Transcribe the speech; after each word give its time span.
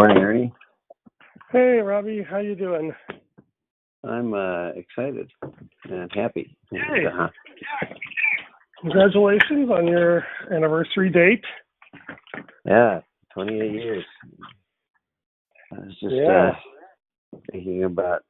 Morning, 0.00 0.22
Ernie. 0.24 0.52
Hey, 1.52 1.76
Robbie, 1.84 2.22
how 2.22 2.38
you 2.38 2.54
doing? 2.54 2.90
I'm 4.02 4.32
uh, 4.32 4.68
excited 4.70 5.30
and 5.90 6.10
happy. 6.14 6.56
Yay. 6.72 7.04
Uh, 7.06 7.26
Congratulations 8.80 9.68
on 9.70 9.86
your 9.86 10.24
anniversary 10.50 11.10
date. 11.10 11.44
yeah, 12.64 13.00
28 13.34 13.72
years. 13.74 14.04
I 15.70 15.80
was 15.80 15.94
just 16.00 16.14
Yeah. 16.14 16.52
uh, 16.54 17.38
thinking 17.52 17.84
about 17.84 18.22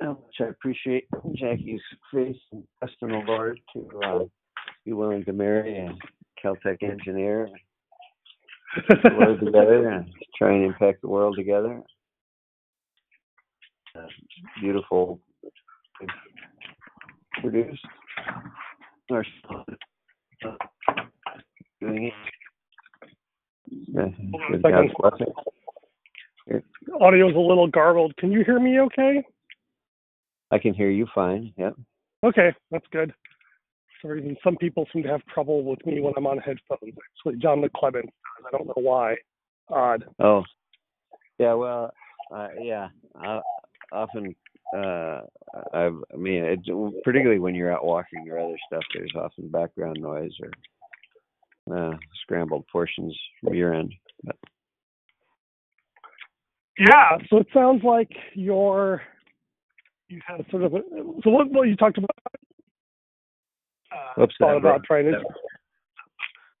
how 0.00 0.14
much 0.14 0.34
I 0.40 0.44
appreciate 0.46 1.06
Jackie's 1.36 1.80
faith 2.12 2.34
and 2.50 2.64
trust 2.80 2.96
in 3.02 3.10
the 3.10 3.18
Lord 3.24 3.60
to 3.74 4.00
uh, 4.04 4.24
be 4.84 4.94
willing 4.94 5.24
to 5.26 5.32
marry 5.32 5.78
a 5.78 5.94
Caltech 6.44 6.82
engineer, 6.82 7.48
the 8.88 9.14
world 9.16 9.40
together, 9.44 9.88
and 9.88 10.06
try 10.36 10.54
and 10.54 10.64
impact 10.64 11.02
the 11.02 11.08
world 11.08 11.36
together. 11.36 11.82
Uh, 13.96 14.06
beautiful 14.60 15.20
produced. 17.40 17.84
Or 19.10 19.24
doing 21.80 22.04
it. 22.04 22.12
Yeah, 23.70 24.08
with 24.50 24.62
Second. 24.62 24.90
Audio's 27.00 27.34
a 27.34 27.38
little 27.38 27.66
garbled. 27.66 28.16
Can 28.16 28.32
you 28.32 28.44
hear 28.44 28.58
me 28.58 28.80
okay? 28.80 29.22
I 30.50 30.58
can 30.58 30.74
hear 30.74 30.90
you 30.90 31.06
fine. 31.14 31.52
Yep. 31.56 31.74
Okay, 32.24 32.54
that's 32.70 32.86
good. 32.90 33.12
For 34.00 34.08
some 34.08 34.10
reason, 34.10 34.36
some 34.44 34.56
people 34.56 34.86
seem 34.92 35.02
to 35.04 35.08
have 35.08 35.24
trouble 35.26 35.64
with 35.64 35.84
me 35.86 36.00
when 36.00 36.14
I'm 36.16 36.26
on 36.26 36.38
headphones. 36.38 36.94
Actually, 37.16 37.40
John 37.40 37.60
McClellan 37.60 38.02
does. 38.02 38.46
I 38.46 38.56
don't 38.56 38.66
know 38.66 38.74
why. 38.76 39.16
Odd. 39.68 40.04
Oh, 40.18 40.44
yeah. 41.38 41.54
Well, 41.54 41.92
uh, 42.34 42.48
yeah. 42.60 42.88
I, 43.20 43.40
often, 43.92 44.34
uh, 44.76 45.20
I, 45.72 45.90
I 46.12 46.16
mean, 46.16 46.44
it, 46.44 46.60
particularly 47.04 47.40
when 47.40 47.54
you're 47.54 47.72
out 47.72 47.84
walking 47.84 48.28
or 48.30 48.38
other 48.38 48.56
stuff, 48.66 48.82
there's 48.94 49.12
often 49.16 49.48
background 49.48 49.98
noise 50.00 50.32
or 50.40 50.50
uh, 51.76 51.96
scrambled 52.22 52.66
portions 52.70 53.16
from 53.42 53.54
your 53.54 53.74
end. 53.74 53.92
But 54.22 54.36
Yeah, 56.78 57.18
so 57.28 57.38
it 57.38 57.48
sounds 57.52 57.82
like 57.82 58.10
you're 58.34 59.02
you 60.08 60.20
had 60.26 60.44
sort 60.50 60.62
of 60.62 60.74
a, 60.74 60.80
so 61.22 61.30
what, 61.30 61.50
what 61.50 61.68
you 61.68 61.76
talked 61.76 61.98
about 61.98 62.10
uh, 63.92 64.22
Oops, 64.22 64.34
thought 64.38 64.48
that 64.52 64.56
about 64.58 64.62
broke- 64.62 64.84
trying 64.84 65.04
to 65.12 65.22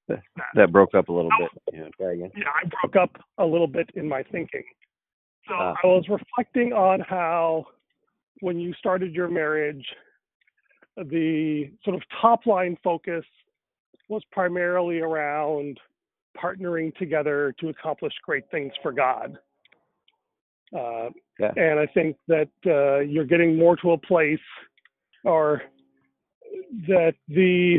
that- 0.08 0.22
that 0.54 0.72
broke 0.72 0.94
up 0.94 1.08
a 1.08 1.12
little 1.12 1.30
bit. 1.38 1.50
Yeah, 1.72 2.08
again. 2.08 2.32
yeah, 2.34 2.44
I 2.54 2.64
broke 2.82 2.96
up 2.96 3.22
a 3.36 3.44
little 3.44 3.66
bit 3.66 3.90
in 3.94 4.08
my 4.08 4.22
thinking. 4.22 4.64
So 5.46 5.54
Ah. 5.54 5.74
I 5.82 5.86
was 5.86 6.08
reflecting 6.08 6.72
on 6.72 7.00
how 7.00 7.66
when 8.40 8.58
you 8.58 8.72
started 8.74 9.14
your 9.14 9.28
marriage, 9.28 9.86
the 10.96 11.70
sort 11.84 11.94
of 11.96 12.02
top 12.20 12.46
line 12.46 12.76
focus 12.82 13.24
was 14.08 14.24
primarily 14.32 15.00
around 15.00 15.78
partnering 16.36 16.94
together 16.96 17.52
to 17.60 17.68
accomplish 17.68 18.14
great 18.22 18.48
things 18.50 18.72
for 18.82 18.92
God. 18.92 19.38
Uh, 20.74 21.10
Yeah. 21.38 21.52
And 21.56 21.78
I 21.78 21.86
think 21.86 22.16
that 22.28 22.48
uh, 22.66 22.98
you're 23.00 23.24
getting 23.26 23.56
more 23.56 23.76
to 23.76 23.92
a 23.92 23.98
place, 23.98 24.40
or 25.24 25.62
that 26.86 27.14
the 27.28 27.78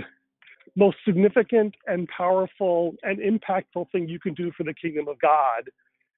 most 0.75 0.98
significant 1.06 1.75
and 1.88 2.08
powerful 2.08 2.95
and 3.03 3.20
impactful 3.20 3.92
thing 3.92 4.08
you 4.08 4.20
can 4.20 4.34
do 4.34 4.52
for 4.56 4.64
the 4.64 4.73
kingdom 4.73 5.08
of 5.08 5.20
God 5.20 5.70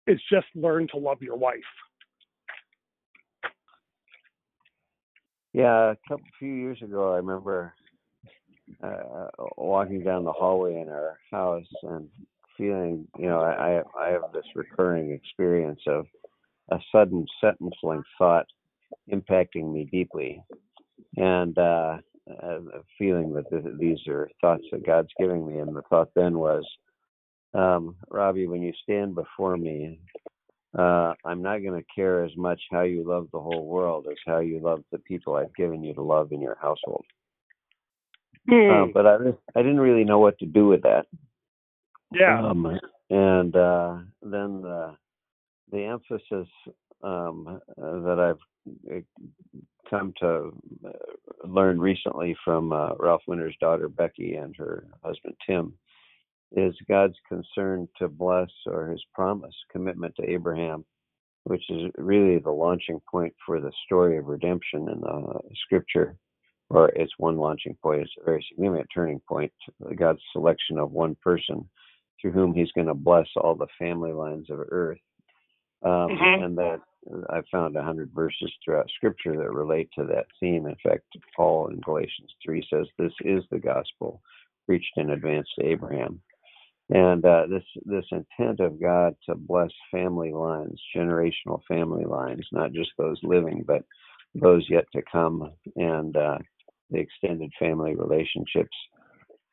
is 0.07 0.19
just 0.31 0.47
learn 0.55 0.87
to 0.89 0.97
love 0.97 1.21
your 1.21 1.37
wife. 1.37 1.59
Yeah, 5.53 5.91
a 5.91 5.95
couple 6.07 6.25
few 6.39 6.53
years 6.53 6.81
ago, 6.81 7.13
I 7.13 7.17
remember 7.17 7.73
uh, 8.81 9.27
walking 9.57 10.03
down 10.03 10.23
the 10.23 10.31
hallway 10.31 10.79
in 10.79 10.87
our 10.87 11.17
house 11.29 11.65
and 11.83 12.07
feeling, 12.57 13.07
you 13.17 13.27
know, 13.27 13.41
I 13.41 13.81
I 13.99 14.09
have 14.11 14.31
this 14.33 14.45
recurring 14.55 15.11
experience 15.11 15.81
of 15.87 16.05
a 16.71 16.79
sudden 16.91 17.25
sentence 17.41 17.75
length 17.83 18.07
thought 18.17 18.45
impacting 19.11 19.73
me 19.73 19.89
deeply, 19.91 20.41
and 21.17 21.57
uh, 21.57 21.97
feeling 22.97 23.33
that 23.33 23.49
th- 23.49 23.75
these 23.79 23.99
are 24.07 24.29
thoughts 24.41 24.63
that 24.71 24.85
God's 24.85 25.09
giving 25.19 25.47
me. 25.47 25.59
And 25.59 25.75
the 25.75 25.81
thought 25.83 26.09
then 26.15 26.37
was, 26.37 26.63
um, 27.53 27.95
Robbie, 28.09 28.47
when 28.47 28.61
you 28.61 28.73
stand 28.83 29.15
before 29.15 29.57
me, 29.57 29.99
uh, 30.77 31.13
I'm 31.25 31.41
not 31.41 31.59
going 31.59 31.79
to 31.79 31.85
care 31.93 32.23
as 32.23 32.31
much 32.37 32.61
how 32.71 32.81
you 32.81 33.03
love 33.03 33.27
the 33.31 33.39
whole 33.39 33.65
world 33.65 34.07
as 34.09 34.17
how 34.25 34.39
you 34.39 34.59
love 34.59 34.83
the 34.91 34.99
people 34.99 35.35
I've 35.35 35.53
given 35.55 35.83
you 35.83 35.93
to 35.95 36.01
love 36.01 36.31
in 36.31 36.41
your 36.41 36.57
household. 36.61 37.05
Uh, 38.71 38.85
but 38.93 39.05
I, 39.05 39.15
I 39.55 39.61
didn't 39.61 39.81
really 39.81 40.05
know 40.05 40.19
what 40.19 40.39
to 40.39 40.45
do 40.45 40.67
with 40.67 40.81
that. 40.83 41.07
yeah. 42.13 42.41
Um, 42.41 42.79
and 43.09 43.55
uh, 43.55 43.97
then 44.21 44.61
the, 44.61 44.95
the 45.71 45.83
emphasis 45.83 46.47
um, 47.03 47.59
that 47.77 48.19
I've 48.19 48.95
uh, 48.95 49.01
come 49.89 50.13
to 50.19 50.51
uh, 50.85 50.89
learn 51.47 51.79
recently 51.79 52.35
from 52.43 52.71
uh, 52.71 52.95
Ralph 52.99 53.23
Winter's 53.27 53.55
daughter 53.59 53.89
Becky 53.89 54.35
and 54.35 54.55
her 54.57 54.87
husband 55.03 55.35
Tim 55.45 55.73
is 56.53 56.75
God's 56.87 57.15
concern 57.27 57.87
to 57.97 58.07
bless 58.07 58.49
or 58.65 58.87
his 58.87 59.03
promise, 59.13 59.55
commitment 59.71 60.13
to 60.17 60.29
Abraham, 60.29 60.83
which 61.45 61.63
is 61.69 61.91
really 61.97 62.39
the 62.39 62.51
launching 62.51 63.01
point 63.09 63.33
for 63.45 63.61
the 63.61 63.71
story 63.85 64.17
of 64.17 64.27
redemption 64.27 64.89
in 64.89 65.01
the 65.01 65.39
scripture 65.65 66.17
or 66.71 66.89
it's 66.95 67.11
one 67.17 67.37
launching 67.37 67.75
point. 67.83 68.01
It's 68.01 68.11
a 68.21 68.23
very 68.23 68.45
significant 68.49 68.89
turning 68.93 69.21
point. 69.27 69.51
God's 69.97 70.21
selection 70.31 70.77
of 70.77 70.91
one 70.91 71.17
person 71.21 71.69
through 72.19 72.31
whom 72.31 72.53
He's 72.53 72.71
going 72.71 72.87
to 72.87 72.93
bless 72.93 73.27
all 73.35 73.55
the 73.55 73.67
family 73.77 74.13
lines 74.13 74.49
of 74.49 74.59
earth. 74.69 74.99
Um, 75.83 76.09
Mhm. 76.11 76.45
And 76.45 76.57
that 76.57 76.81
I 77.29 77.41
found 77.51 77.75
a 77.75 77.83
hundred 77.83 78.11
verses 78.13 78.51
throughout 78.63 78.89
Scripture 78.95 79.35
that 79.37 79.51
relate 79.51 79.89
to 79.97 80.05
that 80.05 80.27
theme. 80.39 80.67
In 80.67 80.75
fact, 80.83 81.03
Paul 81.35 81.67
in 81.67 81.79
Galatians 81.79 82.33
three 82.43 82.65
says, 82.69 82.87
"This 82.97 83.13
is 83.21 83.43
the 83.49 83.59
gospel 83.59 84.21
preached 84.65 84.97
in 84.97 85.11
advance 85.11 85.47
to 85.57 85.65
Abraham." 85.65 86.21
And 86.89 87.25
uh, 87.25 87.47
this 87.49 87.63
this 87.85 88.05
intent 88.11 88.59
of 88.59 88.81
God 88.81 89.15
to 89.27 89.35
bless 89.35 89.71
family 89.91 90.31
lines, 90.31 90.79
generational 90.95 91.61
family 91.67 92.05
lines, 92.05 92.45
not 92.51 92.73
just 92.73 92.91
those 92.97 93.19
living, 93.23 93.63
but 93.65 93.83
those 94.35 94.65
yet 94.69 94.85
to 94.93 95.01
come, 95.11 95.51
and 95.75 96.15
uh, 96.15 96.37
the 96.89 96.99
extended 96.99 97.51
family 97.59 97.95
relationships 97.95 98.75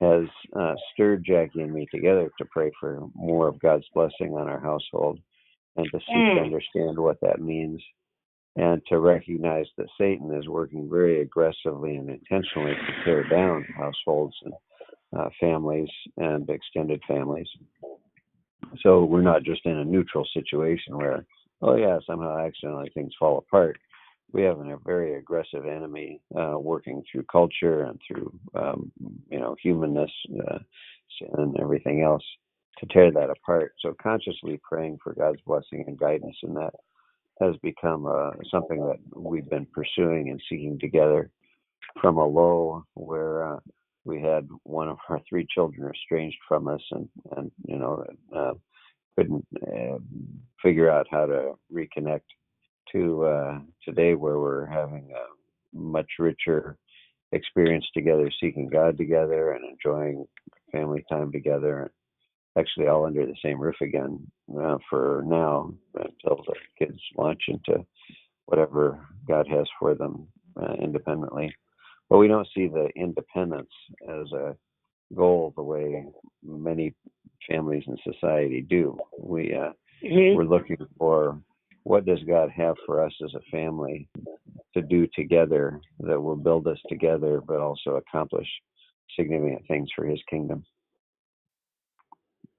has 0.01 0.25
uh, 0.57 0.75
stirred 0.93 1.25
Jackie 1.25 1.63
and 1.63 1.73
me 1.73 1.87
together 1.93 2.31
to 2.39 2.45
pray 2.51 2.71
for 2.79 3.07
more 3.15 3.49
of 3.49 3.61
God's 3.61 3.87
blessing 3.95 4.35
on 4.35 4.49
our 4.49 4.61
household 4.61 5.19
and 5.79 5.91
to 5.93 5.99
seek 6.01 6.09
to 6.09 6.41
Mm. 6.41 6.43
understand 6.43 6.99
what 6.99 7.21
that 7.21 7.41
means 7.41 7.83
and 8.57 8.85
to 8.87 8.99
recognize 8.99 9.67
that 9.77 9.89
Satan 9.97 10.35
is 10.35 10.49
working 10.49 10.91
very 10.91 11.21
aggressively 11.21 11.97
and 11.97 12.11
intentionally 12.11 12.75
to 12.75 13.05
tear 13.05 13.23
down 13.29 13.63
households 13.77 14.37
and 14.43 14.55
uh, 15.17 15.31
families 15.41 15.89
and 16.17 16.51
extended 16.51 17.01
families. 17.07 17.49
So 18.81 19.05
we're 19.05 19.23
not 19.23 19.45
just 19.45 19.65
in 19.65 19.79
a 19.79 19.85
neutral 19.85 20.27
situation 20.35 20.99
where, 20.99 21.25
oh 21.63 21.77
yeah, 21.77 22.01
somehow 22.05 22.39
accidentally 22.39 22.91
things 22.91 23.15
fall 23.19 23.39
apart. 23.39 23.79
We 24.33 24.43
have 24.43 24.59
a 24.59 24.77
very 24.85 25.15
aggressive 25.15 25.65
enemy 25.65 26.21
uh, 26.37 26.59
working 26.59 27.03
through 27.11 27.25
culture 27.25 27.85
and 27.85 27.99
through, 28.07 28.39
um, 28.55 28.93
you 29.31 29.39
know, 29.39 29.57
humanness 29.63 30.11
uh, 30.47 30.59
and 31.39 31.59
everything 31.59 32.03
else 32.03 32.25
to 32.79 32.87
tear 32.87 33.11
that 33.13 33.31
apart. 33.31 33.75
So 33.81 33.95
consciously 34.01 34.61
praying 34.63 34.99
for 35.03 35.15
God's 35.15 35.41
blessing 35.47 35.85
and 35.87 35.99
guidance 35.99 36.37
in 36.43 36.55
that 36.55 36.75
has 37.41 37.57
become 37.63 38.07
uh, 38.07 38.31
something 38.51 38.81
that 38.87 38.99
we've 39.15 39.49
been 39.49 39.67
pursuing 39.67 40.31
and 40.31 40.43
seeking 40.49 40.79
together 40.79 41.31
from 42.01 42.17
a 42.19 42.27
low 42.27 42.85
where 42.95 43.55
uh, 43.55 43.59
we 44.05 44.21
had 44.21 44.49
one 44.65 44.89
of 44.89 44.99
our 45.09 45.21
three 45.29 45.47
children 45.55 45.91
estranged 45.95 46.39
from 46.47 46.67
us 46.69 46.81
and, 46.91 47.09
and 47.37 47.51
you 47.67 47.79
know, 47.79 48.05
uh, 48.35 48.55
couldn't 49.17 49.47
uh, 49.67 49.99
figure 50.63 50.91
out 50.91 51.07
how 51.11 51.27
to 51.27 51.53
reconnect 51.73 52.23
to 52.93 53.25
uh, 53.25 53.59
today 53.85 54.15
where 54.15 54.39
we're 54.39 54.67
having 54.67 55.11
a 55.13 55.77
much 55.77 56.07
richer 56.19 56.77
experience 57.33 57.85
together, 57.93 58.31
seeking 58.41 58.69
God 58.69 58.97
together 58.97 59.53
and 59.53 59.65
enjoying 59.65 60.25
family 60.73 61.05
time 61.11 61.31
together. 61.33 61.91
Actually, 62.59 62.89
all 62.89 63.05
under 63.07 63.25
the 63.27 63.37
same 63.43 63.61
roof 63.61 63.77
again 63.81 64.19
uh, 64.61 64.79
for 64.91 65.23
now 65.27 65.73
until 65.95 66.43
the 66.45 66.55
kids 66.79 66.99
launch 67.17 67.43
into 67.49 67.85
whatever 68.47 69.07
God 69.27 69.47
has 69.49 69.67
for 69.79 69.95
them 69.95 70.27
uh, 70.61 70.73
independently. 70.83 71.55
But 72.09 72.19
we 72.19 72.29
don't 72.29 72.49
see 72.55 72.69
the 72.69 72.89
independence 72.97 73.71
as 74.09 74.33
a 74.33 74.57
goal 75.15 75.53
the 75.57 75.63
way 75.63 76.07
many 76.43 76.95
families 77.49 77.85
in 77.87 77.97
society 78.13 78.63
do. 78.63 78.99
We 79.19 79.55
uh, 79.55 79.73
Mhm. 80.03 80.37
we're 80.37 80.45
looking 80.45 80.79
for 80.97 81.43
what 81.83 82.05
does 82.05 82.23
God 82.25 82.51
have 82.51 82.77
for 82.87 83.03
us 83.05 83.13
as 83.25 83.35
a 83.35 83.41
family 83.51 84.09
to 84.75 84.83
do 84.83 85.07
together 85.09 85.81
that 86.01 86.21
will 86.21 86.37
build 86.37 86.67
us 86.69 86.81
together, 86.89 87.41
but 87.41 87.59
also 87.61 87.97
accomplish 87.97 88.49
significant 89.17 89.67
things 89.67 89.91
for 89.95 90.05
His 90.05 90.23
kingdom. 90.25 90.65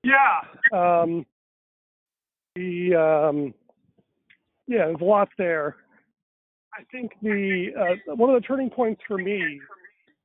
Yeah. 0.04 0.40
Um, 0.74 1.26
the 2.56 2.96
um, 2.96 3.54
yeah, 4.68 4.86
there's 4.86 5.02
a 5.02 5.04
lot 5.04 5.30
there. 5.38 5.76
I 6.74 6.84
think 6.92 7.12
the 7.22 7.68
uh, 7.78 8.16
one 8.16 8.30
of 8.34 8.42
the 8.42 8.48
turning 8.48 8.70
points 8.70 9.02
for 9.08 9.18
me, 9.18 9.60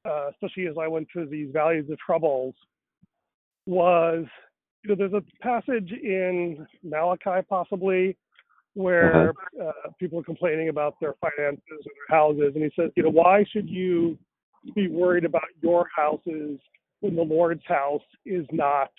uh, 0.05 0.31
especially 0.31 0.67
as 0.67 0.77
I 0.81 0.87
went 0.87 1.09
through 1.13 1.27
these 1.27 1.51
valleys 1.53 1.89
of 1.91 1.99
troubles, 1.99 2.55
was 3.67 4.27
you 4.83 4.91
know 4.91 4.97
there's 4.97 5.13
a 5.13 5.43
passage 5.43 5.91
in 5.91 6.67
Malachi 6.83 7.45
possibly 7.49 8.17
where 8.75 9.33
uh, 9.63 9.73
people 9.99 10.19
are 10.19 10.25
complaining 10.25 10.69
about 10.69 10.97
their 11.01 11.15
finances 11.21 11.63
and 11.69 11.81
their 11.85 12.19
houses, 12.19 12.53
and 12.55 12.65
he 12.65 12.71
says, 12.77 12.91
you 12.97 13.05
know, 13.05 13.11
why 13.11 13.45
should 13.53 13.69
you 13.69 14.19
be 14.75 14.89
worried 14.89 15.25
about 15.25 15.45
your 15.63 15.89
houses 15.95 16.59
when 17.01 17.15
the 17.15 17.23
Lord's 17.23 17.63
house 17.67 18.03
is 18.27 18.45
not 18.51 18.91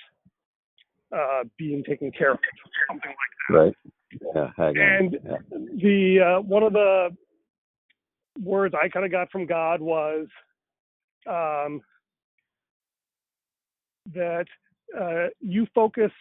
uh, 1.13 1.44
being 1.57 1.84
taken 1.84 2.12
care 2.12 2.31
of, 2.34 2.40
something 2.88 3.12
like 3.12 3.16
that. 3.50 3.56
Right? 3.56 3.74
Yeah. 4.57 4.84
And 4.98 5.18
yeah. 5.24 5.38
the 5.81 6.38
uh, 6.38 6.42
one 6.42 6.63
of 6.63 6.74
the 6.74 7.10
words 8.42 8.75
I 8.80 8.90
kind 8.90 9.06
of 9.06 9.12
got 9.12 9.31
from 9.31 9.46
God 9.46 9.81
was 9.81 10.28
um, 11.28 11.81
that 14.13 14.46
uh, 15.00 15.28
you 15.40 15.68
focus 15.74 16.12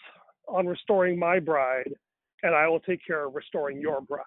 on 0.48 0.66
restoring 0.66 1.18
my 1.18 1.38
bride, 1.38 1.92
and 2.42 2.54
I 2.54 2.68
will 2.68 2.80
take 2.80 3.00
care 3.06 3.26
of 3.26 3.34
restoring 3.34 3.80
your 3.80 4.00
bride. 4.00 4.24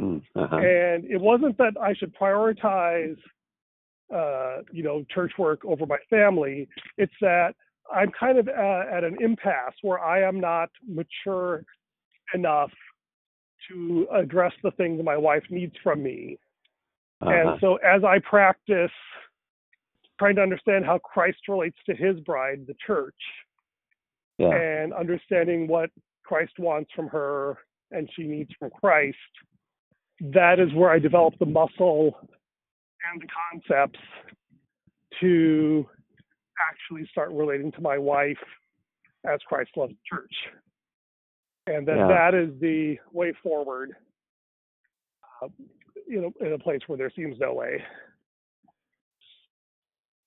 Mm, 0.00 0.22
uh-huh. 0.36 0.56
And 0.56 1.04
it 1.04 1.20
wasn't 1.20 1.58
that 1.58 1.74
I 1.80 1.94
should 1.94 2.14
prioritize, 2.16 3.16
uh, 4.14 4.62
you 4.72 4.82
know, 4.82 5.04
church 5.12 5.32
work 5.38 5.64
over 5.64 5.86
my 5.86 5.98
family. 6.08 6.68
It's 6.96 7.12
that 7.20 7.54
I'm 7.94 8.10
kind 8.18 8.38
of 8.38 8.48
uh, 8.48 8.82
at 8.92 9.04
an 9.04 9.16
impasse 9.20 9.74
where 9.82 9.98
I 9.98 10.22
am 10.22 10.40
not 10.40 10.70
mature 10.86 11.64
enough 12.34 12.70
to 13.68 14.06
address 14.14 14.52
the 14.62 14.70
things 14.72 15.02
my 15.04 15.16
wife 15.16 15.44
needs 15.50 15.74
from 15.82 16.02
me. 16.02 16.38
Uh-huh. 17.20 17.30
And 17.30 17.60
so 17.60 17.76
as 17.76 18.04
I 18.04 18.18
practice 18.18 18.90
trying 20.18 20.36
to 20.36 20.42
understand 20.42 20.84
how 20.84 20.98
Christ 20.98 21.38
relates 21.48 21.76
to 21.86 21.94
his 21.94 22.18
bride, 22.20 22.64
the 22.66 22.74
church, 22.84 23.14
yeah. 24.38 24.50
and 24.50 24.92
understanding 24.92 25.68
what 25.68 25.90
Christ 26.24 26.52
wants 26.58 26.90
from 26.94 27.08
her 27.08 27.58
and 27.90 28.08
she 28.14 28.24
needs 28.24 28.50
from 28.58 28.70
Christ, 28.70 29.16
that 30.20 30.58
is 30.58 30.72
where 30.74 30.90
I 30.90 30.98
develop 30.98 31.34
the 31.38 31.46
muscle 31.46 32.18
and 33.10 33.22
the 33.22 33.26
concepts 33.52 34.00
to 35.20 35.86
actually 36.70 37.06
start 37.10 37.30
relating 37.30 37.72
to 37.72 37.80
my 37.80 37.98
wife 37.98 38.38
as 39.24 39.40
Christ 39.46 39.70
loves 39.76 39.92
the 39.92 40.16
church. 40.16 40.34
And 41.66 41.86
that 41.86 41.96
Yeah. 41.96 42.08
that 42.08 42.34
is 42.34 42.58
the 42.60 42.98
way 43.12 43.32
forward, 43.42 43.96
uh, 45.42 45.48
you 46.06 46.20
know, 46.20 46.32
in 46.40 46.52
a 46.52 46.58
place 46.58 46.80
where 46.86 46.96
there 46.96 47.10
seems 47.10 47.38
no 47.38 47.52
way. 47.54 47.84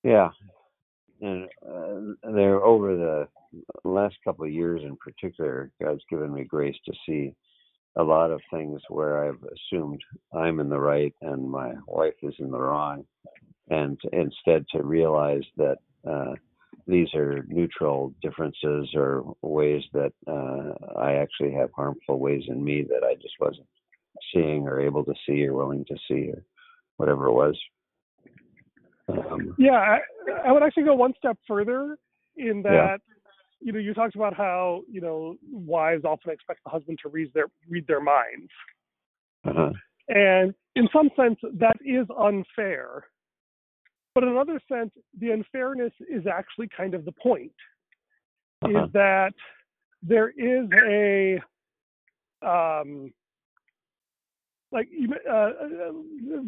Yeah. 0.04 0.32
And 1.22 1.50
uh, 1.68 2.32
there, 2.32 2.64
over 2.64 2.96
the 2.96 3.28
last 3.84 4.16
couple 4.24 4.46
of 4.46 4.52
years 4.52 4.82
in 4.84 4.98
particular, 4.98 5.72
God's 5.82 6.04
given 6.10 6.34
me 6.34 6.44
grace 6.44 6.78
to 6.86 6.94
see 7.06 7.36
a 7.96 8.04
lot 8.04 8.32
of 8.32 8.42
things 8.50 8.82
where 8.90 9.26
I've 9.26 9.44
assumed 9.44 10.02
I'm 10.34 10.60
in 10.60 10.70
the 10.70 10.80
right 10.80 11.14
and 11.22 11.50
my 11.50 11.74
wife 11.88 12.16
is 12.24 12.34
in 12.40 12.50
the 12.50 12.60
wrong, 12.60 13.06
and 13.70 14.00
instead 14.14 14.66
to 14.70 14.84
realize 14.84 15.44
that 15.58 15.78
uh, 16.10 16.34
these 16.88 17.14
are 17.14 17.46
neutral 17.48 18.14
differences 18.22 18.90
or 18.96 19.36
ways 19.42 19.84
that 19.94 20.14
uh, 20.28 21.00
I 21.00 21.14
actually 21.14 21.54
have 21.54 21.70
harmful 21.76 22.20
ways 22.20 22.44
in 22.48 22.64
me 22.64 22.84
that 22.84 23.04
I 23.04 23.16
just 23.16 23.36
wasn't 23.40 23.68
seeing 24.34 24.68
or 24.68 24.80
able 24.80 25.04
to 25.06 25.14
see 25.26 25.46
or 25.46 25.54
willing 25.54 25.86
to 25.86 25.96
see 26.08 26.30
or 26.30 26.44
whatever 26.98 27.28
it 27.28 27.34
was. 27.34 27.58
Um, 29.08 29.56
Yeah, 29.58 29.80
I, 29.80 30.00
I 30.48 30.52
would 30.52 30.64
actually 30.64 30.84
go 30.84 30.96
one 30.96 31.14
step 31.18 31.38
further 31.48 31.98
in 32.38 32.62
that, 32.64 32.72
Yeah. 32.72 32.98
you 33.60 33.72
know, 33.72 33.80
you 33.80 33.94
talked 33.94 34.16
about 34.16 34.34
how 34.34 34.82
you 34.90 35.02
know 35.02 35.36
wives 35.52 36.06
often 36.06 36.32
expect 36.32 36.62
the 36.64 36.70
husband 36.70 37.00
to 37.04 37.10
read 37.10 37.32
their 37.34 37.48
read 37.70 37.86
their 37.88 38.02
minds, 38.02 38.52
uh-huh. 39.46 39.72
and 40.08 40.54
in 40.76 40.88
some 40.94 41.10
sense 41.16 41.40
that 41.54 41.78
is 41.86 42.08
unfair. 42.18 43.06
But 44.14 44.24
in 44.24 44.30
another 44.30 44.60
sense, 44.72 44.92
the 45.20 45.32
unfairness 45.32 45.94
is 46.10 46.28
actually 46.28 46.70
kind 46.76 46.94
of 46.94 47.06
the 47.06 47.14
point. 47.14 47.54
Uh-huh. 48.64 48.86
Is 48.86 48.94
that 48.94 49.34
there 50.04 50.30
is 50.30 50.70
a 50.88 51.40
um, 52.46 53.14
like 54.72 54.88
uh, 55.30 55.34
uh, 55.34 55.52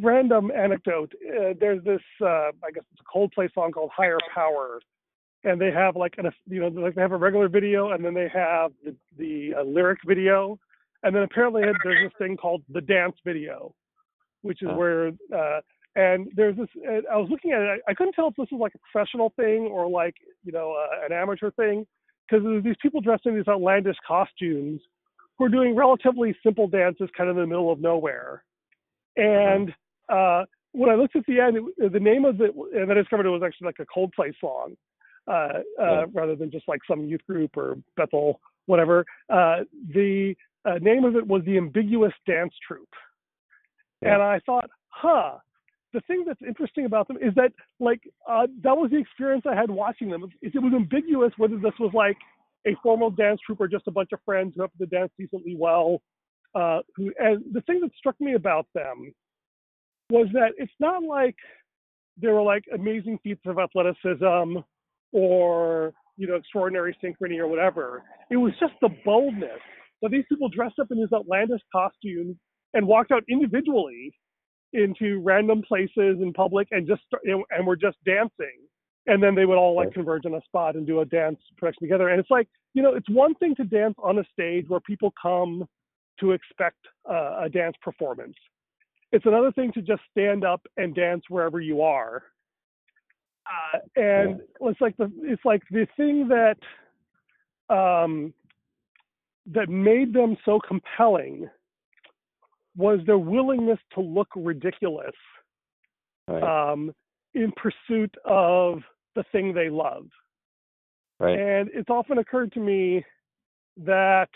random 0.02 0.52
anecdote. 0.52 1.14
Uh, 1.28 1.54
there's 1.60 1.84
this, 1.84 2.02
uh, 2.22 2.52
I 2.64 2.72
guess 2.74 2.84
it's 2.92 3.02
a 3.02 3.18
Coldplay 3.18 3.54
song 3.54 3.72
called 3.72 3.92
"Higher 3.96 4.18
Power," 4.34 4.80
and 5.44 5.60
they 5.60 5.72
have 5.72 5.96
like 5.96 6.16
an, 6.18 6.32
you 6.48 6.62
know, 6.62 6.68
like 6.68 6.96
they 6.96 7.02
have 7.02 7.12
a 7.12 7.18
regular 7.18 7.50
video, 7.50 7.92
and 7.92 8.04
then 8.04 8.14
they 8.14 8.30
have 8.34 8.72
the, 8.84 8.96
the 9.18 9.56
uh, 9.60 9.64
lyric 9.64 10.00
video, 10.06 10.58
and 11.04 11.16
then 11.16 11.24
apparently 11.24 11.64
there's 11.84 12.06
this 12.06 12.14
thing 12.18 12.38
called 12.38 12.64
the 12.70 12.82
dance 12.82 13.16
video, 13.26 13.74
which 14.42 14.62
is 14.62 14.70
Huh. 14.70 14.76
where, 14.76 15.08
uh, 15.36 15.62
and 15.96 16.28
there's 16.36 16.58
this. 16.58 16.68
I 17.12 17.18
was 17.18 17.30
looking 17.30 17.52
at 17.52 17.62
it, 17.62 17.82
I, 17.88 17.92
I 17.92 17.94
couldn't 17.94 18.14
tell 18.14 18.28
if 18.28 18.36
this 18.36 18.48
was 18.52 18.60
like 18.62 18.76
a 18.76 18.80
professional 18.92 19.32
thing 19.36 19.68
or 19.72 19.90
like, 19.90 20.16
you 20.44 20.52
know, 20.52 20.74
uh, 20.74 21.06
an 21.06 21.12
amateur 21.12 21.52
thing, 21.52 21.86
because 22.28 22.44
there's 22.44 22.64
these 22.64 22.76
people 22.82 23.02
dressed 23.02 23.26
in 23.26 23.36
these 23.36 23.48
outlandish 23.48 23.98
costumes 24.08 24.82
who 25.38 25.46
are 25.46 25.50
doing 25.50 25.76
relatively 25.76 26.36
simple 26.44 26.68
dances 26.68 27.10
kind 27.18 27.30
of 27.30 27.38
in 27.38 27.44
the 27.44 27.48
middle 27.48 27.72
of 27.72 27.80
nowhere. 27.80 28.44
And 29.16 29.74
uh, 30.10 30.46
when 30.72 30.90
I 30.90 30.96
looked 30.96 31.16
at 31.16 31.26
the 31.28 31.40
end, 31.40 31.58
it, 31.78 31.92
the 31.92 32.00
name 32.00 32.26
of 32.26 32.42
it, 32.42 32.56
and 32.56 32.90
then 32.90 32.98
I 32.98 33.02
discovered 33.02 33.26
it 33.26 33.30
was 33.30 33.44
actually 33.46 33.68
like 33.68 33.80
a 33.80 33.86
Coldplay 33.86 34.34
song, 34.40 34.76
uh, 35.28 35.32
uh, 35.32 35.62
Yeah. 35.80 36.06
rather 36.14 36.36
than 36.36 36.52
just 36.52 36.68
like 36.68 36.82
some 36.88 37.06
youth 37.06 37.22
group 37.28 37.56
or 37.56 37.78
Bethel, 37.96 38.40
whatever. 38.66 39.06
Uh, 39.30 39.62
the 39.94 40.36
uh, 40.66 40.80
name 40.82 41.04
of 41.04 41.16
it 41.16 41.28
was 41.28 41.44
the 41.46 41.58
Ambiguous 41.58 42.14
Dance 42.26 42.54
Troupe. 42.68 42.88
Yeah. 44.02 44.16
And 44.16 44.24
I 44.24 44.40
thought, 44.46 44.70
huh, 44.90 45.38
the 45.94 46.02
thing 46.02 46.24
that's 46.26 46.42
interesting 46.46 46.86
about 46.86 47.08
them 47.08 47.18
is 47.18 47.34
that 47.36 47.52
like 47.80 48.02
uh, 48.28 48.48
that 48.64 48.76
was 48.76 48.92
the 48.92 48.98
experience 48.98 49.46
I 49.50 49.56
had 49.56 49.70
watching 49.70 50.10
them. 50.10 50.24
It, 50.42 50.54
it 50.56 50.60
was 50.60 50.74
ambiguous 50.74 51.32
whether 51.38 51.58
this 51.58 51.74
was 51.80 51.92
like 51.94 52.18
a 52.66 52.76
formal 52.82 53.12
dance 53.12 53.40
troupe 53.46 53.62
or 53.62 53.68
just 53.68 53.88
a 53.88 53.92
bunch 53.92 54.10
of 54.14 54.20
friends 54.26 54.54
who 54.56 54.62
happen 54.62 54.80
to 54.80 54.86
dance 54.86 55.12
decently 55.18 55.56
well. 55.58 56.02
Uh, 56.56 56.80
who, 56.96 57.12
and 57.20 57.44
the 57.52 57.62
thing 57.62 57.80
that 57.82 57.92
struck 57.98 58.20
me 58.20 58.34
about 58.34 58.68
them 58.74 59.14
was 60.10 60.28
that 60.34 60.52
it's 60.58 60.74
not 60.80 61.04
like 61.04 61.36
they 62.22 62.28
were 62.28 62.44
like 62.44 62.64
amazing 62.74 63.20
feats 63.24 63.42
of 63.46 63.58
athleticism 63.58 64.60
or 65.12 65.94
you 66.18 66.28
know 66.28 66.36
extraordinary 66.36 66.98
synchrony 67.04 67.38
or 67.38 67.48
whatever. 67.48 68.04
It 68.30 68.38
was 68.38 68.54
just 68.60 68.74
the 68.82 68.90
boldness 69.06 69.62
that 70.02 70.12
these 70.12 70.26
people 70.30 70.50
dressed 70.50 70.80
up 70.80 70.88
in 70.92 70.98
these 70.98 71.14
outlandish 71.14 71.62
costumes 71.72 72.36
and 72.74 72.88
walked 72.88 73.12
out 73.12 73.24
individually 73.30 74.14
into 74.74 75.20
random 75.20 75.62
places 75.62 76.18
in 76.22 76.34
public 76.34 76.68
and 76.72 76.88
just 76.88 77.02
and 77.24 77.68
were 77.68 77.76
just 77.76 77.98
dancing. 78.06 78.60
And 79.06 79.22
then 79.22 79.36
they 79.36 79.46
would 79.46 79.58
all 79.58 79.76
like 79.76 79.94
converge 79.94 80.26
on 80.26 80.34
a 80.34 80.42
spot 80.42 80.76
and 80.76 80.88
do 80.88 81.02
a 81.02 81.06
dance 81.06 81.40
production 81.58 81.84
together. 81.84 82.10
And 82.10 82.20
it's 82.20 82.32
like 82.32 82.48
you 82.74 82.82
know 82.82 82.94
it's 82.94 83.10
one 83.10 83.36
thing 83.36 83.56
to 83.56 83.64
dance 83.64 83.96
on 84.02 84.20
a 84.20 84.24
stage 84.32 84.66
where 84.68 84.80
people 84.80 85.14
come 85.22 85.66
to 86.20 86.32
expect 86.32 86.78
uh, 87.10 87.42
a 87.44 87.50
dance 87.50 87.76
performance. 87.82 88.36
It's 89.12 89.26
another 89.26 89.52
thing 89.52 89.72
to 89.74 89.82
just 89.82 90.02
stand 90.12 90.44
up 90.44 90.62
and 90.78 90.96
dance 90.96 91.24
wherever 91.30 91.60
you 91.60 91.82
are. 91.82 92.24
Uh, 93.46 93.80
and 93.96 94.42
it's 94.62 94.82
like 94.82 94.96
the 94.98 95.12
it's 95.22 95.44
like 95.44 95.62
the 95.70 95.86
thing 95.98 96.30
that 96.30 96.58
um 97.74 98.34
that 99.46 99.70
made 99.70 100.14
them 100.14 100.38
so 100.46 100.60
compelling 100.66 101.50
was 102.76 103.00
their 103.06 103.18
willingness 103.18 103.80
to 103.96 104.02
look 104.02 104.30
ridiculous 104.36 105.14
Right. 106.28 106.72
um, 106.72 106.94
in 107.34 107.52
pursuit 107.52 108.14
of 108.26 108.82
the 109.16 109.24
thing 109.32 109.54
they 109.54 109.70
love. 109.70 110.08
right. 111.20 111.38
And 111.38 111.70
it's 111.74 111.90
often 111.90 112.18
occurred 112.18 112.52
to 112.54 112.60
me 112.60 113.04
that 113.78 114.30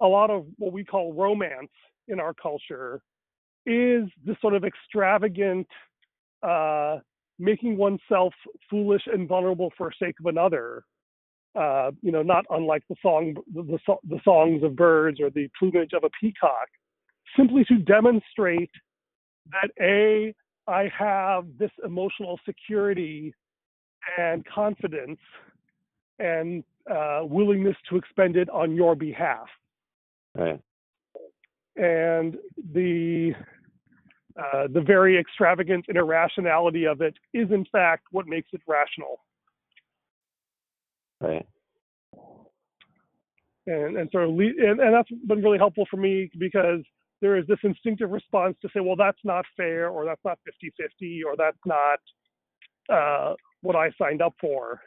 a 0.00 0.06
lot 0.06 0.30
of 0.30 0.46
what 0.58 0.72
we 0.72 0.84
call 0.84 1.12
romance 1.14 1.70
in 2.08 2.20
our 2.20 2.34
culture 2.34 3.00
is 3.66 4.04
this 4.24 4.36
sort 4.42 4.54
of 4.54 4.64
extravagant, 4.64 5.66
uh, 6.42 6.98
making 7.38 7.76
oneself 7.76 8.34
foolish 8.68 9.02
and 9.06 9.26
vulnerable 9.26 9.72
for 9.78 9.88
the 9.88 10.06
sake 10.06 10.16
of 10.20 10.26
another, 10.26 10.84
uh, 11.58 11.90
you 12.02 12.12
know, 12.12 12.22
not 12.22 12.44
unlike 12.50 12.82
the 12.90 12.96
song, 13.00 13.34
the, 13.54 13.62
the, 13.62 13.78
the 14.08 14.20
songs 14.24 14.62
of 14.62 14.76
birds 14.76 15.20
or 15.20 15.30
the 15.30 15.48
plumage 15.58 15.92
of 15.94 16.04
a 16.04 16.10
peacock, 16.20 16.68
simply 17.36 17.64
to 17.66 17.78
demonstrate 17.78 18.70
that 19.52 19.70
a 19.80 20.34
I 20.66 20.90
have 20.96 21.46
this 21.58 21.70
emotional 21.84 22.40
security 22.46 23.34
and 24.18 24.44
confidence 24.46 25.18
and 26.18 26.64
uh, 26.90 27.20
willingness 27.22 27.76
to 27.90 27.96
expend 27.96 28.36
it 28.36 28.48
on 28.50 28.74
your 28.74 28.94
behalf. 28.94 29.46
Right. 30.34 30.60
And 31.76 32.36
the 32.72 33.32
uh, 34.36 34.66
the 34.72 34.80
very 34.80 35.18
extravagant 35.18 35.84
and 35.88 35.96
irrationality 35.96 36.86
of 36.86 37.00
it 37.00 37.14
is, 37.32 37.50
in 37.52 37.64
fact, 37.70 38.06
what 38.10 38.26
makes 38.26 38.48
it 38.52 38.60
rational. 38.66 39.20
Right. 41.20 41.46
And 43.66 43.96
and 43.96 44.08
sort 44.10 44.24
of 44.24 44.30
le- 44.30 44.44
and, 44.44 44.80
and 44.80 44.94
that's 44.94 45.10
been 45.26 45.42
really 45.42 45.58
helpful 45.58 45.86
for 45.90 45.96
me 45.96 46.30
because 46.38 46.80
there 47.24 47.38
is 47.38 47.46
this 47.46 47.58
instinctive 47.62 48.10
response 48.10 48.54
to 48.60 48.68
say, 48.74 48.80
well, 48.80 48.96
that's 48.96 49.24
not 49.24 49.46
fair, 49.56 49.88
or 49.88 50.04
that's 50.04 50.20
not 50.26 50.38
50-50, 50.44 51.20
or 51.24 51.34
that's 51.38 51.56
not 51.64 51.98
uh, 52.92 53.34
what 53.62 53.74
I 53.74 53.90
signed 53.96 54.20
up 54.20 54.34
for. 54.38 54.78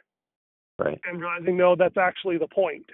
Right. 0.78 1.00
And 1.10 1.20
realizing, 1.20 1.56
no, 1.56 1.74
that's 1.74 1.96
actually 1.96 2.38
the 2.38 2.46
point. 2.46 2.86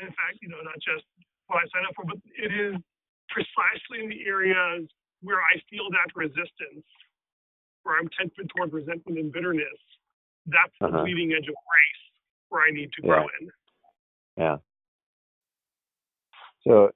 In 0.00 0.06
fact, 0.06 0.40
you 0.40 0.48
know, 0.48 0.62
not 0.64 0.76
just 0.76 1.04
what 1.48 1.58
I 1.58 1.68
signed 1.74 1.84
up 1.86 1.92
for, 1.94 2.06
but 2.06 2.16
it 2.40 2.52
is 2.56 2.74
precisely 3.28 4.02
in 4.02 4.08
the 4.08 4.24
areas 4.26 4.88
where 5.20 5.42
I 5.42 5.60
feel 5.68 5.90
that 5.90 6.08
resistance, 6.16 6.88
where 7.82 7.98
I'm 8.00 8.08
tempted 8.18 8.48
toward 8.56 8.72
resentment 8.72 9.18
and 9.18 9.30
bitterness, 9.30 9.80
that's 10.46 10.72
the 10.80 10.86
Uh-huh. 10.86 11.02
bleeding 11.02 11.32
edge 11.36 11.48
of 11.48 11.54
grace 11.68 12.04
where 12.48 12.62
I 12.62 12.70
need 12.70 12.94
to 12.94 13.02
Yeah. 13.02 13.08
grow 13.12 13.28
in. 13.40 13.50
Yeah. 14.38 14.56
So 16.66 16.90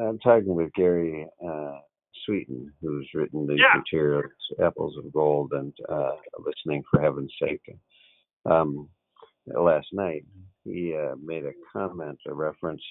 I'm 0.00 0.18
talking 0.18 0.54
with 0.54 0.72
Gary 0.74 1.26
uh, 1.44 1.78
Sweeten, 2.24 2.72
who's 2.82 3.08
written 3.14 3.46
these 3.46 3.60
Yeah. 3.60 3.74
materials, 3.76 4.32
Apples 4.62 4.96
of 4.96 5.12
Gold, 5.12 5.52
and 5.52 5.72
uh, 5.88 6.16
Listening 6.38 6.82
for 6.90 7.00
Heaven's 7.00 7.34
Sake. 7.40 7.62
Um, 8.44 8.88
last 9.46 9.88
night, 9.92 10.24
he 10.64 10.94
uh, 10.94 11.14
made 11.22 11.44
a 11.46 11.52
comment, 11.72 12.18
a 12.26 12.34
reference 12.34 12.82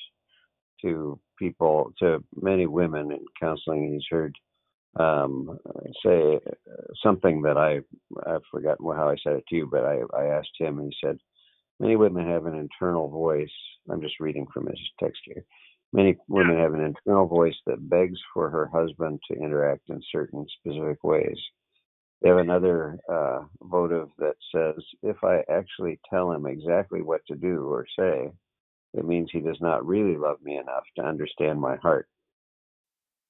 to 0.81 1.19
people, 1.37 1.93
to 1.99 2.23
many 2.35 2.65
women 2.65 3.11
in 3.11 3.25
counseling 3.39 3.93
he's 3.93 4.05
heard 4.09 4.35
um, 4.97 5.57
say 6.05 6.39
something 7.03 7.41
that 7.41 7.57
I 7.57 7.81
I've 8.25 8.41
forgotten 8.49 8.85
how 8.95 9.09
I 9.09 9.17
said 9.23 9.33
it 9.33 9.43
to 9.49 9.55
you, 9.55 9.67
but 9.69 9.83
I, 9.83 9.99
I 10.17 10.25
asked 10.27 10.55
him, 10.57 10.79
and 10.79 10.91
he 10.91 11.07
said, 11.07 11.17
Many 11.79 11.97
women 11.97 12.25
have 12.25 12.45
an 12.45 12.55
internal 12.55 13.09
voice. 13.09 13.51
I'm 13.89 14.01
just 14.01 14.21
reading 14.21 14.47
from 14.53 14.67
his 14.67 14.79
text 14.97 15.19
here. 15.25 15.43
Many 15.95 16.17
women 16.27 16.57
have 16.57 16.73
an 16.73 16.83
internal 16.83 17.25
voice 17.25 17.55
that 17.65 17.89
begs 17.89 18.19
for 18.33 18.49
her 18.49 18.67
husband 18.67 19.21
to 19.31 19.37
interact 19.37 19.89
in 19.89 20.01
certain 20.11 20.45
specific 20.59 21.01
ways. 21.05 21.37
They 22.21 22.27
have 22.27 22.37
another 22.37 22.99
uh, 23.09 23.43
votive 23.61 24.09
that 24.19 24.35
says, 24.53 24.83
if 25.03 25.15
I 25.23 25.45
actually 25.49 26.01
tell 26.09 26.33
him 26.33 26.47
exactly 26.47 27.01
what 27.01 27.21
to 27.27 27.35
do 27.37 27.63
or 27.71 27.85
say, 27.97 28.29
it 28.93 29.05
means 29.05 29.29
he 29.31 29.39
does 29.39 29.61
not 29.61 29.87
really 29.87 30.17
love 30.17 30.41
me 30.43 30.57
enough 30.57 30.83
to 30.97 31.05
understand 31.05 31.61
my 31.61 31.77
heart. 31.77 32.09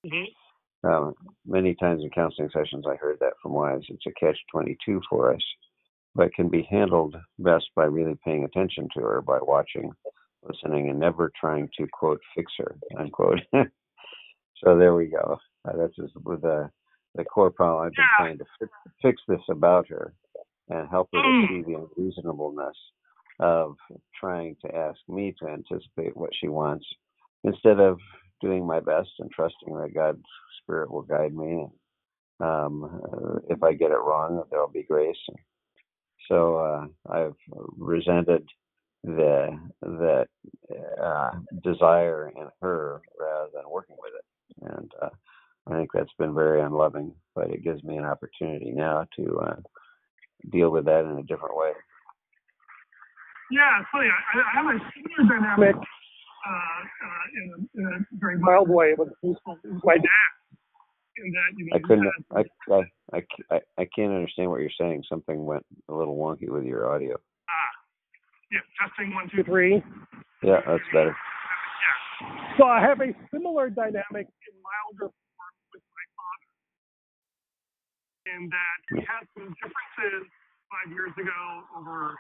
Mhm. 0.04 0.34
Um, 0.84 1.14
many 1.46 1.76
times 1.76 2.02
in 2.04 2.10
counseling 2.10 2.50
sessions, 2.50 2.88
I 2.88 2.96
heard 2.96 3.20
that 3.20 3.38
from 3.44 3.54
wives. 3.54 3.86
It's 3.90 4.08
a 4.08 4.12
catch 4.14 4.40
22 4.52 5.02
for 5.08 5.32
us, 5.32 5.44
but 6.16 6.34
can 6.34 6.50
be 6.50 6.64
handled 6.64 7.16
best 7.38 7.70
by 7.76 7.86
really 7.86 8.16
paying 8.26 8.44
attention 8.44 8.90
to 8.96 9.02
her, 9.02 9.22
by 9.22 9.38
watching, 9.40 9.92
listening, 10.48 10.90
and 10.90 11.00
never 11.00 11.32
trying 11.40 11.70
to, 11.78 11.88
quote, 11.92 12.22
fix 12.36 12.52
her, 12.58 12.76
unquote. 12.98 13.40
so 13.54 14.78
there 14.78 14.96
we 14.96 15.08
go. 15.08 15.38
Uh, 15.68 15.74
that's 15.78 15.96
just 15.96 16.14
with 16.24 16.42
the, 16.42 16.70
the 17.16 17.24
core 17.26 17.52
problem. 17.52 17.86
I've 17.86 17.94
been 17.94 18.04
Yeah. 18.04 18.18
trying 18.26 18.38
to 18.40 18.46
fix, 18.60 18.72
fix 19.02 19.22
this 19.28 19.42
about 19.50 19.88
her 19.90 20.14
and 20.70 20.90
help 20.90 21.10
her 21.14 21.22
to 21.22 21.28
Mm. 21.28 21.48
see 21.50 21.62
the 21.64 21.80
unreasonableness 21.80 22.78
of 23.40 23.76
trying 24.20 24.56
to 24.64 24.76
ask 24.76 25.00
me 25.08 25.34
to 25.40 25.48
anticipate 25.48 26.16
what 26.16 26.34
she 26.36 26.48
wants 26.48 26.86
instead 27.44 27.80
of 27.80 28.00
doing 28.42 28.66
my 28.66 28.80
best 28.80 29.10
and 29.20 29.30
trusting 29.32 29.76
that 29.78 29.94
God's 29.94 30.24
Spirit 30.62 30.90
will 30.92 31.02
guide 31.04 31.34
me. 31.36 31.68
And 32.40 32.48
um, 32.48 32.84
uh, 33.14 33.40
if 33.50 33.62
I 33.64 33.74
get 33.74 33.92
it 33.92 33.96
wrong, 33.98 34.44
there'll 34.50 34.68
be 34.68 34.84
grace. 34.84 35.16
So 36.28 36.58
uh, 36.58 36.88
I've 37.10 37.36
resented 37.78 38.48
the 39.06 39.58
that 39.82 40.28
uh, 41.02 41.32
desire 41.64 42.32
in 42.36 42.48
her 42.62 43.02
rather 43.20 43.50
than 43.54 43.64
working 43.70 43.96
with 44.00 44.14
it, 44.18 44.74
and 44.74 44.92
uh, 45.02 45.10
I 45.68 45.78
think 45.78 45.90
that's 45.94 46.14
been 46.18 46.34
very 46.34 46.62
unloving. 46.62 47.14
But 47.36 47.50
it 47.52 47.64
gives 47.64 47.84
me 47.84 47.98
an 47.98 48.06
opportunity 48.06 48.72
now 48.72 49.06
to 49.18 49.40
uh, 49.40 49.56
deal 50.52 50.70
with 50.72 50.86
that 50.86 51.06
in 51.06 51.18
a 51.20 51.24
different 51.24 51.56
way. 51.56 51.72
Yeah, 53.52 53.80
it's 53.80 53.90
funny. 53.92 54.08
I, 54.08 54.40
I 54.40 54.64
have 54.64 54.66
a 54.76 54.80
similar 54.96 55.40
dynamic 55.40 55.76
uh, 55.76 56.50
uh, 56.50 57.26
in, 57.36 57.52
a, 57.54 57.80
in 57.80 57.86
a 57.94 58.18
very 58.20 58.40
mild 58.40 58.70
way 58.70 58.96
with 58.98 59.10
my 59.84 59.96
dad. 59.98 60.30
In 61.18 61.32
that, 61.32 61.58
you 61.58 61.66
know, 61.66 61.76
I 61.76 61.80
couldn't. 61.80 62.12
I, 62.36 63.16
I, 63.18 63.56
I- 63.56 63.62
I 63.78 63.88
can't 63.96 64.12
understand 64.14 64.50
what 64.50 64.60
you're 64.62 64.70
saying. 64.78 65.04
Something 65.08 65.46
went 65.46 65.66
a 65.90 65.94
little 65.94 66.18
wonky 66.18 66.50
with 66.50 66.64
your 66.66 66.92
audio. 66.94 67.18
Ah, 68.46 68.54
yeah, 68.54 68.88
testing 68.88 69.14
one, 69.14 69.30
two, 69.36 69.44
three. 69.44 69.84
Yeah, 70.44 70.62
that's 70.66 70.84
better. 70.94 71.16
Yeah. 71.16 72.58
So 72.58 72.66
I 72.66 72.82
have 72.82 73.02
a 73.02 73.12
similar 73.34 73.70
dynamic 73.70 74.28
in 74.28 74.54
milder 74.62 75.10
form 75.12 75.56
with 75.74 75.84
my 75.96 76.06
father. 76.16 76.50
In 78.38 78.50
that 78.50 78.80
we 78.92 79.00
had 79.02 79.28
some 79.34 79.54
differences 79.62 80.30
five 80.70 80.92
years 80.94 81.12
ago 81.18 81.64
over 81.78 82.16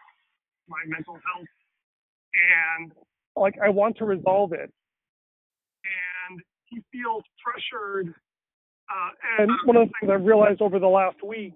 my 0.67 0.81
mental 0.87 1.13
health. 1.13 1.47
And 2.35 2.91
like 3.35 3.55
I 3.63 3.69
want 3.69 3.97
to 3.97 4.05
resolve 4.05 4.53
it. 4.53 4.71
And 6.29 6.41
he 6.65 6.81
feels 6.91 7.23
pressured. 7.43 8.13
Uh, 8.89 9.09
and 9.39 9.51
one 9.65 9.77
of 9.77 9.87
the 9.87 9.93
things 9.99 10.11
I've 10.11 10.25
realized 10.25 10.61
over 10.61 10.79
the 10.79 10.87
last 10.87 11.17
week 11.25 11.53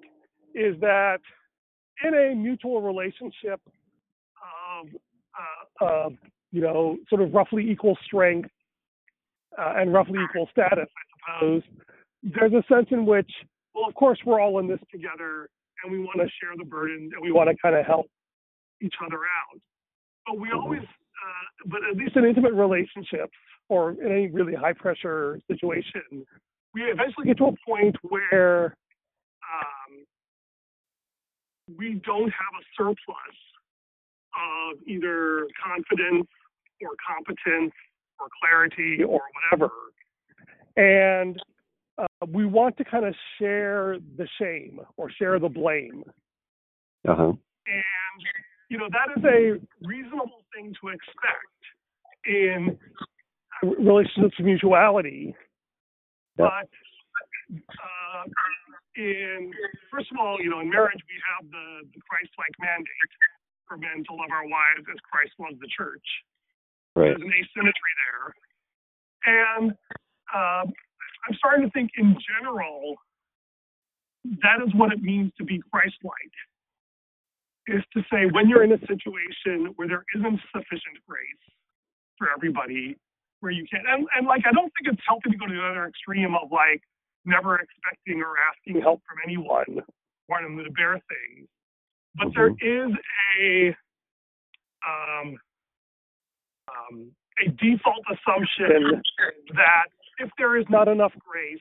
is 0.55 0.79
that 0.81 1.19
in 2.05 2.13
a 2.13 2.35
mutual 2.35 2.81
relationship 2.81 3.61
of, 4.79 4.88
uh, 5.38 5.86
of 5.86 6.13
you 6.51 6.62
know, 6.62 6.98
sort 7.09 7.21
of 7.21 7.33
roughly 7.33 7.69
equal 7.69 7.98
strength 8.05 8.50
uh, 9.57 9.74
and 9.77 9.93
roughly 9.93 10.19
equal 10.24 10.48
status, 10.51 10.88
I 10.88 11.38
suppose, 11.38 11.63
there's 12.24 12.53
a 12.53 12.63
sense 12.74 12.88
in 12.91 13.05
which, 13.05 13.31
well, 13.74 13.88
of 13.88 13.95
course, 13.95 14.19
we're 14.25 14.39
all 14.39 14.59
in 14.59 14.67
this 14.67 14.79
together 14.91 15.50
and 15.83 15.91
we 15.91 16.00
want 16.00 16.17
to 16.17 16.27
share 16.41 16.55
the 16.57 16.65
burden 16.65 17.12
and 17.13 17.21
we 17.21 17.31
want 17.31 17.50
to 17.50 17.55
kind 17.62 17.75
of 17.75 17.86
help 17.86 18.07
each 18.81 18.95
other 19.05 19.17
out. 19.17 19.59
But 20.25 20.39
we 20.39 20.51
always, 20.51 20.81
uh, 20.81 21.67
but 21.67 21.79
at 21.89 21.98
least 21.98 22.15
in 22.15 22.25
intimate 22.25 22.53
relationships 22.53 23.33
or 23.69 23.91
in 23.91 24.12
any 24.12 24.27
really 24.27 24.53
high 24.53 24.74
pressure 24.74 25.39
situation, 25.50 26.25
we 26.74 26.83
eventually 26.83 27.25
get 27.25 27.38
to 27.38 27.45
a 27.45 27.55
point 27.65 27.95
where 28.03 28.75
um, 29.43 30.05
we 31.77 32.01
don't 32.05 32.29
have 32.29 32.53
a 32.59 32.63
surplus 32.77 33.38
of 34.39 34.77
either 34.88 35.48
confidence 35.63 36.27
or 36.81 36.91
competence 37.05 37.74
or 38.19 38.27
clarity 38.41 39.03
or 39.03 39.22
whatever. 39.51 39.72
And 40.77 41.41
uh, 41.98 42.25
we 42.31 42.46
want 42.46 42.77
to 42.77 42.86
kind 42.86 43.05
of 43.05 43.13
share 43.38 43.98
the 44.17 44.27
shame 44.39 44.79
or 44.98 45.12
share 45.12 45.39
the 45.39 45.50
blame. 45.50 46.03
Uh 47.08 47.15
huh. 47.15 47.34
And, 47.67 48.22
you 48.69 48.77
know, 48.77 48.88
that 48.91 49.17
is 49.17 49.24
a 49.25 49.60
reasonable 49.86 50.43
thing 50.55 50.74
to 50.81 50.89
expect 50.89 51.60
in 52.25 52.77
relationships 53.63 54.36
of 54.39 54.46
mutuality. 54.46 55.36
Yep. 56.38 56.50
But 56.50 56.69
uh, 57.51 58.24
in, 58.96 59.51
first 59.91 60.12
of 60.12 60.17
all, 60.19 60.38
you 60.39 60.50
know, 60.50 60.60
in 60.62 60.69
marriage, 60.69 61.01
we 61.08 61.19
have 61.36 61.51
the, 61.51 61.88
the 61.93 62.01
Christ 62.08 62.31
like 62.38 62.51
mandate 62.60 63.12
for 63.69 63.77
men 63.77 64.01
to 64.09 64.11
love 64.17 64.33
our 64.33 64.49
wives 64.49 64.89
as 64.89 64.97
Christ 65.05 65.38
loves 65.38 65.61
the 65.61 65.69
church. 65.69 66.03
Right. 66.97 67.13
There's 67.13 67.21
an 67.21 67.29
asymmetry 67.29 67.93
there. 68.01 68.25
And 69.29 69.71
uh, 70.33 70.65
I'm 70.65 71.35
starting 71.38 71.69
to 71.69 71.71
think 71.71 71.91
in 71.97 72.17
general, 72.17 72.95
that 74.41 74.65
is 74.65 74.73
what 74.73 74.91
it 74.91 75.01
means 75.01 75.31
to 75.38 75.45
be 75.45 75.61
Christ 75.71 75.95
like. 76.03 76.33
Is 77.69 77.85
to 77.93 78.01
say, 78.11 78.25
when 78.33 78.49
you're 78.49 78.63
in 78.63 78.73
a 78.73 78.81
situation 78.89 79.77
where 79.77 79.88
there 79.88 80.03
isn't 80.17 80.39
sufficient 80.49 80.97
grace 81.07 81.45
for 82.17 82.27
everybody, 82.35 82.97
where 83.41 83.51
you 83.51 83.63
can, 83.69 83.85
and, 83.88 84.07
and 84.17 84.25
like, 84.25 84.41
I 84.49 84.51
don't 84.51 84.73
think 84.73 84.89
it's 84.89 85.05
healthy 85.05 85.29
to 85.29 85.38
go 85.38 85.45
to 85.45 85.53
the 85.53 85.61
other 85.61 85.85
extreme 85.85 86.33
of 86.33 86.51
like 86.51 86.81
never 87.25 87.61
expecting 87.61 88.23
or 88.25 88.33
asking 88.41 88.81
help 88.81 89.01
from 89.05 89.21
anyone, 89.23 89.85
wanting 90.27 90.57
them 90.57 90.65
to 90.65 90.71
bear 90.71 90.97
things. 90.97 91.47
But 92.19 92.27
there 92.35 92.49
is 92.49 92.91
a 93.41 93.75
um, 94.85 95.38
um, 96.67 97.11
a 97.39 97.49
default 97.51 98.03
assumption 98.11 99.01
that 99.55 99.88
if 100.19 100.29
there 100.38 100.57
is 100.57 100.65
not 100.69 100.88
enough 100.88 101.13
grace, 101.25 101.59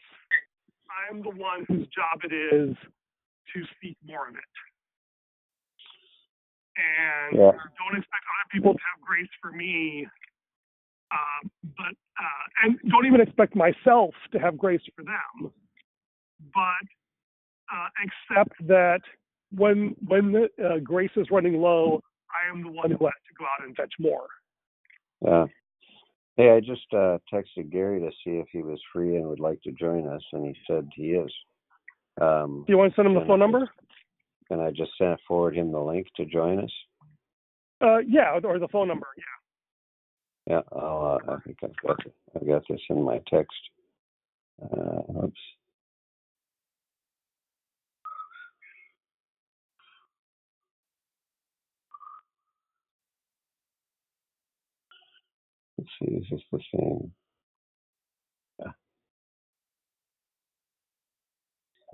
I'm 1.09 1.23
the 1.23 1.31
one 1.31 1.65
whose 1.69 1.87
job 1.89 2.21
it 2.25 2.35
is 2.35 2.77
to 3.55 3.63
speak 3.77 3.97
more 4.05 4.29
of 4.29 4.35
it. 4.35 4.55
And 6.77 7.39
Yeah. 7.39 7.53
don't 7.53 7.97
expect 7.97 8.25
other 8.27 8.49
people 8.53 8.75
to 8.75 8.81
have 8.81 9.01
grace 9.07 9.31
for 9.41 9.53
me. 9.53 10.07
Uh, 11.11 11.49
but 11.77 11.95
uh, 12.19 12.45
and 12.65 12.79
don't 12.91 13.07
even 13.07 13.21
expect 13.21 13.57
myself 13.57 14.15
to 14.33 14.39
have 14.39 14.59
grace 14.59 14.83
for 14.95 15.05
them. 15.05 15.53
But 16.53 16.87
uh, 17.73 17.89
accept 18.05 18.55
that 18.67 19.01
when 19.55 19.95
when 20.07 20.33
the 20.33 20.49
uh, 20.65 20.79
grace 20.79 21.11
is 21.17 21.31
running 21.31 21.61
low, 21.61 22.01
I 22.31 22.51
am 22.53 22.63
the 22.63 22.71
one 22.71 22.91
who 22.91 23.05
has 23.05 23.13
to 23.29 23.35
go 23.39 23.45
out 23.45 23.67
and 23.67 23.77
fetch 23.77 23.93
more. 23.99 24.27
Yeah. 25.25 25.47
Hey, 26.37 26.51
I 26.51 26.61
just 26.61 26.87
uh, 26.93 27.19
texted 27.33 27.71
Gary 27.71 27.99
to 28.01 28.11
see 28.25 28.37
if 28.39 28.47
he 28.53 28.63
was 28.63 28.79
free 28.93 29.17
and 29.17 29.27
would 29.27 29.41
like 29.41 29.61
to 29.63 29.73
join 29.73 30.07
us, 30.07 30.23
and 30.33 30.47
he 30.47 30.55
said 30.67 30.89
he 30.95 31.11
is. 31.11 31.33
Um, 32.21 32.65
Do 32.67 32.73
you 32.73 32.79
want 32.79 32.93
to 32.93 32.97
send 32.97 33.09
him 33.09 33.15
the 33.15 33.27
phone 33.27 33.41
number? 33.41 33.69
can 34.49 34.61
I 34.61 34.71
just 34.71 34.93
send 34.97 35.19
forward 35.27 35.55
him 35.55 35.73
the 35.73 35.79
link 35.79 36.07
to 36.17 36.25
join 36.25 36.61
us? 36.61 36.71
Uh, 37.81 37.99
yeah, 37.99 38.39
or 38.43 38.59
the 38.59 38.69
phone 38.69 38.89
number. 38.89 39.07
Yeah. 39.17 39.25
Yeah, 40.55 40.63
I'll, 40.73 41.21
uh, 41.29 41.33
I 41.33 41.41
think 41.41 41.59
I've 41.63 41.77
got 41.87 41.99
I've 42.35 42.47
got 42.47 42.63
this 42.69 42.81
in 42.89 43.03
my 43.03 43.21
text. 43.29 43.53
Uh, 44.63 45.25
oops. 45.25 45.39
See, 55.99 56.15
is 56.15 56.27
this 56.31 56.41
the 56.53 56.61
same? 56.75 57.13
Yeah. 58.59 58.73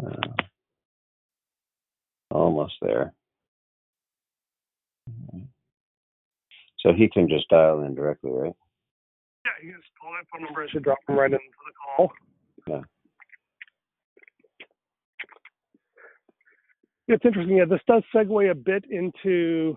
Uh, 0.04 0.32
almost 2.30 2.74
there. 2.82 3.14
So 6.78 6.92
he 6.92 7.08
can 7.08 7.28
just 7.28 7.48
dial 7.48 7.82
in 7.82 7.94
directly, 7.94 8.30
right? 8.30 8.52
Yeah, 9.44 9.66
you 9.66 9.72
can 9.72 9.80
just 9.80 9.92
call 10.00 10.12
that 10.12 10.26
phone 10.32 10.44
number. 10.44 10.62
I 10.62 10.68
should 10.70 10.84
drop 10.84 10.98
him 11.08 11.16
right 11.16 11.32
into 11.32 11.38
the 11.38 11.72
call. 11.96 12.12
Yeah. 12.66 12.82
It's 17.08 17.24
interesting. 17.24 17.56
Yeah, 17.56 17.64
this 17.66 17.80
does 17.86 18.02
segue 18.14 18.50
a 18.50 18.54
bit 18.54 18.84
into 18.90 19.76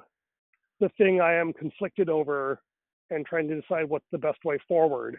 the 0.80 0.90
thing 0.98 1.22
I 1.22 1.34
am 1.34 1.54
conflicted 1.54 2.10
over 2.10 2.62
and 3.10 3.26
trying 3.26 3.48
to 3.48 3.60
decide 3.60 3.86
what's 3.90 4.06
the 4.12 4.18
best 4.18 4.44
way 4.44 4.58
forward. 4.68 5.18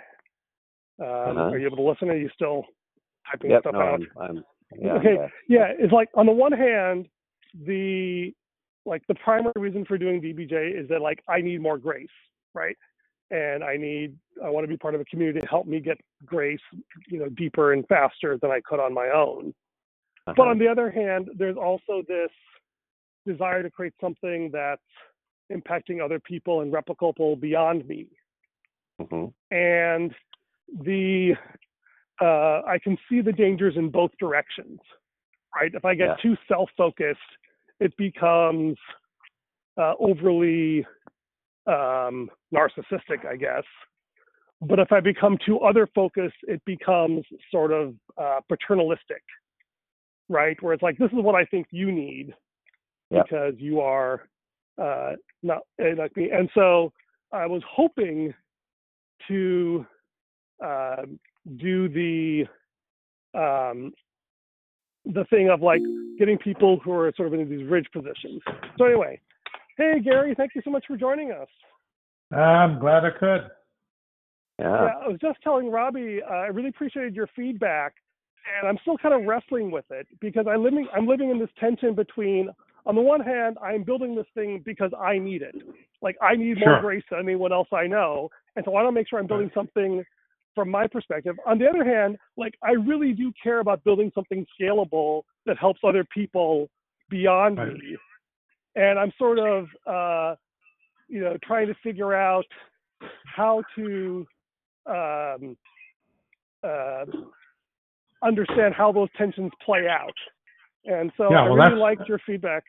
Um, 1.01 1.07
Uh-huh. 1.07 1.41
Are 1.53 1.59
you 1.59 1.67
able 1.67 1.77
to 1.79 1.83
listen? 1.83 2.11
Are 2.11 2.17
you 2.17 2.31
still 2.35 2.65
typing 3.31 3.51
Yep, 3.51 3.61
stuff 3.61 3.73
no, 3.75 3.81
out? 3.81 4.01
I'm, 4.01 4.09
I'm 4.21 4.45
yeah, 4.81 4.93
I'm 4.93 4.97
Okay. 4.99 5.17
back. 5.17 5.33
yeah, 5.49 5.73
it's 5.79 5.93
like 5.93 6.09
on 6.15 6.27
the 6.27 6.33
one 6.33 6.53
hand, 6.53 7.09
the 7.67 8.33
like 8.85 9.07
the 9.07 9.15
primary 9.17 9.53
reason 9.57 9.85
for 9.85 9.99
doing 9.99 10.21
DBJ 10.21 10.79
is 10.81 10.89
that 10.89 11.01
like 11.01 11.23
I 11.29 11.41
need 11.41 11.61
more 11.61 11.79
grace, 11.79 12.09
right? 12.55 12.77
And 13.31 13.63
I 13.63 13.77
need 13.77 14.17
I 14.45 14.49
want 14.51 14.65
to 14.65 14.69
be 14.69 14.77
part 14.77 14.95
of 14.95 15.01
a 15.01 15.05
community 15.05 15.41
to 15.41 15.47
help 15.47 15.67
me 15.67 15.81
get 15.81 15.99
grace, 16.25 16.61
you 17.07 17.19
know, 17.19 17.29
deeper 17.29 17.73
and 17.73 17.87
faster 17.89 18.39
than 18.41 18.51
I 18.51 18.61
could 18.65 18.81
on 18.81 18.93
my 18.95 19.09
own. 19.11 19.55
But 20.27 20.43
Uh-huh. 20.43 20.51
on 20.51 20.59
the 20.59 20.69
other 20.69 20.91
hand, 20.91 21.31
there's 21.37 21.57
also 21.57 22.03
this 22.07 22.31
desire 23.27 23.63
to 23.63 23.71
create 23.71 23.95
something 24.01 24.51
that's 24.53 24.83
impacting 25.53 26.03
other 26.05 26.19
people 26.21 26.61
and 26.61 26.73
replicable 26.73 27.39
beyond 27.41 27.87
me 27.87 28.07
Mhm. 29.01 29.33
and 29.51 30.15
the 30.85 31.37
uh, 32.21 32.63
I 32.67 32.79
can 32.83 32.99
see 33.09 33.21
the 33.21 33.33
dangers 33.33 33.77
in 33.77 33.91
both 33.91 34.11
directions, 34.19 34.81
right? 35.55 35.73
If 35.73 35.85
I 35.85 35.95
get 35.95 36.09
Yeah. 36.09 36.17
too 36.17 36.37
self-focused, 36.49 37.21
it 37.79 37.97
becomes 37.97 38.77
uh, 39.77 39.95
overly 40.01 40.85
um, 41.67 42.29
narcissistic, 42.53 43.25
I 43.25 43.37
guess. 43.37 43.63
But 44.63 44.81
if 44.81 44.91
I 44.91 44.99
become 44.99 45.39
too 45.39 45.61
other-focused, 45.61 46.39
it 46.49 46.65
becomes 46.65 47.25
sort 47.53 47.71
of 47.71 47.95
uh, 48.17 48.41
paternalistic, 48.49 49.23
right? 50.29 50.61
Where 50.61 50.73
it's 50.73 50.83
like, 50.83 50.99
this 50.99 51.13
is 51.13 51.19
what 51.19 51.37
I 51.37 51.45
think 51.45 51.69
you 51.71 51.93
need 51.93 52.35
Yeah. 53.11 53.23
because 53.23 53.55
you 53.59 53.81
are 53.81 54.29
uh, 54.81 55.13
not 55.43 55.63
uh, 55.81 55.97
like 55.97 56.17
me. 56.17 56.31
And 56.31 56.49
so 56.55 56.93
I 57.33 57.47
was 57.47 57.63
hoping 57.71 58.33
to 59.29 59.87
uh, 60.65 61.03
do 61.57 61.89
the 61.89 62.45
um, 63.35 63.93
the 65.05 65.25
thing 65.31 65.49
of 65.51 65.63
like 65.63 65.81
getting 66.19 66.39
people 66.39 66.81
who 66.85 66.93
are 66.93 67.13
sort 67.17 67.29
of 67.29 67.35
in 67.35 67.49
these 67.49 67.67
ridge 67.69 67.87
positions. 67.93 68.43
So 68.77 68.85
anyway, 68.85 69.21
hey 69.77 70.01
Gary, 70.03 70.35
thank 70.37 70.55
you 70.55 70.63
so 70.65 70.71
much 70.71 70.85
for 70.87 70.97
joining 70.97 71.33
us. 71.33 71.49
I'm 72.33 72.79
glad 72.79 73.05
I 73.05 73.11
could. 73.19 73.51
Yeah. 74.59 74.85
Yeah, 74.85 74.91
I 75.05 75.09
was 75.09 75.19
just 75.21 75.41
telling 75.43 75.71
Robbie, 75.71 76.21
uh, 76.29 76.35
I 76.35 76.47
really 76.47 76.71
appreciated 76.71 77.15
your 77.15 77.29
feedback, 77.37 77.95
and 78.59 78.69
I'm 78.69 78.77
still 78.83 78.99
kind 78.99 79.15
of 79.15 79.27
wrestling 79.27 79.71
with 79.71 79.85
it 79.91 80.09
because 80.21 80.47
I 80.51 80.57
living 80.57 80.89
I'm 80.95 81.07
living 81.07 81.31
in 81.31 81.39
this 81.39 81.51
tension 81.59 81.95
between, 81.95 82.51
on 82.87 82.95
the 82.95 83.01
one 83.01 83.21
hand, 83.21 83.59
I'm 83.63 83.83
building 83.83 84.15
this 84.15 84.27
thing 84.35 84.63
because 84.65 84.91
I 84.99 85.19
need 85.19 85.43
it, 85.43 85.55
like 86.03 86.17
I 86.23 86.37
need 86.37 86.59
more 86.59 86.71
Sure. 86.71 86.81
grace 86.81 87.05
than 87.11 87.21
anyone 87.21 87.53
else 87.53 87.69
I 87.73 87.87
know, 87.87 88.31
and 88.57 88.65
so 88.65 88.71
I 88.71 88.83
want 88.83 88.89
to 88.89 88.93
make 88.93 89.09
sure 89.09 89.19
I'm 89.19 89.27
building 89.27 89.51
something 89.55 90.05
from 90.55 90.71
my 90.71 90.87
perspective. 90.87 91.39
On 91.47 91.59
the 91.59 91.69
other 91.69 91.85
hand, 91.85 92.19
like 92.37 92.55
I 92.63 92.73
really 92.73 93.13
do 93.13 93.33
care 93.43 93.61
about 93.61 93.85
building 93.85 94.11
something 94.15 94.47
scalable 94.59 95.23
that 95.47 95.59
helps 95.59 95.81
other 95.85 96.05
people 96.05 96.69
beyond 97.11 97.59
Right. 97.59 97.73
me, 97.75 97.97
and 98.77 98.99
I'm 98.99 99.13
sort 99.19 99.39
of, 99.39 99.69
uh, 99.87 100.37
you 101.09 101.21
know, 101.21 101.37
trying 101.45 101.67
to 101.67 101.75
figure 101.83 102.15
out 102.15 102.47
how 103.25 103.63
to 103.77 104.27
um, 104.87 105.57
uh, 106.63 107.05
understand 108.23 108.75
how 108.75 108.93
those 108.93 109.09
tensions 109.17 109.53
play 109.65 109.87
out. 109.89 110.15
And 110.85 111.13
so 111.17 111.31
Yeah, 111.31 111.41
I 111.41 111.43
well, 111.45 111.55
really 111.55 111.59
that's- 111.71 111.79
liked 111.81 112.09
your 112.09 112.19
feedback. 112.27 112.65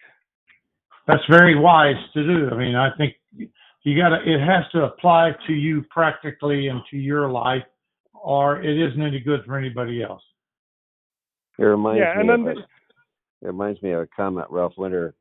That's 1.08 1.26
very 1.28 1.56
wise 1.56 1.96
to 2.14 2.24
do. 2.24 2.50
I 2.52 2.56
mean, 2.58 2.76
I 2.76 2.92
think 2.96 3.16
you 3.36 3.98
got 3.98 4.10
to, 4.10 4.22
it 4.32 4.40
has 4.40 4.70
to 4.74 4.84
apply 4.84 5.32
to 5.48 5.54
you 5.54 5.84
practically 5.90 6.68
and 6.68 6.82
to 6.92 6.98
your 6.98 7.30
life, 7.32 7.64
or 8.14 8.62
it 8.62 8.78
isn't 8.78 9.02
any 9.02 9.20
good 9.20 9.44
for 9.46 9.58
anybody 9.58 10.04
else. 10.04 10.22
It 11.58 11.64
reminds 11.64 12.00
Yeah, 12.00 12.14
me 12.16 12.22
and 12.22 12.30
of 12.30 12.46
then 12.46 12.58
a, 12.58 12.60
it 12.60 12.68
reminds 13.48 13.82
me 13.82 13.92
of 13.92 14.02
a 14.02 14.08
comment 14.08 14.48
Ralph 14.52 14.74
Winter 14.78 15.16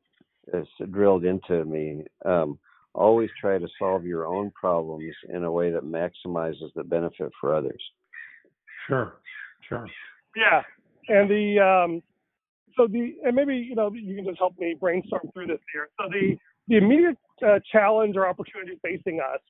has 0.53 0.65
drilled 0.91 1.25
into 1.25 1.65
me. 1.65 2.05
Um, 2.23 2.59
always 2.93 3.29
try 3.39 3.57
to 3.57 3.67
solve 3.79 4.05
your 4.05 4.27
own 4.27 4.51
problems 4.51 5.15
in 5.33 5.43
a 5.43 5.51
way 5.51 5.71
that 5.71 5.83
maximizes 5.83 6.71
the 6.75 6.83
benefit 6.83 7.31
for 7.39 7.55
others. 7.55 7.81
Sure, 8.87 9.13
sure. 9.67 9.87
Yeah, 10.35 10.61
and 11.07 11.29
the 11.29 11.59
um, 11.59 12.03
so 12.77 12.87
the 12.87 13.15
and 13.25 13.35
maybe 13.35 13.55
you 13.57 13.75
know 13.75 13.91
you 13.93 14.15
can 14.15 14.25
just 14.25 14.39
help 14.39 14.57
me 14.59 14.75
brainstorm 14.79 15.29
through 15.33 15.47
this 15.47 15.61
here. 15.73 15.89
So 15.99 16.09
the 16.09 16.37
the 16.67 16.77
immediate 16.77 17.17
uh, 17.45 17.59
challenge 17.71 18.15
or 18.17 18.27
opportunity 18.27 18.79
facing 18.83 19.19
us 19.21 19.41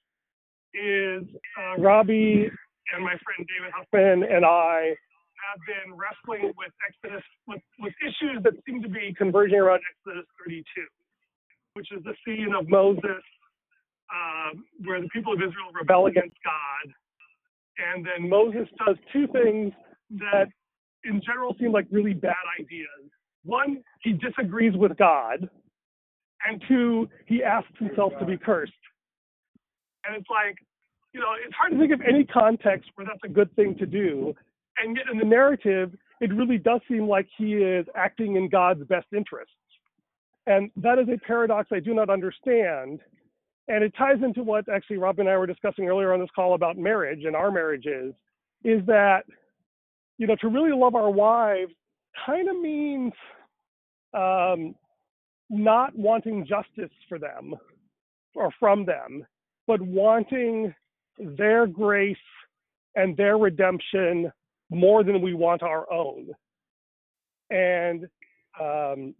is 0.74 1.24
uh, 1.60 1.82
Robbie 1.82 2.50
and 2.94 3.04
my 3.04 3.16
friend 3.24 3.48
David 3.48 3.74
Huffman 3.76 4.24
and 4.24 4.46
I 4.46 4.96
have 5.52 5.60
been 5.68 5.96
wrestling 5.98 6.54
with 6.58 6.72
Exodus 6.88 7.24
with, 7.48 7.62
with 7.80 7.94
issues 8.04 8.44
that 8.44 8.54
seem 8.68 8.82
to 8.84 8.90
be 8.90 9.14
converging 9.18 9.60
around 9.60 9.82
Exodus 9.96 10.28
32, 10.46 10.64
which 11.76 11.90
is 11.92 12.04
the 12.04 12.16
scene 12.26 12.54
of 12.58 12.70
Moses 12.70 13.24
um, 14.14 14.66
where 14.86 15.02
the 15.02 15.10
people 15.10 15.34
of 15.34 15.40
Israel 15.40 15.72
rebel 15.74 16.08
against 16.08 16.38
God, 16.44 16.94
and 17.80 18.06
then 18.06 18.30
Moses 18.30 18.68
does 18.86 18.98
two 19.14 19.28
things 19.34 19.74
that 20.20 20.48
in 21.06 21.22
general 21.26 21.56
seem 21.60 21.72
like 21.72 21.88
really 21.92 22.14
bad 22.14 22.36
ideas. 22.60 23.09
One, 23.44 23.84
he 24.02 24.14
disagrees 24.14 24.76
with 24.76 24.98
God, 24.98 25.50
and 26.48 26.62
two, 26.68 27.10
he 27.26 27.44
asks 27.44 27.72
himself 27.78 28.14
to 28.20 28.26
be 28.26 28.38
cursed. 28.38 28.72
And 30.06 30.16
it's 30.16 30.30
like, 30.30 30.56
you 31.14 31.20
know, 31.20 31.28
it's 31.46 31.56
hard 31.56 31.72
to 31.72 31.78
think 31.78 31.92
of 31.92 32.02
any 32.08 32.24
context 32.24 32.90
where 32.96 33.06
that's 33.06 33.24
a 33.24 33.30
good 33.30 33.54
thing 33.56 33.76
to 33.80 33.86
do. 33.86 34.34
And 34.78 34.96
yet 34.96 35.06
in 35.12 35.18
the 35.18 35.26
narrative, 35.26 35.94
it 36.22 36.34
really 36.34 36.58
does 36.58 36.82
seem 36.88 37.08
like 37.08 37.28
he 37.38 37.56
is 37.56 37.86
acting 37.96 38.36
in 38.36 38.50
God's 38.50 38.84
best 38.86 39.08
interests. 39.16 39.54
And 40.48 40.72
that 40.78 41.00
is 41.00 41.08
a 41.10 41.18
paradox 41.26 41.70
I 41.72 41.80
do 41.80 41.94
not 41.94 42.10
understand. 42.10 43.00
And 43.68 43.84
it 43.84 43.94
ties 43.98 44.18
into 44.24 44.44
what 44.44 44.68
actually 44.70 44.98
Rob 44.98 45.20
and 45.20 45.30
I 45.30 45.38
were 45.38 45.48
discussing 45.48 45.88
earlier 45.88 46.14
on 46.14 46.20
this 46.20 46.30
call 46.36 46.56
about 46.56 46.78
marriage 46.78 47.24
and 47.26 47.36
our 47.36 47.52
marriages, 47.52 48.14
is 48.64 48.86
that, 48.88 49.24
you 50.18 50.28
know, 50.28 50.36
to 50.38 50.48
really 50.48 50.72
love 50.72 50.96
our 50.96 51.10
wives 51.10 51.74
kind 52.26 52.50
of 52.50 52.60
means 52.60 53.14
um, 54.14 54.76
not 55.50 55.96
wanting 55.96 56.46
justice 56.46 56.94
for 57.08 57.20
them 57.20 57.56
or 58.36 58.50
from 58.60 58.86
them, 58.86 59.26
but 59.68 59.82
wanting 59.82 60.74
their 61.18 61.68
grace 61.68 62.18
and 62.96 63.16
their 63.18 63.38
redemption 63.38 64.32
more 64.70 65.04
than 65.04 65.22
we 65.22 65.34
want 65.34 65.64
our 65.64 65.92
own. 65.92 66.30
And 67.50 68.06
um, 68.60 69.16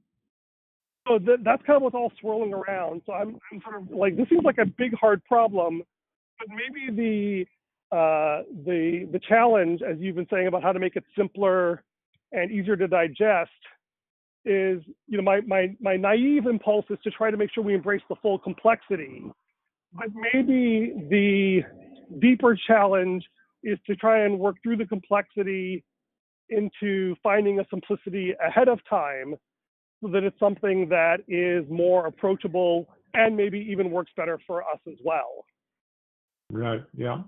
so 1.08 1.18
th- 1.18 1.40
that's 1.44 1.64
kind 1.66 1.78
of 1.78 1.82
what's 1.82 1.96
all 1.96 2.12
swirling 2.20 2.54
around. 2.54 3.02
So 3.06 3.14
I'm, 3.14 3.40
I'm 3.52 3.62
sort 3.62 3.82
of 3.82 3.90
like, 3.92 4.16
this 4.16 4.30
seems 4.30 4.44
like 4.44 4.60
a 4.60 4.66
big, 4.66 4.94
hard 4.94 5.24
problem, 5.26 5.82
but 6.38 6.48
maybe 6.50 6.96
the 6.96 7.46
uh, 7.92 8.44
the 8.66 9.10
the 9.12 9.20
challenge, 9.28 9.82
as 9.82 9.98
you've 10.00 10.16
been 10.16 10.28
saying 10.32 10.46
about 10.46 10.62
how 10.62 10.72
to 10.72 10.80
make 10.80 10.96
it 10.96 11.04
simpler 11.18 11.84
and 12.32 12.52
easier 12.52 12.76
to 12.76 12.88
digest, 12.88 13.52
is 14.46 14.82
you 15.08 15.18
know 15.18 15.24
my 15.24 15.42
my 15.42 15.76
my 15.82 15.96
naive 15.96 16.46
impulse 16.46 16.86
is 16.90 16.98
to 17.04 17.12
try 17.12 17.30
to 17.30 17.38
make 17.38 17.52
sure 17.54 17.64
we 17.64 17.74
embrace 17.74 18.02
the 18.10 18.16
full 18.22 18.40
complexity, 18.40 19.24
but 19.94 20.08
maybe 20.34 20.94
the 21.10 21.62
deeper 22.20 22.58
challenge 22.68 23.24
is 23.64 23.78
to 23.86 23.96
try 23.96 24.26
and 24.26 24.40
work 24.40 24.56
through 24.64 24.78
the 24.78 24.86
complexity 24.86 25.84
into 26.50 27.16
finding 27.22 27.60
a 27.60 27.66
simplicity 27.70 28.34
ahead 28.46 28.68
of 28.68 28.80
time 28.90 29.36
so 30.02 30.10
that 30.10 30.24
it's 30.24 30.40
something 30.40 30.88
that 30.90 31.18
is 31.28 31.70
more 31.70 32.08
approachable 32.08 32.88
and 33.14 33.36
maybe 33.36 33.60
even 33.70 33.92
works 33.92 34.12
better 34.16 34.40
for 34.48 34.62
us 34.64 34.80
as 34.88 34.98
well. 35.04 35.46
Right. 36.52 36.82
Yeah. 36.96 37.22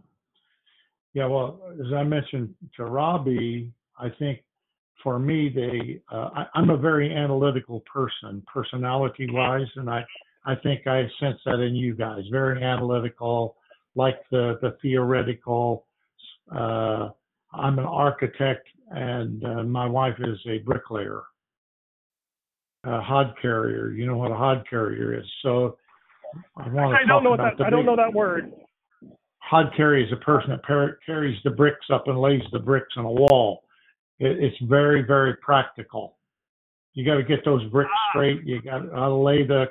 Yeah. 1.13 1.27
Well, 1.27 1.59
as 1.73 1.93
I 1.93 2.03
mentioned 2.03 2.53
to 2.77 2.85
Robbie, 2.85 3.71
I 3.99 4.09
think 4.17 4.39
for 5.03 5.17
me, 5.19 5.49
they, 5.53 5.99
uh, 6.15 6.29
I, 6.35 6.45
I'm 6.55 6.69
a 6.69 6.77
very 6.77 7.13
analytical 7.13 7.81
person, 7.91 8.43
personality 8.51 9.27
wise, 9.31 9.67
and 9.75 9.89
I, 9.89 10.05
I 10.45 10.55
think 10.55 10.87
I 10.87 11.03
sense 11.19 11.37
that 11.45 11.59
in 11.59 11.75
you 11.75 11.95
guys. 11.95 12.21
Very 12.31 12.63
analytical, 12.63 13.55
like 13.95 14.19
the 14.31 14.57
the 14.61 14.75
theoretical. 14.81 15.85
Uh, 16.55 17.09
I'm 17.53 17.79
an 17.79 17.85
architect, 17.85 18.67
and 18.89 19.43
uh, 19.43 19.63
my 19.63 19.85
wife 19.87 20.15
is 20.19 20.37
a 20.47 20.59
bricklayer, 20.59 21.23
a 22.85 23.01
hod 23.01 23.33
carrier. 23.41 23.91
You 23.91 24.05
know 24.05 24.17
what 24.17 24.31
a 24.31 24.35
hod 24.35 24.63
carrier 24.69 25.19
is. 25.19 25.25
So 25.43 25.77
I 26.57 26.69
want 26.69 26.95
to 26.95 27.03
I 27.03 27.05
don't 27.07 27.23
know 27.23 27.37
that 27.37 27.63
I 27.63 27.69
don't 27.69 27.81
big- 27.81 27.85
know 27.87 27.95
that 27.95 28.13
word. 28.13 28.51
hod 29.39 29.71
carry 29.75 30.03
is 30.05 30.11
a 30.11 30.23
person 30.23 30.51
that 30.51 30.63
par- 30.63 30.97
carries 31.05 31.37
the 31.43 31.49
bricks 31.51 31.85
up 31.91 32.07
and 32.07 32.19
lays 32.19 32.41
the 32.51 32.59
bricks 32.59 32.93
on 32.97 33.05
a 33.05 33.11
wall. 33.11 33.63
It, 34.21 34.39
it's 34.43 34.57
very, 34.69 35.01
very 35.01 35.35
practical. 35.37 36.17
You 36.93 37.03
got 37.05 37.15
to 37.15 37.23
get 37.23 37.43
those 37.43 37.63
bricks 37.71 37.89
Ah. 37.93 38.09
straight. 38.11 38.43
You 38.43 38.61
got 38.61 38.79
to 38.79 39.13
lay 39.15 39.43
the 39.45 39.65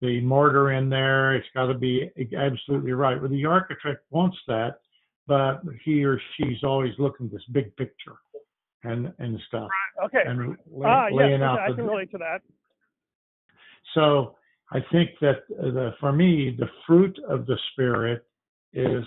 the 0.00 0.20
mortar 0.22 0.72
in 0.72 0.88
there. 0.88 1.34
It's 1.36 1.46
got 1.54 1.66
to 1.66 1.74
be 1.74 2.10
absolutely 2.36 2.90
right. 2.92 3.20
Well, 3.20 3.30
the 3.30 3.44
architect 3.44 4.04
wants 4.10 4.36
that, 4.48 4.80
but 5.28 5.62
he 5.84 6.04
or 6.04 6.20
she's 6.36 6.64
always 6.64 6.92
looking 6.98 7.26
at 7.26 7.32
this 7.32 7.44
big 7.52 7.76
picture 7.76 8.16
and 8.82 9.12
and 9.18 9.38
stuff 9.46 9.68
Okay. 10.04 10.22
and 10.26 10.56
lay, 10.68 10.88
Ah, 10.88 11.06
yes, 11.06 11.14
laying 11.16 11.34
okay, 11.34 11.44
out 11.44 11.58
I 11.60 11.68
the 11.68 11.76
can 11.76 11.86
relate 11.86 12.10
to 12.12 12.18
that. 12.18 12.40
so 13.94 14.36
I 14.72 14.80
think 14.90 15.10
that 15.20 15.46
the, 15.48 15.94
for 16.00 16.12
me, 16.12 16.56
the 16.58 16.68
fruit 16.86 17.16
of 17.28 17.46
the 17.46 17.58
Spirit 17.72 18.24
is 18.72 19.04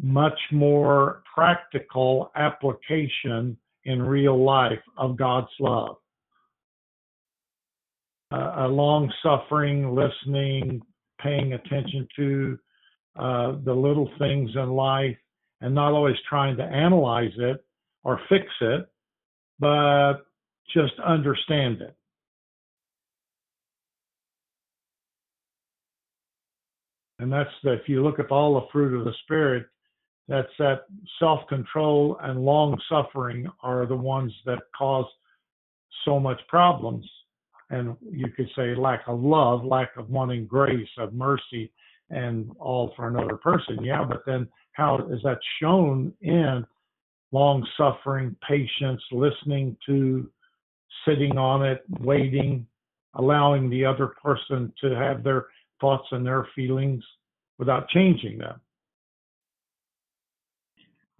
much 0.00 0.38
more 0.52 1.22
practical 1.34 2.30
application 2.36 3.56
in 3.84 4.02
real 4.02 4.42
life 4.42 4.82
of 4.96 5.16
God's 5.16 5.50
love. 5.60 5.96
Uh, 8.32 8.54
a 8.58 8.68
long 8.68 9.12
suffering, 9.22 9.94
listening, 9.94 10.80
paying 11.20 11.52
attention 11.52 12.08
to 12.16 12.58
uh, 13.18 13.52
the 13.64 13.74
little 13.74 14.10
things 14.18 14.50
in 14.54 14.70
life, 14.70 15.16
and 15.60 15.74
not 15.74 15.92
always 15.92 16.16
trying 16.28 16.56
to 16.56 16.62
analyze 16.62 17.32
it 17.36 17.62
or 18.04 18.20
fix 18.28 18.46
it, 18.60 18.86
but 19.58 20.14
just 20.74 20.94
understand 21.04 21.80
it. 21.82 21.94
And 27.18 27.32
that's 27.32 27.50
the, 27.62 27.74
if 27.74 27.88
you 27.88 28.02
look 28.02 28.18
at 28.18 28.32
all 28.32 28.54
the 28.54 28.66
fruit 28.72 28.98
of 28.98 29.04
the 29.04 29.12
Spirit, 29.22 29.66
that's 30.32 30.48
that 30.58 30.86
self 31.18 31.46
control 31.48 32.16
and 32.22 32.42
long 32.42 32.80
suffering 32.88 33.46
are 33.62 33.84
the 33.84 33.94
ones 33.94 34.32
that 34.46 34.60
cause 34.76 35.04
so 36.06 36.18
much 36.18 36.40
problems. 36.48 37.06
And 37.68 37.96
you 38.10 38.28
could 38.34 38.48
say 38.56 38.74
lack 38.74 39.02
of 39.08 39.20
love, 39.20 39.62
lack 39.62 39.90
of 39.98 40.08
wanting 40.08 40.46
grace, 40.46 40.88
of 40.96 41.12
mercy, 41.12 41.70
and 42.08 42.50
all 42.58 42.94
for 42.96 43.08
another 43.08 43.36
person. 43.36 43.84
Yeah, 43.84 44.04
but 44.04 44.22
then 44.24 44.48
how 44.72 45.06
is 45.10 45.20
that 45.22 45.38
shown 45.60 46.14
in 46.22 46.64
long 47.30 47.66
suffering, 47.76 48.34
patience, 48.46 49.02
listening 49.10 49.76
to, 49.86 50.30
sitting 51.06 51.36
on 51.36 51.64
it, 51.64 51.82
waiting, 52.00 52.66
allowing 53.14 53.68
the 53.68 53.84
other 53.84 54.14
person 54.22 54.72
to 54.80 54.94
have 54.94 55.22
their 55.22 55.46
thoughts 55.80 56.06
and 56.10 56.24
their 56.24 56.46
feelings 56.54 57.04
without 57.58 57.88
changing 57.88 58.38
them. 58.38 58.60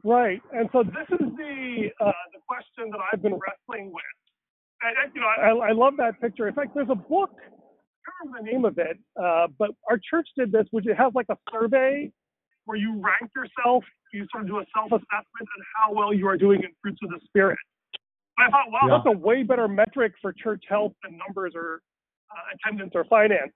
Right. 0.05 0.43
And 0.53 0.69
so 0.73 0.83
this 0.83 1.09
is 1.21 1.27
the 1.37 1.91
uh, 2.01 2.12
the 2.33 2.41
question 2.49 2.91
that 2.91 2.99
I've 3.12 3.23
been 3.23 3.38
wrestling 3.38 3.93
with. 3.93 4.03
And, 4.83 5.15
you 5.15 5.21
know, 5.21 5.29
I, 5.29 5.69
I 5.69 5.73
love 5.73 5.95
that 5.99 6.21
picture. 6.21 6.49
In 6.49 6.55
fact, 6.55 6.75
there's 6.75 6.91
a 6.91 6.97
book. 6.97 7.31
I 7.38 7.47
can't 7.47 8.35
remember 8.35 8.38
the 8.45 8.53
name 8.53 8.65
of 8.65 8.79
it, 8.79 8.99
uh, 9.23 9.47
but 9.57 9.71
our 9.88 9.97
church 10.11 10.29
did 10.37 10.51
this, 10.51 10.67
which 10.73 10.88
it 10.88 10.97
has 10.97 11.12
like 11.15 11.27
a 11.31 11.37
survey 11.53 12.11
where 12.65 12.77
you 12.77 13.01
rank 13.01 13.31
yourself. 13.37 13.85
You 14.12 14.27
sort 14.33 14.43
of 14.43 14.49
do 14.49 14.59
a 14.59 14.65
self-assessment 14.75 15.07
on 15.41 15.65
how 15.77 15.93
well 15.95 16.12
you 16.12 16.27
are 16.27 16.37
doing 16.37 16.65
in 16.65 16.71
fruits 16.83 16.99
of 17.05 17.11
the 17.11 17.21
spirit. 17.27 17.59
And 18.38 18.49
I 18.49 18.51
thought, 18.51 18.73
wow, 18.73 18.81
Yeah. 18.88 19.01
that's 19.05 19.15
a 19.15 19.19
way 19.19 19.45
better 19.45 19.69
metric 19.69 20.15
for 20.21 20.33
church 20.33 20.65
health 20.69 20.95
than 21.05 21.17
numbers 21.17 21.53
or 21.55 21.81
uh, 22.33 22.57
attendance 22.57 22.91
or 22.97 23.05
finances. 23.05 23.53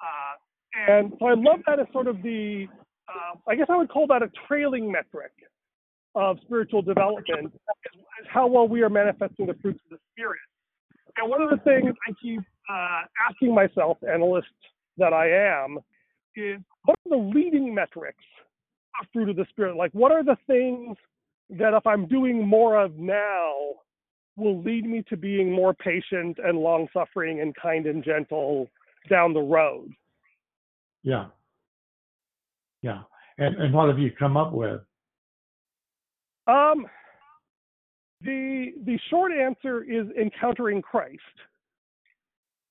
Uh, 0.00 0.88
and 0.88 1.12
so 1.18 1.26
I 1.26 1.34
love 1.34 1.60
that 1.66 1.78
as 1.80 1.86
sort 1.92 2.06
of 2.06 2.22
the, 2.22 2.66
uh, 3.08 3.36
I 3.46 3.56
guess 3.56 3.66
I 3.68 3.76
would 3.76 3.90
call 3.90 4.06
that 4.06 4.22
a 4.22 4.30
trailing 4.48 4.90
metric 4.90 5.32
of 6.14 6.38
spiritual 6.44 6.82
development, 6.82 7.46
is, 7.46 8.00
how 8.28 8.46
well 8.46 8.66
we 8.68 8.82
are 8.82 8.90
manifesting 8.90 9.46
the 9.46 9.54
fruits 9.62 9.80
of 9.90 9.98
the 9.98 9.98
Spirit. 10.12 10.40
And 11.16 11.30
one 11.30 11.42
of 11.42 11.50
the 11.50 11.58
things 11.58 11.94
I 12.08 12.12
keep 12.22 12.40
uh, 12.68 13.02
asking 13.28 13.54
myself, 13.54 13.98
analyst 14.12 14.48
that 14.98 15.12
I 15.12 15.30
am, 15.30 15.78
is 16.36 16.60
what 16.84 16.96
are 17.06 17.10
the 17.10 17.30
leading 17.34 17.74
metrics 17.74 18.24
of 19.00 19.06
fruit 19.12 19.28
of 19.28 19.36
the 19.36 19.46
Spirit? 19.50 19.76
Like, 19.76 19.92
what 19.92 20.12
are 20.12 20.24
the 20.24 20.36
things 20.46 20.96
that 21.50 21.74
if 21.74 21.86
I'm 21.86 22.06
doing 22.06 22.46
more 22.46 22.80
of 22.80 22.96
now 22.96 23.52
will 24.36 24.62
lead 24.62 24.84
me 24.84 25.02
to 25.08 25.16
being 25.16 25.52
more 25.52 25.74
patient 25.74 26.38
and 26.42 26.58
long 26.58 26.88
suffering 26.92 27.40
and 27.40 27.54
kind 27.56 27.86
and 27.86 28.04
gentle 28.04 28.68
down 29.08 29.32
the 29.32 29.40
road? 29.40 29.90
Yeah. 31.02 31.26
Yeah. 32.82 33.02
And, 33.38 33.56
and 33.56 33.74
what 33.74 33.88
have 33.88 33.98
you 33.98 34.10
come 34.18 34.36
up 34.36 34.52
with? 34.52 34.80
Um, 36.50 36.86
the 38.22 38.72
the 38.84 38.98
short 39.10 39.32
answer 39.32 39.84
is 39.84 40.06
encountering 40.20 40.82
Christ, 40.82 41.20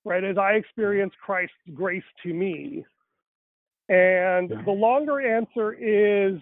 right? 0.04 0.24
As 0.24 0.38
I 0.38 0.52
experience 0.52 1.12
Christ's 1.24 1.54
grace 1.74 2.04
to 2.24 2.34
me, 2.34 2.84
and 3.88 4.50
Yeah. 4.50 4.62
the 4.64 4.72
longer 4.72 5.20
answer 5.20 5.72
is 5.74 6.40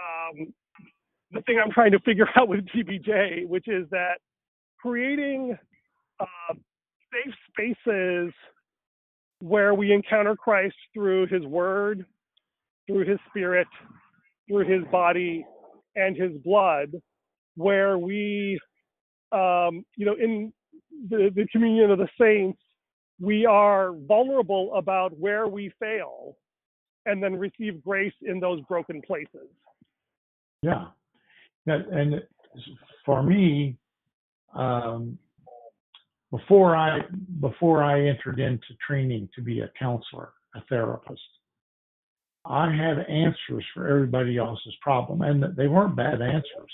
um, 0.00 0.54
the 1.32 1.42
thing 1.42 1.60
I'm 1.64 1.72
trying 1.72 1.92
to 1.92 2.00
figure 2.00 2.28
out 2.36 2.48
with 2.48 2.66
DBJ, 2.66 3.46
which 3.48 3.68
is 3.68 3.88
that 3.90 4.18
creating 4.80 5.58
uh, 6.20 6.54
safe 7.12 7.34
spaces 7.50 8.32
where 9.40 9.74
we 9.74 9.92
encounter 9.92 10.36
Christ 10.36 10.76
through 10.94 11.26
His 11.28 11.44
Word, 11.44 12.06
through 12.86 13.06
His 13.06 13.18
Spirit, 13.30 13.68
through 14.48 14.66
His 14.66 14.84
body, 14.90 15.46
and 15.96 16.16
his 16.16 16.32
blood, 16.44 16.92
where 17.56 17.98
we, 17.98 18.58
um, 19.32 19.84
you 19.96 20.06
know, 20.06 20.14
in 20.14 20.52
the, 21.08 21.30
the 21.34 21.46
communion 21.52 21.90
of 21.90 21.98
the 21.98 22.08
saints, 22.20 22.60
we 23.20 23.46
are 23.46 23.92
vulnerable 24.08 24.74
about 24.74 25.16
where 25.18 25.46
we 25.46 25.72
fail 25.78 26.36
and 27.06 27.22
then 27.22 27.34
receive 27.34 27.82
grace 27.82 28.14
in 28.22 28.40
those 28.40 28.60
broken 28.62 29.00
places. 29.02 29.48
Yeah. 30.62 30.86
And 31.66 32.22
for 33.04 33.22
me, 33.22 33.76
um, 34.54 35.18
before 36.30 36.74
I 36.74 37.00
before 37.40 37.82
I 37.82 38.08
entered 38.08 38.40
into 38.40 38.74
training 38.86 39.28
to 39.34 39.42
be 39.42 39.60
a 39.60 39.70
counselor, 39.78 40.32
a 40.54 40.60
therapist, 40.68 41.20
I 42.44 42.70
had 42.72 42.98
answers 43.08 43.64
for 43.74 43.88
everybody 43.88 44.36
else's 44.36 44.74
problem, 44.80 45.22
and 45.22 45.56
they 45.56 45.68
weren't 45.68 45.96
bad 45.96 46.20
answers. 46.20 46.72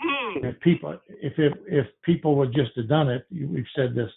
Hmm. 0.00 0.44
If 0.44 0.60
people, 0.60 0.98
if 1.08 1.38
it, 1.38 1.52
if 1.66 1.86
people 2.04 2.36
would 2.36 2.54
just 2.54 2.70
have 2.76 2.88
done 2.88 3.10
it, 3.10 3.26
we've 3.30 3.66
said 3.76 3.94
this 3.94 4.10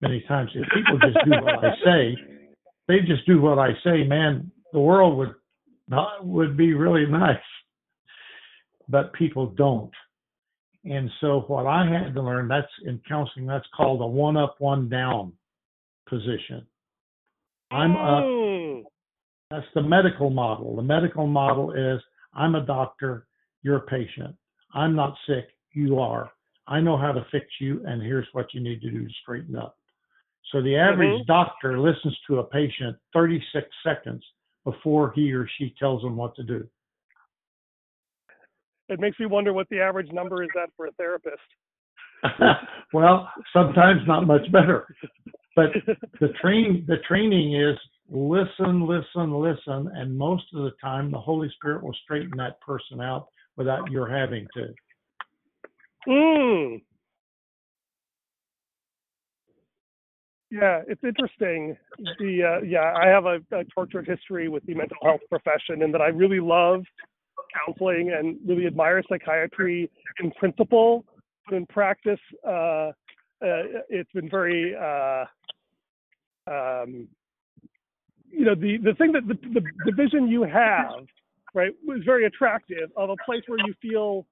many 0.00 0.22
times. 0.28 0.50
If 0.54 0.64
people 0.74 0.98
just 0.98 1.24
do 1.24 1.30
what 1.42 1.64
I 1.64 1.70
say, 1.84 2.16
they 2.88 2.98
just 3.00 3.26
do 3.26 3.40
what 3.40 3.58
I 3.58 3.70
say, 3.84 4.04
man, 4.04 4.50
the 4.72 4.80
world 4.80 5.16
would 5.16 5.34
not 5.88 6.24
would 6.24 6.56
be 6.56 6.74
really 6.74 7.06
nice. 7.06 7.36
But 8.88 9.12
people 9.14 9.46
don't. 9.46 9.92
And 10.84 11.08
so 11.20 11.44
what 11.46 11.66
I 11.66 11.86
had 11.86 12.14
to 12.14 12.22
learn, 12.22 12.48
that's 12.48 12.66
in 12.84 13.00
counseling, 13.08 13.46
that's 13.46 13.66
called 13.76 14.00
a 14.00 14.06
one 14.06 14.36
up, 14.36 14.56
one 14.58 14.88
down 14.88 15.32
position. 16.08 16.66
I'm 17.70 17.96
up. 17.96 18.24
Hmm. 18.26 18.51
That's 19.52 19.66
the 19.74 19.82
medical 19.82 20.30
model. 20.30 20.74
The 20.76 20.82
medical 20.82 21.26
model 21.26 21.72
is 21.72 22.00
I'm 22.32 22.54
a 22.54 22.64
doctor, 22.64 23.26
you're 23.62 23.76
a 23.76 23.82
patient. 23.82 24.34
I'm 24.72 24.96
not 24.96 25.14
sick, 25.26 25.44
you 25.74 25.98
are. 25.98 26.30
I 26.66 26.80
know 26.80 26.96
how 26.96 27.12
to 27.12 27.26
fix 27.30 27.44
you, 27.60 27.82
and 27.86 28.00
here's 28.02 28.26
what 28.32 28.46
you 28.54 28.62
need 28.62 28.80
to 28.80 28.90
do 28.90 29.06
to 29.06 29.14
straighten 29.20 29.54
up. 29.54 29.76
So 30.52 30.62
the 30.62 30.74
average 30.74 31.20
Mhm. 31.20 31.26
doctor 31.26 31.78
listens 31.78 32.18
to 32.28 32.38
a 32.38 32.44
patient 32.44 32.96
36 33.12 33.68
seconds 33.82 34.24
before 34.64 35.12
he 35.12 35.34
or 35.34 35.46
she 35.46 35.74
tells 35.78 36.00
them 36.00 36.16
what 36.16 36.34
to 36.36 36.42
do. 36.42 36.66
It 38.88 39.00
makes 39.00 39.18
me 39.20 39.26
wonder 39.26 39.52
what 39.52 39.68
the 39.68 39.82
average 39.82 40.10
number 40.12 40.42
is 40.42 40.50
at 40.56 40.72
for 40.78 40.86
a 40.86 40.92
therapist. 40.92 41.42
well, 42.94 43.30
sometimes 43.52 44.06
not 44.06 44.26
much 44.26 44.50
better. 44.50 44.96
But 45.54 45.72
the 46.20 46.28
train 46.40 46.86
the 46.86 46.98
training 47.06 47.52
is 47.54 47.78
listen, 48.10 48.86
listen, 48.86 49.32
listen, 49.32 49.90
and 49.94 50.16
most 50.16 50.44
of 50.54 50.64
the 50.64 50.72
time 50.80 51.10
the 51.10 51.20
Holy 51.20 51.50
Spirit 51.56 51.82
will 51.82 51.94
straighten 52.04 52.36
that 52.36 52.60
person 52.60 53.00
out 53.00 53.28
without 53.56 53.90
your 53.90 54.08
having 54.08 54.46
to. 54.54 54.68
Mm. 56.08 56.82
Yeah, 60.50 60.82
it's 60.86 61.02
interesting. 61.02 61.76
The 62.18 62.58
uh, 62.58 62.62
yeah, 62.62 62.92
I 62.94 63.06
have 63.08 63.24
a, 63.24 63.38
a 63.52 63.64
tortured 63.74 64.06
history 64.06 64.48
with 64.48 64.64
the 64.66 64.74
mental 64.74 64.98
health 65.02 65.20
profession, 65.30 65.82
and 65.82 65.94
that 65.94 66.02
I 66.02 66.08
really 66.08 66.40
love 66.40 66.82
counseling 67.66 68.12
and 68.12 68.38
really 68.46 68.66
admire 68.66 69.02
psychiatry 69.08 69.90
in 70.22 70.30
principle, 70.32 71.04
but 71.46 71.56
in 71.56 71.66
practice, 71.66 72.20
uh, 72.46 72.50
uh, 72.50 72.92
it's 73.88 74.10
been 74.12 74.30
very, 74.30 74.74
uh, 74.76 75.24
um, 76.50 77.08
you 78.32 78.44
know, 78.44 78.54
the 78.54 78.78
the 78.78 78.94
thing 78.94 79.12
that 79.12 79.26
the, 79.28 79.34
the 79.34 79.62
the 79.84 79.92
vision 79.92 80.28
you 80.28 80.42
have, 80.42 81.04
right, 81.54 81.72
was 81.86 82.00
very 82.04 82.26
attractive 82.26 82.90
of 82.96 83.10
a 83.10 83.16
place 83.24 83.42
where 83.46 83.58
you 83.66 83.74
feel 83.80 84.26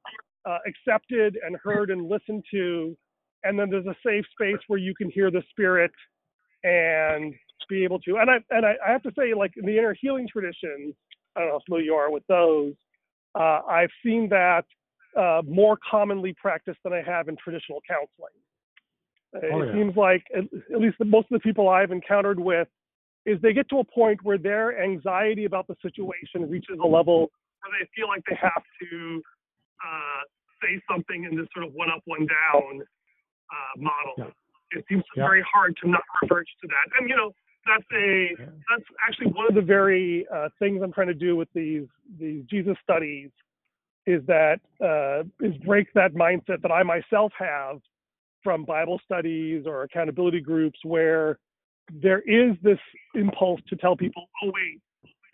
uh, 0.48 0.58
accepted 0.66 1.36
and 1.44 1.56
heard 1.62 1.90
and 1.90 2.08
listened 2.08 2.42
to, 2.50 2.96
and 3.44 3.58
then 3.58 3.70
there's 3.70 3.86
a 3.86 3.96
safe 4.04 4.24
space 4.32 4.58
where 4.68 4.78
you 4.78 4.94
can 4.94 5.10
hear 5.10 5.30
the 5.30 5.42
spirit 5.50 5.92
and 6.64 7.34
be 7.68 7.84
able 7.84 8.00
to. 8.00 8.16
And 8.16 8.30
I 8.30 8.36
and 8.50 8.64
I, 8.66 8.74
I 8.86 8.90
have 8.90 9.02
to 9.02 9.12
say, 9.18 9.34
like 9.34 9.52
in 9.56 9.66
the 9.66 9.76
inner 9.76 9.94
healing 10.00 10.26
traditions, 10.30 10.94
I 11.36 11.40
don't 11.40 11.48
know 11.48 11.54
how 11.54 11.60
familiar 11.66 11.84
you 11.86 11.94
are 11.94 12.10
with 12.10 12.26
those. 12.26 12.74
Uh, 13.34 13.60
I've 13.68 13.90
seen 14.04 14.28
that 14.30 14.64
uh, 15.16 15.42
more 15.46 15.78
commonly 15.88 16.34
practiced 16.40 16.78
than 16.84 16.92
I 16.92 17.02
have 17.02 17.28
in 17.28 17.36
traditional 17.36 17.80
counseling. 17.88 18.32
Oh, 19.52 19.62
it 19.62 19.66
yeah. 19.66 19.74
seems 19.74 19.96
like 19.96 20.24
at, 20.36 20.44
at 20.74 20.80
least 20.80 20.96
the, 20.98 21.04
most 21.04 21.26
of 21.30 21.40
the 21.40 21.40
people 21.40 21.68
I've 21.68 21.92
encountered 21.92 22.40
with 22.40 22.66
is 23.26 23.40
they 23.42 23.52
get 23.52 23.68
to 23.68 23.78
a 23.78 23.84
point 23.84 24.22
where 24.22 24.38
their 24.38 24.82
anxiety 24.82 25.44
about 25.44 25.66
the 25.66 25.76
situation 25.82 26.48
reaches 26.48 26.78
a 26.82 26.86
level 26.86 27.30
where 27.62 27.78
they 27.78 27.88
feel 27.94 28.08
like 28.08 28.22
they 28.28 28.36
have 28.40 28.62
to 28.80 29.22
uh, 29.84 30.22
say 30.62 30.80
something 30.90 31.24
in 31.24 31.36
this 31.36 31.46
sort 31.54 31.66
of 31.66 31.74
one 31.74 31.90
up, 31.90 32.00
one 32.06 32.26
down 32.26 32.80
uh, 32.80 33.78
model. 33.78 34.14
Yeah. 34.16 34.78
It 34.78 34.84
seems 34.88 35.04
Yeah. 35.16 35.24
very 35.26 35.42
hard 35.42 35.76
to 35.82 35.88
not 35.88 36.02
revert 36.22 36.46
to 36.62 36.68
that. 36.68 36.98
And 36.98 37.08
you 37.08 37.16
know, 37.16 37.32
that's 37.66 37.84
a 37.92 38.36
Yeah. 38.38 38.46
that's 38.70 38.88
actually 39.06 39.32
one 39.32 39.46
of 39.46 39.54
the 39.54 39.62
very 39.62 40.26
uh, 40.28 40.48
things 40.58 40.82
I'm 40.82 40.92
trying 40.92 41.08
to 41.08 41.14
do 41.14 41.36
with 41.36 41.48
these 41.52 41.86
these 42.18 42.44
Jesus 42.44 42.76
studies 42.82 43.30
is 44.06 44.24
that 44.26 44.60
uh, 44.80 45.24
is 45.44 45.56
break 45.58 45.92
that 45.92 46.14
mindset 46.14 46.62
that 46.62 46.72
I 46.72 46.82
myself 46.82 47.32
have 47.38 47.80
from 48.42 48.64
Bible 48.64 48.98
studies 49.04 49.66
or 49.66 49.82
accountability 49.82 50.40
groups 50.40 50.78
where 50.84 51.38
there 52.02 52.20
is 52.20 52.56
this 52.62 52.78
impulse 53.14 53.60
to 53.68 53.76
tell 53.76 53.96
people, 53.96 54.28
oh 54.42 54.52
wait, 54.54 54.80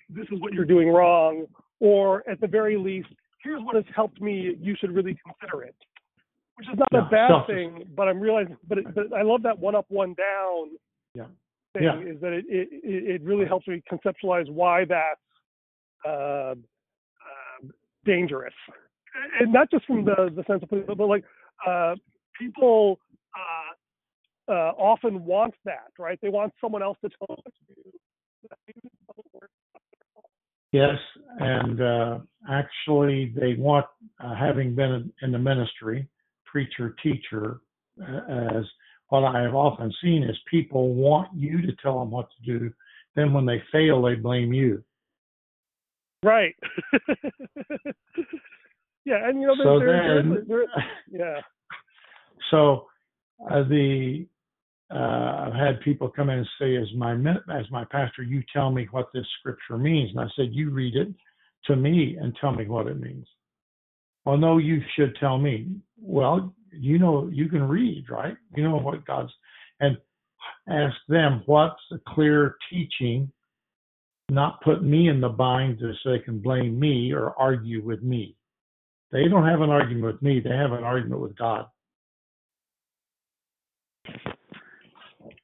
this 0.08 0.26
is 0.32 0.40
what 0.40 0.52
you're 0.52 0.64
doing 0.64 0.88
wrong, 0.88 1.46
or 1.80 2.28
at 2.28 2.40
the 2.40 2.46
very 2.46 2.76
least, 2.76 3.08
here's 3.42 3.62
what 3.62 3.74
has 3.76 3.84
helped 3.94 4.20
me. 4.20 4.56
You 4.60 4.74
should 4.78 4.92
really 4.92 5.16
consider 5.26 5.62
it, 5.64 5.74
which 6.56 6.68
is 6.68 6.78
not 6.78 7.06
a 7.06 7.08
bad 7.10 7.28
selfish. 7.28 7.54
thing. 7.54 7.84
But 7.96 8.08
I'm 8.08 8.20
realizing, 8.20 8.56
but 8.68 8.78
it, 8.78 8.94
but 8.94 9.12
I 9.12 9.22
love 9.22 9.42
that 9.42 9.58
one 9.58 9.74
up, 9.74 9.86
one 9.88 10.14
down 10.14 10.70
Yeah. 11.14 11.26
thing. 11.74 11.82
Yeah. 11.82 12.00
Is 12.00 12.20
that 12.20 12.32
it, 12.32 12.44
it 12.48 12.68
it 12.82 13.22
really 13.22 13.46
helps 13.46 13.66
me 13.66 13.82
conceptualize 13.90 14.50
why 14.50 14.84
that's 14.84 15.20
uh, 16.06 16.54
uh, 16.54 16.54
dangerous, 18.04 18.54
and 19.40 19.52
not 19.52 19.70
just 19.70 19.84
from 19.86 20.04
the 20.04 20.30
the 20.34 20.44
sense 20.46 20.62
of 20.62 20.68
political 20.68 20.94
but 20.94 21.06
like 21.06 21.24
uh, 21.66 21.94
people. 22.38 22.98
Uh, 23.34 23.74
uh, 24.48 24.72
often 24.78 25.24
want 25.24 25.54
that, 25.64 25.90
right? 25.98 26.18
They 26.22 26.28
want 26.28 26.52
someone 26.60 26.82
else 26.82 26.98
to 27.02 27.08
tell 27.08 27.26
them 27.28 27.36
what 27.42 27.54
to 27.54 27.74
do. 27.74 27.90
Yes, 30.72 30.98
and 31.38 31.80
uh, 31.80 32.18
actually, 32.50 33.32
they 33.38 33.54
want, 33.54 33.86
uh, 34.22 34.34
having 34.34 34.74
been 34.74 35.12
in- 35.22 35.32
the 35.32 35.38
ministry, 35.38 36.08
preacher, 36.44 36.94
teacher, 37.02 37.60
uh, 38.02 38.56
as 38.58 38.64
what 39.08 39.24
I 39.24 39.42
have 39.42 39.54
often 39.54 39.92
seen 40.02 40.24
is 40.24 40.36
people 40.50 40.92
want 40.94 41.28
you 41.34 41.62
to 41.62 41.72
tell 41.82 42.00
them 42.00 42.10
what 42.10 42.28
to 42.30 42.58
do. 42.58 42.72
Then 43.14 43.32
when 43.32 43.46
they 43.46 43.62
fail, 43.72 44.02
they 44.02 44.16
blame 44.16 44.52
you. 44.52 44.82
Right. 46.22 46.54
yeah, 49.04 49.28
and 49.28 49.40
you 49.40 49.46
know, 49.46 49.54
So 49.62 49.78
there, 49.78 50.22
then, 50.22 50.44
there, 50.48 50.64
yeah, 51.10 51.40
so 52.50 52.86
uh, 53.50 53.62
the 53.62 54.26
uh, 54.94 55.46
I've 55.46 55.54
had 55.54 55.80
people 55.80 56.08
come 56.08 56.30
in 56.30 56.38
and 56.38 56.48
say, 56.60 56.76
as 56.76 56.86
my 56.94 57.12
as 57.52 57.70
my 57.70 57.84
pastor, 57.90 58.22
you 58.22 58.42
tell 58.52 58.70
me 58.70 58.86
what 58.90 59.08
this 59.12 59.26
scripture 59.40 59.78
means, 59.78 60.10
and 60.10 60.20
I 60.20 60.28
said, 60.36 60.48
you 60.52 60.70
read 60.70 60.94
it 60.94 61.08
to 61.66 61.76
me 61.76 62.16
and 62.20 62.36
tell 62.40 62.52
me 62.52 62.66
what 62.66 62.86
it 62.86 63.00
means. 63.00 63.26
Well, 64.24 64.36
no, 64.36 64.58
you 64.58 64.80
should 64.94 65.16
tell 65.18 65.38
me. 65.38 65.68
Well, 66.00 66.54
you 66.72 66.98
know, 66.98 67.28
you 67.32 67.48
can 67.48 67.62
read, 67.62 68.06
right? 68.10 68.36
You 68.54 68.64
know 68.64 68.76
what 68.76 69.04
God's 69.06 69.32
and 69.80 69.96
ask 70.68 70.96
them 71.08 71.42
what's 71.46 71.80
a 71.92 71.98
clear 72.08 72.56
teaching, 72.70 73.30
not 74.28 74.60
put 74.62 74.82
me 74.82 75.08
in 75.08 75.20
the 75.20 75.28
bind 75.28 75.80
so 75.80 76.10
they 76.10 76.18
can 76.18 76.38
blame 76.38 76.78
me 76.78 77.12
or 77.12 77.34
argue 77.38 77.82
with 77.82 78.02
me. 78.02 78.36
They 79.12 79.28
don't 79.28 79.46
have 79.46 79.60
an 79.60 79.70
argument 79.70 80.14
with 80.14 80.22
me; 80.22 80.40
they 80.40 80.50
have 80.50 80.72
an 80.72 80.84
argument 80.84 81.20
with 81.20 81.36
God. 81.36 81.66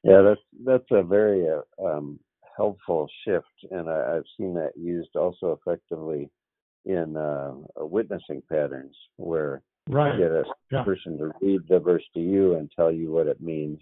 Yeah, 0.02 0.22
that's 0.22 0.40
that's 0.64 0.90
a 0.90 1.02
very 1.02 1.46
uh, 1.48 1.84
um, 1.84 2.18
helpful 2.56 3.08
shift, 3.24 3.46
and 3.70 3.88
I, 3.88 4.16
I've 4.16 4.24
seen 4.36 4.54
that 4.54 4.72
used 4.76 5.14
also 5.16 5.58
effectively 5.60 6.28
in 6.84 7.16
uh, 7.16 7.54
witnessing 7.76 8.42
patterns, 8.50 8.96
where 9.16 9.62
Right. 9.88 10.14
you 10.14 10.20
get 10.24 10.32
a 10.32 10.44
Yeah. 10.70 10.84
person 10.84 11.18
to 11.18 11.32
read 11.40 11.66
the 11.68 11.80
verse 11.80 12.04
to 12.14 12.20
you 12.20 12.54
and 12.54 12.70
tell 12.70 12.90
you 12.90 13.10
what 13.12 13.26
it 13.26 13.40
means, 13.40 13.80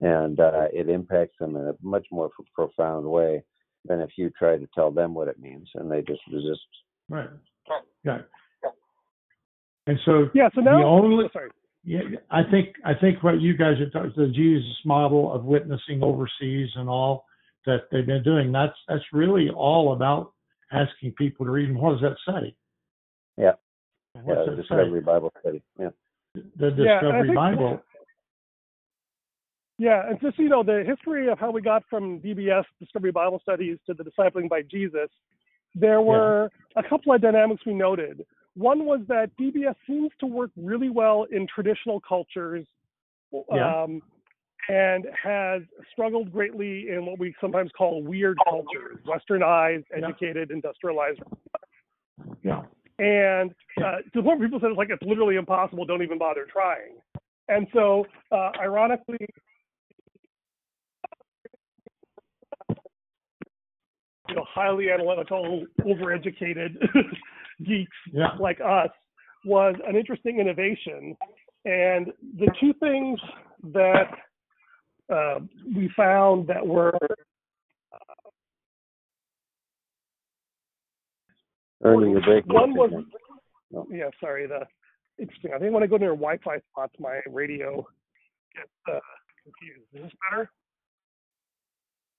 and 0.00 0.38
uh, 0.38 0.68
it 0.72 0.88
impacts 0.88 1.38
them 1.38 1.56
in 1.56 1.68
a 1.68 1.74
much 1.82 2.06
more 2.10 2.26
f- 2.38 2.46
profound 2.54 3.06
way 3.06 3.42
than 3.86 4.00
if 4.00 4.10
you 4.16 4.30
try 4.30 4.58
to 4.58 4.68
tell 4.74 4.90
them 4.90 5.14
what 5.14 5.28
it 5.28 5.38
means 5.38 5.68
and 5.74 5.90
they 5.90 6.02
just 6.02 6.20
resist. 6.30 6.66
Right. 7.08 7.30
Yeah. 8.04 8.18
And 9.86 9.98
so 10.04 10.28
yeah. 10.34 10.48
So 10.54 10.60
now, 10.60 10.78
the 10.78 10.84
only 10.84 11.24
oh, 11.24 11.30
sorry. 11.32 11.50
Yeah, 11.84 12.00
I 12.30 12.42
think 12.50 12.74
I 12.84 12.92
think 12.94 13.22
what 13.22 13.40
you 13.40 13.56
guys 13.56 13.80
are 13.80 13.88
talking 13.90 14.12
the 14.16 14.28
Jesus 14.28 14.76
model 14.84 15.32
of 15.32 15.44
witnessing 15.44 16.02
overseas 16.02 16.68
and 16.76 16.88
all 16.88 17.24
that 17.66 17.84
they've 17.90 18.06
been 18.06 18.22
doing, 18.22 18.52
that's 18.52 18.76
that's 18.88 19.04
really 19.12 19.48
all 19.48 19.92
about 19.92 20.32
asking 20.72 21.12
people 21.12 21.46
to 21.46 21.52
read. 21.52 21.68
And 21.68 21.78
what 21.78 21.92
does 21.92 22.02
that 22.02 22.16
say? 22.26 22.54
Yeah. 23.36 23.52
What's 24.22 24.40
yeah, 24.46 24.52
it 24.52 24.56
the 24.56 24.62
say? 24.62 24.76
Discovery 24.76 25.00
Bible 25.00 25.32
Study. 25.40 25.62
Yeah. 25.78 25.88
The 26.34 26.42
Yeah, 26.50 26.68
and 26.68 26.80
I 26.80 27.00
Discovery 27.00 27.26
think- 27.28 27.36
Bible. 27.36 27.82
Yeah, 29.78 30.10
and 30.10 30.20
just 30.20 30.38
you 30.38 30.50
know, 30.50 30.62
the 30.62 30.84
history 30.86 31.28
of 31.30 31.38
how 31.38 31.50
we 31.50 31.62
got 31.62 31.82
from 31.88 32.20
DBS 32.20 32.64
Discovery 32.78 33.12
Bible 33.12 33.40
Studies 33.40 33.78
to 33.86 33.94
the 33.94 34.04
Discipling 34.04 34.46
by 34.46 34.60
Jesus, 34.60 35.08
there 35.74 36.02
were 36.02 36.50
a 36.76 36.82
couple 36.82 37.14
of 37.14 37.22
dynamics 37.22 37.62
we 37.64 37.72
noted. 37.72 38.26
One 38.60 38.84
was 38.84 39.00
that 39.08 39.30
DBS 39.40 39.74
seems 39.86 40.10
to 40.20 40.26
work 40.26 40.50
really 40.54 40.90
well 40.90 41.24
in 41.30 41.46
traditional 41.46 41.98
cultures, 41.98 42.66
Yeah. 43.32 43.82
um, 43.84 44.02
and 44.68 45.06
has 45.14 45.62
struggled 45.90 46.30
greatly 46.30 46.90
in 46.90 47.06
what 47.06 47.18
we 47.18 47.34
sometimes 47.40 47.72
call 47.72 48.02
weird 48.02 48.36
cultures, 48.44 49.00
westernized, 49.06 49.86
Yeah. 49.88 50.06
educated, 50.06 50.50
industrialized. 50.50 51.20
Yeah. 52.42 52.66
And 52.98 53.54
uh, 53.78 54.02
to 54.02 54.10
the 54.12 54.22
point 54.22 54.40
where 54.40 54.48
people 54.48 54.60
said 54.60 54.68
it's 54.72 54.76
like 54.76 54.90
it's 54.90 55.02
literally 55.02 55.36
impossible, 55.36 55.86
don't 55.86 56.02
even 56.02 56.18
bother 56.18 56.44
trying. 56.44 57.00
And 57.48 57.66
so, 57.72 58.06
uh, 58.30 58.52
ironically, 58.60 59.26
highly 64.28 64.90
analytical, 64.90 65.64
overeducated 65.80 66.76
geeks 67.64 67.96
Yeah. 68.12 68.34
like 68.38 68.60
us 68.60 68.90
was 69.44 69.74
an 69.86 69.96
interesting 69.96 70.38
innovation. 70.40 71.16
And 71.64 72.12
the 72.38 72.48
two 72.60 72.72
things 72.80 73.18
that 73.72 74.10
uh, 75.12 75.40
we 75.74 75.90
found 75.96 76.46
that 76.48 76.66
were 76.66 76.96
Ernie, 81.82 82.10
you're 82.10 82.20
breaking 82.22 82.52
one 82.52 82.74
was 82.74 82.90
again. 82.90 83.06
Oh. 83.74 83.86
yeah, 83.90 84.10
sorry, 84.20 84.46
the 84.46 84.60
interesting. 85.18 85.52
I 85.54 85.58
think 85.58 85.72
when 85.72 85.82
I 85.82 85.86
go 85.86 85.96
near 85.96 86.10
Wi-Fi 86.10 86.58
spots, 86.72 86.94
my 86.98 87.20
radio 87.30 87.86
gets 88.54 88.68
uh, 88.88 88.98
confused. 89.44 89.86
Is 89.94 90.02
this 90.02 90.12
better? 90.30 90.50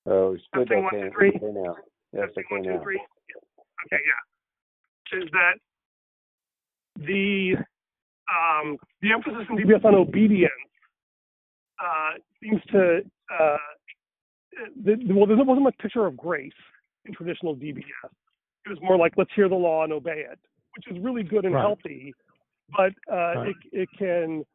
Oh, 0.08 0.34
it's 0.34 0.44
good. 0.54 0.68
Testing, 0.68 0.84
one, 0.84 0.96
Okay, 0.96 1.04
two, 1.10 1.14
three. 1.16 1.30
okay 1.36 1.52
now. 1.54 1.76
Yes, 2.14 2.28
Testing, 2.28 2.44
okay 2.46 2.56
one, 2.56 2.64
two, 2.64 2.70
now. 2.72 2.82
three. 2.84 3.02
Okay, 3.86 4.02
yeah. 4.06 4.22
Is 5.14 5.30
that 5.32 5.54
the 6.98 7.56
um, 8.30 8.78
the 9.02 9.12
emphasis 9.12 9.46
in 9.50 9.58
DBS 9.58 9.84
on 9.86 9.96
obedience 9.96 10.52
uh, 11.80 12.18
seems 12.42 12.62
to 12.72 13.02
uh, 13.40 13.58
the, 14.84 14.98
well, 15.14 15.26
there 15.26 15.38
wasn't 15.38 15.64
much 15.64 15.78
picture 15.80 16.06
of 16.06 16.16
grace 16.18 16.52
in 17.06 17.14
traditional 17.14 17.56
DBS. 17.56 17.84
It 18.66 18.70
was 18.70 18.80
more 18.82 18.98
like 18.98 19.14
let's 19.18 19.32
hear 19.36 19.50
the 19.50 19.56
law 19.56 19.84
and 19.84 19.92
obey 19.94 20.24
it, 20.32 20.40
which 20.76 20.88
is 20.96 21.02
really 21.04 21.24
good 21.24 21.46
and 21.46 21.56
Right. 21.56 21.62
healthy, 21.62 22.14
but 22.76 22.94
uh, 23.12 23.16
Right. 23.40 23.48
it 23.50 23.58
it 23.72 23.90
can 23.98 24.46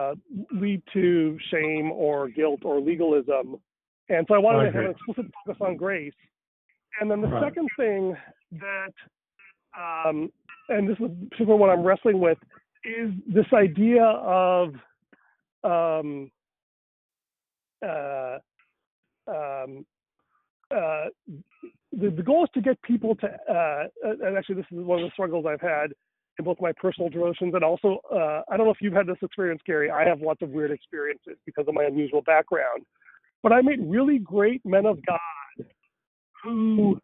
uh, 0.00 0.14
lead 0.52 0.82
to 0.92 1.38
shame 1.50 1.90
or 1.92 2.28
guilt 2.28 2.60
or 2.64 2.80
legalism. 2.80 3.56
And 4.08 4.26
so 4.28 4.34
I 4.34 4.38
wanted 4.38 4.60
I 4.60 4.70
to 4.70 4.72
have 4.72 4.84
an 4.84 4.90
explicit 4.92 5.26
focus 5.44 5.60
on 5.60 5.76
grace. 5.76 6.14
And 7.00 7.10
then 7.10 7.20
the 7.20 7.28
Right. 7.28 7.42
second 7.42 7.68
thing 7.76 8.16
that, 8.52 8.92
um, 9.78 10.30
and 10.68 10.88
this 10.88 10.96
is 10.98 11.10
particularly 11.30 11.60
what 11.60 11.70
I'm 11.70 11.82
wrestling 11.82 12.20
with, 12.20 12.38
is 12.84 13.10
this 13.26 13.46
idea 13.52 14.04
of 14.04 14.74
um, 15.62 16.30
uh, 17.84 18.38
um, 19.26 19.86
uh, 20.70 21.06
the, 21.92 22.10
the 22.10 22.22
goal 22.22 22.44
is 22.44 22.50
to 22.54 22.60
get 22.60 22.80
people 22.82 23.14
to, 23.16 23.26
uh, 23.26 23.84
and 24.02 24.36
actually 24.36 24.56
this 24.56 24.66
is 24.70 24.78
one 24.78 25.00
of 25.00 25.06
the 25.06 25.12
struggles 25.12 25.46
I've 25.48 25.60
had 25.60 25.92
in 26.38 26.44
both 26.44 26.58
my 26.60 26.72
personal 26.72 27.08
devotions 27.08 27.54
and 27.54 27.62
also, 27.62 28.00
uh, 28.12 28.42
I 28.50 28.56
don't 28.56 28.66
know 28.66 28.72
if 28.72 28.78
you've 28.80 28.94
had 28.94 29.06
this 29.06 29.16
experience, 29.22 29.62
Gary. 29.64 29.90
I 29.90 30.04
have 30.04 30.20
lots 30.20 30.42
of 30.42 30.50
weird 30.50 30.72
experiences 30.72 31.36
because 31.46 31.66
of 31.68 31.74
my 31.74 31.84
unusual 31.84 32.22
background, 32.22 32.84
but 33.42 33.52
I 33.52 33.62
meet 33.62 33.78
really 33.82 34.18
great 34.18 34.64
men 34.64 34.86
of 34.86 34.98
God 35.06 35.66
who, 36.42 37.00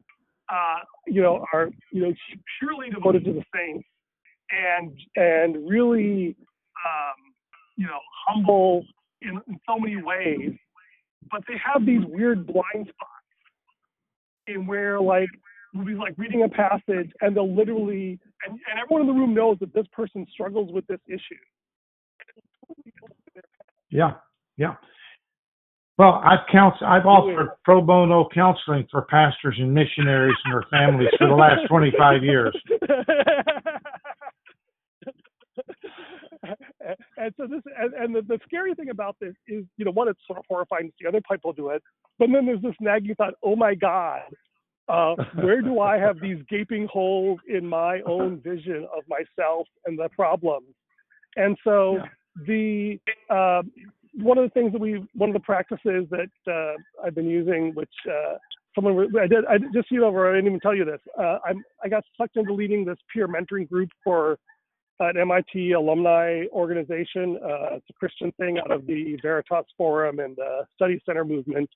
uh, 0.50 0.80
you 1.06 1.22
know, 1.22 1.44
are 1.52 1.70
you 1.92 2.02
know 2.02 2.12
purely 2.58 2.90
devoted 2.90 3.24
to 3.24 3.32
the 3.32 3.44
saints 3.54 3.86
and 4.50 4.92
and 5.16 5.68
really, 5.68 6.36
um, 6.86 7.34
you 7.76 7.86
know, 7.86 8.00
humble 8.26 8.84
in, 9.22 9.40
in 9.48 9.60
so 9.68 9.78
many 9.78 10.02
ways, 10.02 10.52
but 11.30 11.42
they 11.48 11.54
have 11.64 11.86
these 11.86 12.02
weird 12.08 12.46
blind 12.46 12.88
spots 12.88 13.10
in 14.46 14.66
where 14.66 15.00
like 15.00 15.28
we'll 15.74 15.86
be 15.86 15.94
like 15.94 16.14
reading 16.18 16.42
a 16.42 16.48
passage 16.48 17.10
and 17.20 17.36
they'll 17.36 17.54
literally 17.54 18.18
and, 18.46 18.52
and 18.52 18.80
everyone 18.82 19.02
in 19.02 19.06
the 19.06 19.20
room 19.20 19.34
knows 19.34 19.58
that 19.60 19.72
this 19.72 19.86
person 19.92 20.26
struggles 20.32 20.72
with 20.72 20.86
this 20.86 21.00
issue. 21.06 21.40
Yeah, 23.90 24.12
yeah. 24.56 24.74
Well, 25.98 26.20
I've 26.24 26.46
counsel, 26.50 26.86
I've 26.86 27.04
offered 27.04 27.50
pro 27.64 27.82
bono 27.82 28.28
counseling 28.32 28.86
for 28.90 29.02
pastors 29.02 29.56
and 29.58 29.74
missionaries 29.74 30.36
and 30.44 30.54
their 30.54 30.64
families 30.70 31.10
for 31.18 31.26
the 31.28 31.34
last 31.34 31.66
25 31.68 32.24
years. 32.24 32.56
and 37.18 37.34
so 37.36 37.46
this 37.46 37.60
and, 37.78 37.92
and 37.94 38.14
the, 38.14 38.22
the 38.22 38.38
scary 38.44 38.74
thing 38.74 38.90
about 38.90 39.16
this 39.20 39.34
is 39.46 39.64
you 39.76 39.84
know 39.84 39.90
one 39.90 40.08
it's 40.08 40.20
sort 40.26 40.38
of 40.38 40.44
horrifying 40.48 40.86
to 40.86 40.92
see 41.00 41.06
other 41.06 41.20
people 41.30 41.52
do 41.52 41.68
it 41.70 41.82
but 42.18 42.28
then 42.32 42.46
there's 42.46 42.62
this 42.62 42.74
nagging 42.80 43.14
thought 43.16 43.34
oh 43.42 43.54
my 43.56 43.74
god 43.74 44.22
uh, 44.88 45.14
where 45.42 45.60
do 45.60 45.80
i 45.80 45.98
have 45.98 46.18
these 46.20 46.38
gaping 46.48 46.88
holes 46.90 47.38
in 47.48 47.66
my 47.66 48.00
own 48.06 48.40
vision 48.44 48.86
of 48.96 49.02
myself 49.08 49.66
and 49.86 49.98
the 49.98 50.08
problems 50.10 50.66
and 51.36 51.56
so 51.62 51.96
Yeah. 51.96 52.04
the 52.46 53.00
uh, 53.28 53.62
one 54.14 54.38
of 54.38 54.44
the 54.44 54.50
things 54.50 54.72
that 54.72 54.80
we 54.80 55.04
one 55.14 55.30
of 55.30 55.34
the 55.34 55.40
practices 55.40 56.06
that 56.10 56.30
uh, 56.50 56.74
i've 57.04 57.14
been 57.14 57.28
using 57.28 57.72
which 57.74 57.92
uh, 58.08 58.36
someone 58.74 59.08
i 59.20 59.26
did 59.26 59.44
i 59.46 59.58
just 59.72 59.88
so 59.88 59.94
you 59.94 60.06
i 60.06 60.32
didn't 60.32 60.46
even 60.46 60.60
tell 60.60 60.74
you 60.74 60.84
this 60.84 61.00
uh, 61.18 61.38
i'm 61.44 61.62
i 61.84 61.88
got 61.88 62.04
sucked 62.16 62.36
into 62.36 62.52
leading 62.52 62.84
this 62.84 62.98
peer 63.12 63.28
mentoring 63.28 63.68
group 63.68 63.90
for 64.02 64.38
an 65.00 65.16
MIT 65.16 65.72
alumni 65.72 66.44
organization. 66.52 67.38
Uh, 67.42 67.76
it's 67.76 67.86
a 67.88 67.92
Christian 67.94 68.32
thing 68.32 68.58
out 68.58 68.70
of 68.70 68.86
the 68.86 69.16
Veritas 69.22 69.64
Forum 69.76 70.18
and 70.18 70.36
the 70.36 70.66
Study 70.74 71.00
Center 71.06 71.24
movement. 71.24 71.70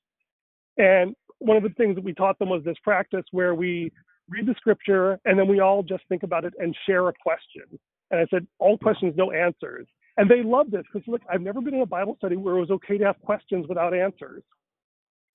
And 0.76 1.14
one 1.38 1.56
of 1.56 1.62
the 1.62 1.70
things 1.70 1.94
that 1.94 2.04
we 2.04 2.12
taught 2.12 2.38
them 2.38 2.50
was 2.50 2.62
this 2.64 2.76
practice 2.82 3.24
where 3.32 3.54
we 3.54 3.90
read 4.28 4.46
the 4.46 4.54
scripture 4.56 5.18
and 5.24 5.38
then 5.38 5.48
we 5.48 5.60
all 5.60 5.82
just 5.82 6.02
think 6.08 6.22
about 6.22 6.44
it 6.44 6.52
and 6.58 6.76
share 6.86 7.08
a 7.08 7.12
question. 7.22 7.78
And 8.10 8.20
I 8.20 8.26
said, 8.30 8.46
all 8.58 8.78
questions, 8.78 9.14
no 9.16 9.30
answers. 9.32 9.86
And 10.16 10.30
they 10.30 10.42
loved 10.42 10.70
this 10.70 10.84
because 10.92 11.06
look, 11.08 11.22
I've 11.28 11.40
never 11.40 11.60
been 11.60 11.74
in 11.74 11.80
a 11.80 11.86
Bible 11.86 12.14
study 12.18 12.36
where 12.36 12.56
it 12.56 12.60
was 12.60 12.70
okay 12.70 12.98
to 12.98 13.04
have 13.04 13.20
questions 13.22 13.66
without 13.68 13.94
answers. 13.94 14.42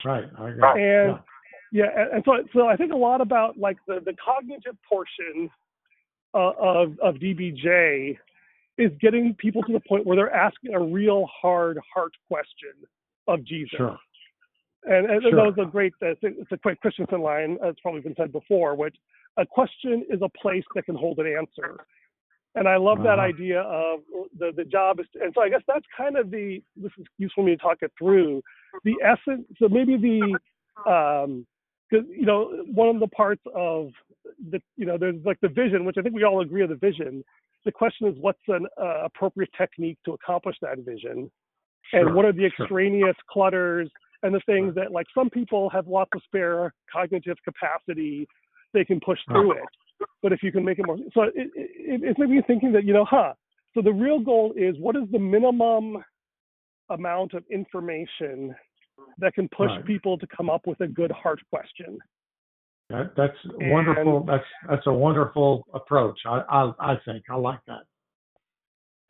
Right, 0.06 0.26
I 0.38 0.50
agree. 0.50 0.63
And 0.63 0.80
Yeah. 0.82 1.20
yeah, 1.72 2.02
and, 2.02 2.13
and 2.13 2.24
so 2.26 2.44
so 2.54 2.68
I 2.68 2.76
think 2.78 2.94
a 2.94 2.98
lot 2.98 3.20
about 3.22 3.58
like 3.58 3.78
the 3.88 4.00
the 4.06 4.13
cognitive 4.24 4.78
portion 4.88 5.50
uh, 6.34 6.52
of 6.58 6.98
of 7.00 7.15
DBJ 7.15 8.18
is 8.78 8.92
getting 9.02 9.34
people 9.36 9.62
to 9.63 9.74
the 9.74 9.82
point 9.82 10.06
where 10.06 10.15
they're 10.15 10.34
asking 10.34 10.74
a 10.74 10.80
real 10.80 11.28
hard 11.28 11.78
heart 11.94 12.13
question 12.30 12.72
of 13.28 13.44
Jesus. 13.44 13.76
Sure. 13.76 13.98
And, 14.86 15.10
and 15.12 15.22
Sure. 15.22 15.32
that 15.36 15.58
was 15.58 15.68
a 15.68 15.70
great, 15.70 15.92
uh, 16.02 16.08
it's 16.12 16.24
a- 16.24 16.39
it's 16.39 16.62
quick 16.62 16.80
Christensen 16.80 17.20
line, 17.20 17.58
as 17.62 17.76
probably 17.82 18.00
been 18.00 18.15
said 18.15 18.32
before, 18.32 18.76
which 18.76 18.96
a 19.36 19.46
question 19.46 20.06
is 20.10 20.22
a 20.22 20.30
place 20.30 20.63
that 20.74 20.86
can 20.86 20.96
hold 20.96 21.20
an 21.20 21.28
answer. 21.28 21.86
And 22.56 22.68
I 22.68 22.78
love 22.78 22.98
that 23.04 23.20
Uh-huh. 23.20 23.22
idea 23.22 23.62
of 23.62 24.02
the, 24.38 24.52
the 24.56 24.66
job 24.66 25.00
is, 25.00 25.06
and 25.22 25.32
so 25.36 25.42
I 25.42 25.50
guess 25.50 25.62
that's 25.68 25.86
kind 25.96 26.18
of 26.18 26.32
the, 26.32 26.62
this 26.76 26.92
is 26.98 27.06
useful 27.18 27.44
for 27.44 27.46
me 27.46 27.56
to 27.56 27.62
talk 27.62 27.78
it 27.82 27.92
through. 27.98 28.42
The 28.84 28.96
essence, 29.04 29.46
so 29.60 29.70
maybe 29.70 29.98
the, 29.98 30.40
um, 30.90 31.46
you 31.92 32.26
know, 32.26 32.66
one 32.74 32.90
of 32.90 33.00
the 33.00 33.08
parts 33.08 33.42
of 33.56 33.92
the, 34.52 34.62
you 34.78 34.86
know, 34.86 34.98
there's 34.98 35.24
like 35.26 35.40
the 35.42 35.48
vision, 35.48 35.86
which 35.86 35.98
I 35.98 36.02
think 36.02 36.16
we 36.16 36.24
all 36.24 36.42
agree 36.42 36.64
on 36.64 36.70
the 36.70 36.76
vision. 36.76 37.24
The 37.66 37.72
question 37.72 38.08
is, 38.08 38.16
what's 38.20 38.40
an 38.48 38.68
uh, 38.82 39.06
appropriate 39.06 39.52
technique 39.58 39.98
to 40.06 40.14
accomplish 40.14 40.56
that 40.62 40.80
vision? 40.80 41.30
and 41.94 42.04
Sure, 42.04 42.14
what 42.14 42.26
are 42.26 42.32
the 42.34 42.50
sure. 42.56 42.66
extraneous 42.66 43.16
clutters 43.30 43.90
and 44.24 44.34
the 44.34 44.42
things 44.46 44.76
that 44.76 44.92
like 44.92 45.08
some 45.14 45.30
people 45.30 45.70
have 45.70 45.88
lots 45.88 46.12
of 46.14 46.22
spare 46.24 46.74
cognitive 46.92 47.38
capacity 47.44 48.28
they 48.74 48.86
can 48.86 49.00
push 49.00 49.20
through 49.28 49.54
it 49.54 49.64
but 50.22 50.32
if 50.34 50.42
you 50.44 50.52
can 50.52 50.64
make 50.66 50.80
it 50.80 50.86
more 50.86 50.98
so 51.14 51.24
it, 51.24 51.32
it, 51.36 52.02
it's 52.04 52.20
maybe 52.20 52.40
thinking 52.48 52.72
that 52.72 52.84
you 52.86 52.94
know 52.94 53.06
huh 53.06 53.34
so 53.74 53.82
the 53.82 53.92
real 53.92 54.20
goal 54.20 54.54
is 54.56 54.76
what 54.80 54.96
is 54.96 55.04
the 55.12 55.20
minimum 55.20 56.04
amount 56.90 57.34
of 57.34 57.44
information 57.52 58.56
that 59.18 59.34
can 59.34 59.48
push 59.50 59.70
Right. 59.70 59.86
people 59.86 60.18
to 60.18 60.28
come 60.36 60.50
up 60.50 60.66
with 60.68 60.80
a 60.82 60.88
good 60.88 61.12
heart 61.12 61.40
question 61.50 61.98
That, 62.90 63.12
that's 63.16 63.38
wonderful. 63.56 64.24
That's 64.26 64.44
that's 64.70 64.88
a 64.88 64.94
wonderful 64.94 65.66
approach. 65.74 66.20
I, 66.26 66.42
I 66.50 66.62
I 66.92 66.96
think 67.06 67.24
I 67.30 67.36
like 67.36 67.60
that. 67.68 67.84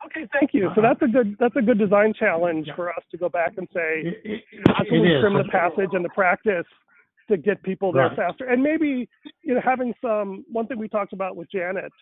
okay 0.06 0.26
thank 0.34 0.52
you 0.52 0.62
so 0.62 0.68
Uh-huh. 0.70 0.82
that's 0.82 1.02
a 1.02 1.08
good 1.16 1.36
that's 1.40 1.56
a 1.56 1.62
good 1.62 1.78
design 1.78 2.12
challenge 2.12 2.66
Yeah. 2.66 2.76
for 2.76 2.90
us 2.90 3.04
to 3.10 3.16
go 3.16 3.28
back 3.28 3.52
and 3.56 3.66
say 3.72 3.90
It, 4.02 4.20
it, 4.24 4.44
it 4.52 4.92
we 4.92 5.20
trim 5.20 5.34
the 5.34 5.44
passage 5.50 5.92
and 5.92 6.04
the 6.04 6.14
practice 6.22 6.66
to 7.30 7.36
get 7.36 7.62
people 7.62 7.92
there 7.92 8.08
Right. 8.08 8.16
faster? 8.16 8.44
And 8.44 8.62
maybe 8.62 9.08
you 9.42 9.54
know 9.54 9.60
having 9.62 9.94
some 10.02 10.44
one 10.50 10.66
thing 10.66 10.78
we 10.78 10.88
talked 10.88 11.12
about 11.12 11.36
with 11.36 11.50
Janet 11.50 11.92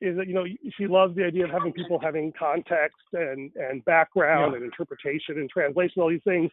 is 0.00 0.16
that 0.16 0.26
you 0.28 0.34
know 0.34 0.44
she 0.76 0.86
loves 0.86 1.14
the 1.16 1.24
idea 1.24 1.44
of 1.44 1.50
having 1.50 1.72
people 1.72 1.98
having 1.98 2.32
context 2.38 2.98
and 3.12 3.50
and 3.56 3.84
background 3.84 4.52
Yeah. 4.52 4.56
and 4.56 4.64
interpretation 4.64 5.38
and 5.38 5.48
translation 5.50 6.02
all 6.02 6.10
these 6.10 6.22
things. 6.24 6.50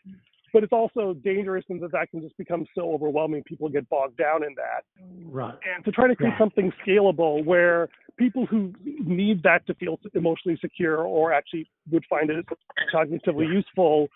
But 0.53 0.61
it's 0.63 0.71
also 0.71 1.15
dangerous 1.15 1.65
in 1.69 1.79
that 1.79 1.91
that 1.93 2.11
can 2.11 2.21
just 2.21 2.37
become 2.37 2.67
so 2.75 2.93
overwhelming. 2.93 3.41
People 3.43 3.69
get 3.69 3.89
bogged 3.89 4.17
down 4.17 4.43
in 4.43 4.53
that. 4.55 4.83
Right. 5.25 5.55
And 5.75 5.83
to 5.83 5.91
try 5.91 6.07
to 6.07 6.15
create 6.15 6.33
Yeah. 6.33 6.37
something 6.37 6.71
scalable 6.85 7.43
where 7.43 7.89
people 8.17 8.45
who 8.45 8.71
need 8.83 9.41
that 9.41 9.65
to 9.65 9.73
feel 9.73 9.99
emotionally 10.13 10.55
secure 10.57 10.97
or 11.03 11.33
actually 11.33 11.67
would 11.89 12.05
find 12.05 12.29
it 12.29 12.45
cognitively 12.93 13.47
useful 13.51 14.09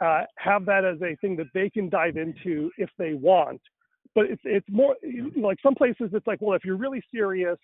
uh, 0.00 0.22
have 0.36 0.64
that 0.66 0.84
as 0.84 1.00
a 1.02 1.16
thing 1.20 1.36
that 1.36 1.46
they 1.54 1.70
can 1.70 1.88
dive 1.88 2.16
into 2.16 2.70
if 2.78 2.90
they 2.98 3.14
want. 3.14 3.60
But 4.14 4.26
it's 4.26 4.42
it's 4.44 4.66
more 4.70 4.96
like 5.36 5.58
some 5.62 5.74
places 5.74 6.10
it's 6.12 6.26
like, 6.26 6.40
well, 6.40 6.56
if 6.56 6.64
you're 6.64 6.76
really 6.76 7.02
serious, 7.14 7.58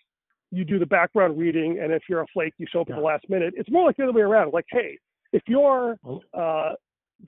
you 0.51 0.63
do 0.63 0.77
the 0.77 0.85
background 0.85 1.37
reading, 1.37 1.79
and 1.81 1.91
if 1.91 2.03
you're 2.07 2.21
a 2.21 2.27
flake, 2.33 2.53
you 2.57 2.67
show 2.71 2.81
up 2.81 2.89
at 2.89 2.95
the 2.95 3.01
last 3.01 3.27
minute. 3.29 3.53
It's 3.57 3.71
more 3.71 3.85
like 3.87 3.97
the 3.97 4.03
other 4.03 4.13
way 4.13 4.21
around. 4.21 4.53
Like, 4.53 4.65
hey, 4.69 4.99
if 5.31 5.41
you're 5.47 5.97
uh, 6.33 6.73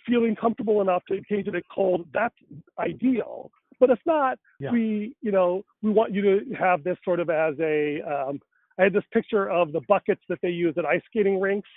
feeling 0.07 0.35
comfortable 0.35 0.81
enough 0.81 1.03
to 1.07 1.15
engage 1.15 1.47
in 1.47 1.53
get 1.53 1.63
cold, 1.73 2.07
that's 2.13 2.35
ideal. 2.77 3.49
But 3.79 3.89
if 3.89 3.99
not, 4.05 4.37
Yeah. 4.59 4.71
we, 4.71 5.15
you 5.21 5.31
know, 5.31 5.63
we 5.81 5.89
want 5.89 6.13
you 6.13 6.21
to 6.21 6.55
have 6.55 6.83
this 6.83 6.97
sort 7.03 7.19
of 7.19 7.29
as 7.29 7.55
a. 7.59 8.01
Um, 8.01 8.39
I 8.77 8.83
had 8.83 8.93
this 8.93 9.03
picture 9.11 9.49
of 9.49 9.71
the 9.71 9.81
buckets 9.87 10.21
that 10.29 10.39
they 10.41 10.49
use 10.49 10.75
at 10.77 10.85
ice 10.85 11.01
skating 11.07 11.39
rinks. 11.39 11.69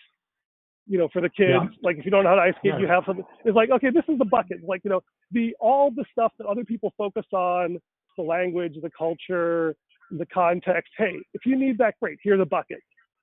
You 0.91 0.99
know, 0.99 1.09
for 1.13 1.21
the 1.21 1.29
kids, 1.29 1.51
Yeah. 1.53 1.69
like 1.83 1.99
if 1.99 2.05
you 2.07 2.11
don't 2.11 2.25
know 2.25 2.31
how 2.31 2.37
to 2.37 2.43
ice 2.43 2.55
skate, 2.59 2.73
Yeah. 2.75 2.79
you 2.79 2.87
have 2.89 3.05
something. 3.07 3.25
It's 3.45 3.55
like, 3.55 3.71
okay, 3.71 3.91
this 3.91 4.05
is 4.09 4.19
the 4.19 4.25
bucket. 4.25 4.59
Like, 4.65 4.81
you 4.85 4.91
know, 4.91 5.03
the 5.31 5.55
all 5.61 5.91
the 5.91 6.05
stuff 6.11 6.33
that 6.39 6.47
other 6.47 6.65
people 6.65 6.93
focus 6.97 7.27
on, 7.33 7.79
the 8.17 8.23
language, 8.23 8.75
the 8.83 8.91
culture, 8.97 9.77
the 10.11 10.27
context. 10.27 10.91
Hey, 10.97 11.17
if 11.35 11.45
you 11.45 11.57
need 11.57 11.77
that, 11.79 11.95
great. 12.01 12.19
Here's 12.23 12.41
a 12.41 12.47
bucket. 12.47 12.79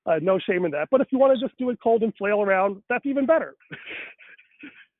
Uh, 0.06 0.20
no 0.22 0.38
shame 0.38 0.64
in 0.64 0.70
that. 0.70 0.86
But 0.92 1.00
if 1.00 1.08
you 1.10 1.18
want 1.18 1.36
to 1.36 1.44
just 1.44 1.58
do 1.58 1.68
it 1.70 1.78
cold 1.82 2.02
and 2.04 2.14
flail 2.16 2.40
around, 2.40 2.80
that's 2.88 3.04
even 3.06 3.26
better. 3.26 3.56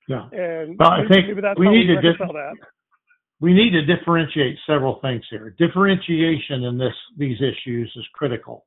Yeah. 0.08 0.28
And 0.30 0.78
Well, 0.78 0.90
I 0.90 1.00
think 1.08 1.26
maybe 1.26 1.40
that's 1.40 1.58
we 1.58 1.68
need 1.68 1.88
we 1.88 1.96
to 1.96 2.08
reconcile 2.10 2.32
that. 2.34 2.54
we 3.40 3.52
need 3.52 3.70
to 3.72 3.82
differentiate 3.84 4.56
several 4.64 5.00
things 5.00 5.24
here. 5.30 5.54
Differentiation 5.58 6.62
in 6.62 6.78
this 6.78 6.94
these 7.16 7.38
issues 7.42 7.92
is 7.96 8.06
critical. 8.14 8.66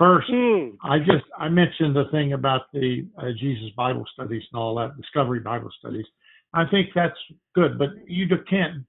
First, 0.00 0.30
Mm. 0.30 0.78
I 0.82 0.98
just 0.98 1.26
I 1.36 1.50
mentioned 1.50 1.94
the 1.94 2.06
thing 2.10 2.32
about 2.32 2.72
the 2.72 3.06
uh, 3.18 3.32
Jesus 3.38 3.68
Bible 3.76 4.06
studies 4.14 4.42
and 4.50 4.58
all 4.58 4.74
that 4.76 4.96
Discovery 4.96 5.40
Bible 5.40 5.70
studies. 5.78 6.06
I 6.54 6.64
think 6.64 6.88
that's 6.94 7.18
good, 7.54 7.78
but 7.78 7.90
you 8.06 8.26
just 8.26 8.48
can't. 8.48 8.86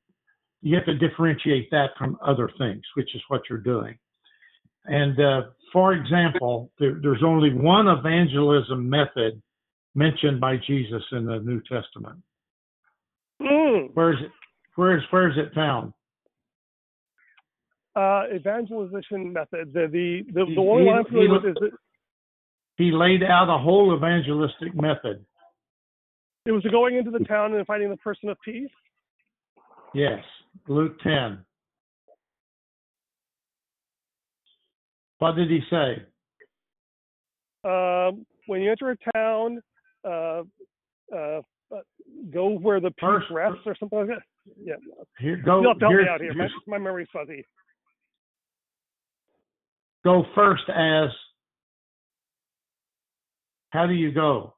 You 0.61 0.75
have 0.75 0.85
to 0.85 0.97
differentiate 0.97 1.69
that 1.71 1.89
from 1.97 2.17
other 2.25 2.49
things, 2.57 2.81
which 2.95 3.13
is 3.13 3.21
what 3.27 3.41
you're 3.49 3.59
doing. 3.59 3.97
And 4.85 5.19
uh, 5.19 5.41
for 5.73 5.93
example, 5.93 6.71
there, 6.79 6.97
there's 7.01 7.23
only 7.25 7.53
one 7.53 7.89
evangelism 7.89 8.89
method 8.89 9.41
mentioned 9.95 10.39
by 10.39 10.55
Jesus 10.65 11.03
in 11.11 11.25
the 11.25 11.39
New 11.39 11.59
Testament. 11.63 12.19
Mm. 13.41 13.93
Where 13.95 14.13
is 14.13 14.19
it? 14.21 14.31
Where 14.75 14.95
is 14.95 15.03
where 15.09 15.29
is 15.29 15.37
it 15.37 15.53
found? 15.53 15.91
Uh, 17.95 18.23
evangelization 18.33 19.33
method. 19.33 19.73
The 19.73 19.87
the 19.91 20.21
the, 20.33 20.45
He- 20.45 20.55
the 20.55 20.61
he- 20.61 20.67
one 20.67 20.87
I'm 20.87 21.05
familiar 21.05 21.33
with 21.33 21.45
is 21.45 21.55
that 21.59 21.71
He 22.77 22.91
laid 22.91 23.21
out 23.23 23.53
a 23.53 23.57
whole 23.57 23.93
evangelistic 23.95 24.73
method. 24.75 25.25
it 26.45 26.51
was 26.51 26.63
going 26.71 26.95
into 26.95 27.11
the 27.11 27.19
town 27.25 27.53
and 27.53 27.65
finding 27.67 27.89
the 27.89 27.97
person 27.97 28.29
of 28.29 28.37
peace. 28.43 28.69
Yes, 29.93 30.23
Luke 30.67 30.97
10. 31.03 31.43
What 35.19 35.35
did 35.35 35.49
he 35.51 35.59
say? 35.69 36.03
Um, 37.63 38.25
when 38.47 38.61
you 38.61 38.71
enter 38.71 38.91
a 38.91 38.97
town, 39.15 39.61
uh, 40.03 40.41
uh, 41.15 41.41
uh, 41.75 41.81
go 42.33 42.49
where 42.57 42.79
the 42.79 42.89
peace 42.91 42.99
First- 43.01 43.29
rests 43.31 43.61
or 43.65 43.75
something 43.75 43.99
like 43.99 44.07
that. 44.07 44.23
Yeah, 44.63 44.75
Here, 45.19 45.37
go, 45.45 45.61
you'll 45.61 45.71
have 45.73 45.79
to 45.79 45.89
me 45.89 46.07
out 46.09 46.21
here. 46.21 46.33
My, 46.33 46.47
my 46.67 46.77
memory's 46.79 47.07
fuzzy. 47.13 47.45
Go 50.03 50.25
first 50.35 50.63
as. 50.69 51.09
How 53.69 53.87
do 53.87 53.93
you 53.93 54.11
go? 54.11 54.53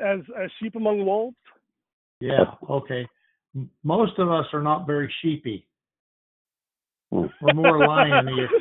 As 0.00 0.20
as 0.42 0.50
sheep 0.60 0.74
among 0.76 1.04
wolves. 1.04 1.36
Yeah, 2.20 2.44
okay. 2.68 3.06
Most 3.84 4.18
of 4.18 4.30
us 4.30 4.46
are 4.52 4.62
not 4.62 4.86
very 4.86 5.12
sheepy. 5.22 5.66
Hmm. 7.12 7.26
We're 7.40 7.54
more 7.54 7.78
liony. 7.86 8.46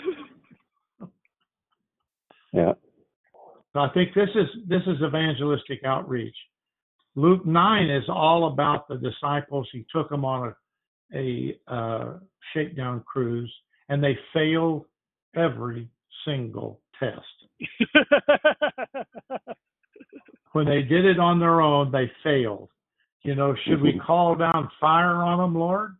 Yeah. 2.54 2.74
So 3.74 3.80
I 3.82 3.90
think 3.94 4.16
this 4.16 4.30
is 4.34 4.48
this 4.68 4.82
is 4.88 4.98
evangelistic 5.06 5.84
outreach. 5.86 6.36
Luke 7.16 7.46
nine 7.46 7.90
is 7.90 8.06
all 8.08 8.52
about 8.52 8.88
the 8.88 8.96
disciples. 8.96 9.68
He 9.72 9.86
took 9.94 10.10
them 10.10 10.26
on 10.26 10.50
a 10.50 10.54
a 11.14 11.58
uh, 11.68 12.14
shakedown 12.54 13.04
cruise, 13.06 13.54
and 13.90 14.04
they 14.04 14.18
failed 14.34 14.86
every 15.36 15.90
single 16.26 16.80
test. 17.00 17.22
When 20.54 20.66
they 20.66 20.82
did 20.82 21.06
it 21.06 21.20
on 21.20 21.40
their 21.40 21.62
own, 21.62 21.92
they 21.92 22.10
failed. 22.24 22.70
You 23.22 23.36
know, 23.36 23.54
should 23.68 23.80
we 23.80 24.00
call 24.00 24.34
down 24.34 24.72
fire 24.80 25.18
on 25.22 25.38
them, 25.38 25.54
Lord? 25.60 25.98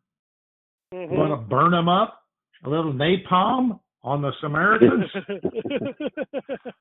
Mhm. 0.92 1.10
Want 1.10 1.32
to 1.32 1.48
burn 1.48 1.72
them 1.72 1.88
up? 1.88 2.24
A 2.64 2.70
little 2.70 2.92
napalm 2.92 3.80
on 4.04 4.24
the 4.24 4.32
Samaritans? 4.42 5.12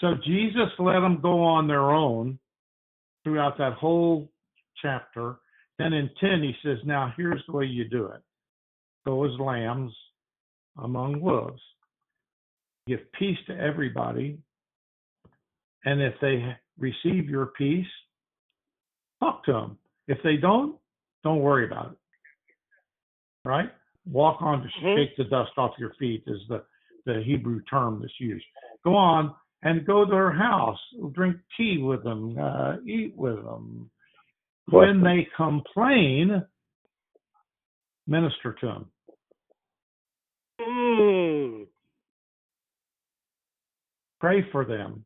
So 0.00 0.14
Jesus 0.26 0.68
let 0.80 1.00
them 1.00 1.20
go 1.22 1.40
on 1.42 1.68
their 1.68 1.90
own 1.90 2.38
throughout 3.22 3.56
that 3.58 3.74
whole 3.74 4.28
chapter. 4.82 5.36
Then 5.78 5.92
in 5.92 6.10
10, 6.20 6.42
he 6.42 6.52
says, 6.62 6.78
Now 6.84 7.14
here's 7.16 7.42
the 7.46 7.52
way 7.52 7.64
you 7.66 7.88
do 7.88 8.06
it 8.06 8.20
go 9.06 9.24
as 9.24 9.38
lambs 9.38 9.94
among 10.78 11.20
wolves, 11.20 11.62
give 12.86 13.00
peace 13.12 13.38
to 13.46 13.58
everybody. 13.58 14.38
And 15.84 16.00
if 16.00 16.14
they 16.20 16.56
receive 16.78 17.28
your 17.28 17.46
peace, 17.46 17.86
talk 19.20 19.44
to 19.44 19.52
them. 19.52 19.78
If 20.08 20.18
they 20.22 20.36
don't, 20.36 20.76
don't 21.22 21.40
worry 21.40 21.66
about 21.66 21.92
it. 21.92 21.98
Right? 23.44 23.70
Walk 24.06 24.42
on 24.42 24.62
to 24.62 24.68
Mhm. 24.68 24.96
shake 24.96 25.16
the 25.16 25.24
dust 25.24 25.52
off 25.56 25.78
your 25.78 25.94
feet 25.94 26.24
is 26.26 26.46
the, 26.48 26.64
the 27.04 27.22
Hebrew 27.22 27.62
term 27.62 28.00
that's 28.00 28.20
used. 28.20 28.44
Go 28.82 28.94
on 28.94 29.34
and 29.62 29.86
go 29.86 30.04
to 30.04 30.10
their 30.10 30.30
house, 30.30 30.80
drink 31.12 31.36
tea 31.56 31.78
with 31.78 32.02
them, 32.04 32.36
uh, 32.38 32.76
eat 32.86 33.16
with 33.16 33.42
them. 33.42 33.90
When 34.66 35.02
they 35.02 35.24
complain, 35.36 36.46
minister 38.06 38.52
to 38.54 38.66
them. 38.66 38.90
Mm. 40.66 41.66
pray 44.20 44.46
for 44.50 44.64
them, 44.64 45.04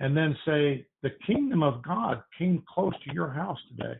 and 0.00 0.16
then 0.16 0.36
say, 0.44 0.86
The 1.02 1.10
kingdom 1.26 1.62
of 1.62 1.82
God 1.82 2.22
came 2.38 2.62
close 2.72 2.92
to 3.04 3.14
your 3.14 3.30
house 3.30 3.58
today. 3.70 3.98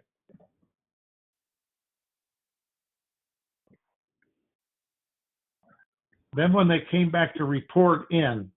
Then, 6.34 6.52
when 6.52 6.68
they 6.68 6.80
came 6.90 7.10
back 7.10 7.34
to 7.36 7.44
report 7.44 8.10
in, 8.10 8.50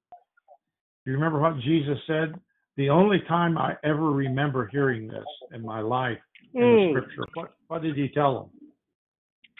do 1.06 1.12
you 1.12 1.18
remember 1.18 1.40
what 1.40 1.60
Jesus 1.60 1.98
said? 2.08 2.34
The 2.78 2.90
only 2.90 3.22
time 3.28 3.58
I 3.58 3.76
ever 3.84 4.12
remember 4.12 4.68
hearing 4.68 5.08
this 5.08 5.26
in 5.54 5.62
my 5.62 5.80
life 5.80 6.20
in 6.56 6.62
the 6.62 6.78
Mm. 6.78 6.90
scripture, 6.90 7.26
what, 7.34 7.54
what 7.68 7.82
did 7.82 7.96
he 7.96 8.10
tell 8.10 8.52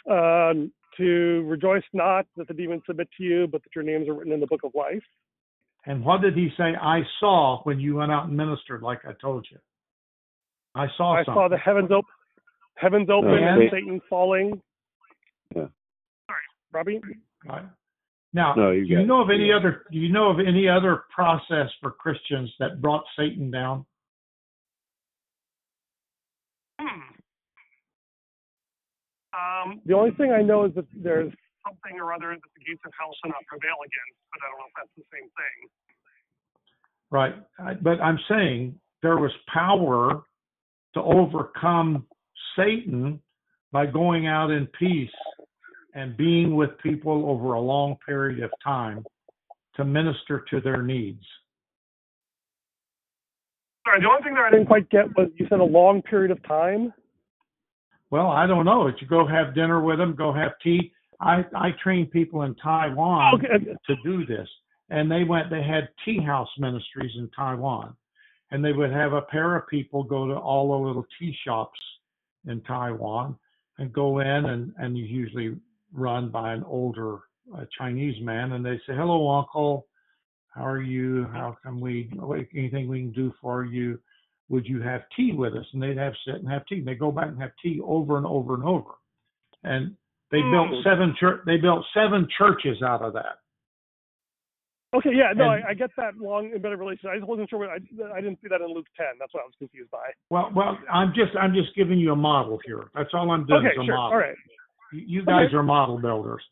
them? 0.06 0.18
Um, 0.18 0.72
to 0.98 1.42
rejoice 1.46 1.82
not 1.92 2.26
that 2.36 2.48
the 2.48 2.54
demons 2.54 2.82
submit 2.86 3.08
to 3.18 3.22
you, 3.22 3.46
but 3.46 3.62
that 3.62 3.74
your 3.74 3.84
names 3.84 4.08
are 4.08 4.14
written 4.14 4.32
in 4.32 4.40
the 4.40 4.46
book 4.46 4.62
of 4.64 4.72
life. 4.74 5.02
And 5.86 6.04
what 6.04 6.20
did 6.20 6.34
he 6.36 6.48
say? 6.56 6.74
I 6.80 7.00
saw 7.20 7.60
when 7.62 7.78
you 7.78 7.96
went 7.96 8.10
out 8.10 8.26
and 8.26 8.36
ministered, 8.36 8.82
like 8.82 9.04
I 9.06 9.12
told 9.20 9.46
you. 9.50 9.58
I 10.74 10.86
saw 10.96 11.14
I 11.14 11.18
something. 11.20 11.34
saw 11.34 11.48
the 11.48 11.56
heavens 11.58 11.90
open, 11.92 12.10
heavens 12.74 13.08
open, 13.08 13.30
and 13.32 13.58
wait. 13.60 13.70
Satan 13.70 14.00
falling. 14.10 14.60
Yeah. 15.54 15.62
All 15.62 15.68
right, 16.28 16.36
Robbie. 16.72 17.00
Right. 17.48 17.64
Now, 18.32 18.54
No, 18.54 18.70
you 18.72 18.82
do 18.82 18.88
you 18.90 18.96
got 18.96 19.02
it. 19.02 19.06
know 19.06 19.20
of 19.22 19.30
any 19.30 19.46
Yeah. 19.48 19.56
other? 19.56 19.84
Do 19.90 19.98
you 19.98 20.12
know 20.12 20.28
of 20.28 20.40
any 20.40 20.68
other 20.68 21.04
process 21.14 21.70
for 21.80 21.92
Christians 21.92 22.52
that 22.58 22.82
brought 22.82 23.04
Satan 23.16 23.50
down? 23.50 23.86
Hmm. 26.80 27.15
Um, 29.36 29.80
the 29.84 29.94
only 29.94 30.12
thing 30.12 30.32
I 30.32 30.42
know 30.42 30.64
is 30.64 30.74
that 30.74 30.86
there's 30.94 31.32
something 31.66 32.00
or 32.00 32.12
other 32.14 32.30
that 32.32 32.52
the 32.56 32.64
gates 32.64 32.80
of 32.86 32.92
hell 32.98 33.10
shall 33.22 33.30
not 33.30 33.44
prevail 33.46 33.76
against, 33.84 34.18
but 34.32 34.40
I 34.40 34.48
don't 34.50 34.58
know 34.58 34.66
if 34.66 34.74
that's 34.76 34.94
the 34.96 35.04
same 35.12 35.28
thing. 35.36 35.68
Right. 37.10 37.34
I- 37.58 37.74
But 37.74 38.00
I'm 38.00 38.18
saying 38.28 38.80
there 39.02 39.18
was 39.18 39.32
power 39.52 40.24
to 40.94 41.02
overcome 41.02 42.06
Satan 42.56 43.20
by 43.72 43.86
going 43.86 44.26
out 44.26 44.50
in 44.50 44.66
peace 44.68 45.10
and 45.94 46.16
being 46.16 46.56
with 46.56 46.78
people 46.78 47.28
over 47.28 47.54
a 47.54 47.60
long 47.60 47.96
period 48.06 48.42
of 48.42 48.50
time 48.62 49.04
to 49.74 49.84
minister 49.84 50.40
to 50.50 50.60
their 50.60 50.82
needs. 50.82 51.24
Sorry, 53.86 54.00
the 54.00 54.08
only 54.08 54.22
thing 54.22 54.34
that 54.34 54.44
I 54.44 54.50
didn't 54.50 54.66
quite 54.66 54.88
get 54.90 55.14
was 55.16 55.30
you 55.36 55.46
said 55.48 55.60
a 55.60 55.64
long 55.64 56.02
period 56.02 56.30
of 56.30 56.42
time. 56.44 56.92
Well, 58.10 58.28
I 58.28 58.46
don't 58.46 58.64
know. 58.64 58.86
If 58.86 58.96
you 59.00 59.06
go 59.06 59.26
have 59.26 59.54
dinner 59.54 59.80
with 59.80 59.98
them, 59.98 60.14
go 60.14 60.32
have 60.32 60.52
tea. 60.62 60.92
I 61.20 61.44
I 61.54 61.70
train 61.82 62.06
people 62.06 62.42
in 62.42 62.54
Taiwan 62.56 63.34
Okay. 63.34 63.74
to 63.86 63.96
do 64.04 64.24
this, 64.26 64.48
and 64.90 65.10
they 65.10 65.24
went. 65.24 65.50
They 65.50 65.62
had 65.62 65.88
tea 66.04 66.20
house 66.22 66.48
ministries 66.58 67.12
in 67.16 67.28
Taiwan, 67.30 67.96
and 68.50 68.64
they 68.64 68.72
would 68.72 68.92
have 68.92 69.12
a 69.12 69.22
pair 69.22 69.56
of 69.56 69.66
people 69.68 70.04
go 70.04 70.26
to 70.28 70.34
all 70.34 70.68
the 70.68 70.86
little 70.86 71.06
tea 71.18 71.36
shops 71.44 71.78
in 72.46 72.60
Taiwan 72.62 73.36
and 73.78 73.92
go 73.92 74.20
in, 74.20 74.46
and 74.46 74.72
and 74.78 74.96
usually 74.96 75.56
run 75.92 76.30
by 76.30 76.52
an 76.52 76.62
older 76.64 77.20
uh, 77.56 77.64
Chinese 77.76 78.20
man, 78.22 78.52
and 78.52 78.64
they 78.64 78.78
say, 78.86 78.94
"Hello, 78.94 79.28
uncle. 79.30 79.86
How 80.54 80.66
are 80.66 80.82
you? 80.82 81.26
How 81.32 81.56
can 81.62 81.80
we? 81.80 82.10
Anything 82.54 82.88
we 82.88 83.00
can 83.00 83.12
do 83.12 83.32
for 83.40 83.64
you?" 83.64 83.98
Would 84.48 84.66
you 84.66 84.80
have 84.80 85.02
tea 85.16 85.32
with 85.32 85.54
us? 85.54 85.66
And 85.72 85.82
they'd 85.82 85.96
have 85.98 86.12
sit 86.24 86.36
and 86.36 86.48
have 86.48 86.64
tea. 86.66 86.76
And 86.78 86.86
they 86.86 86.94
go 86.94 87.10
back 87.10 87.28
and 87.28 87.40
have 87.40 87.50
tea 87.62 87.80
over 87.84 88.16
and 88.16 88.26
over 88.26 88.54
and 88.54 88.64
over. 88.64 88.90
and 89.64 89.96
they 90.30 90.40
built 90.42 90.68
Mm. 90.70 90.82
seven 90.84 91.14
church. 91.18 91.40
They 91.46 91.56
built 91.56 91.84
seven 91.94 92.28
churches 92.38 92.82
out 92.82 93.02
of 93.02 93.12
that. 93.14 93.38
Okay, 94.94 95.10
yeah, 95.14 95.32
no, 95.34 95.50
And- 95.50 95.64
I, 95.64 95.70
I 95.70 95.74
get 95.74 95.90
that 95.96 96.16
long 96.18 96.52
embedded 96.52 96.78
relationship. 96.78 97.10
I 97.10 97.16
just 97.16 97.28
wasn't 97.28 97.50
sure. 97.50 97.58
What, 97.58 97.70
I 97.70 97.74
I 98.16 98.20
didn't 98.20 98.40
see 98.40 98.48
that 98.48 98.60
in 98.60 98.68
Luke 98.72 98.86
10. 98.96 99.06
That's 99.18 99.32
what 99.34 99.42
I 99.42 99.46
was 99.46 99.54
confused 99.58 99.90
by. 99.90 100.10
Well, 100.30 100.50
well, 100.54 100.78
I'm 100.90 101.12
just 101.14 101.36
I'm 101.36 101.52
just 101.54 101.74
giving 101.74 101.98
you 101.98 102.12
a 102.12 102.16
model 102.16 102.58
here. 102.64 102.84
That's 102.94 103.10
all 103.12 103.30
I'm 103.30 103.44
doing. 103.46 103.66
Okay, 103.66 103.74
is 103.74 103.82
a 103.82 103.84
sure. 103.84 103.96
model. 103.96 104.12
All 104.12 104.18
right. 104.18 104.36
You 104.92 105.00
you 105.06 105.24
guys 105.24 105.46
Okay. 105.48 105.56
are 105.56 105.62
model 105.62 105.98
builders. 105.98 106.42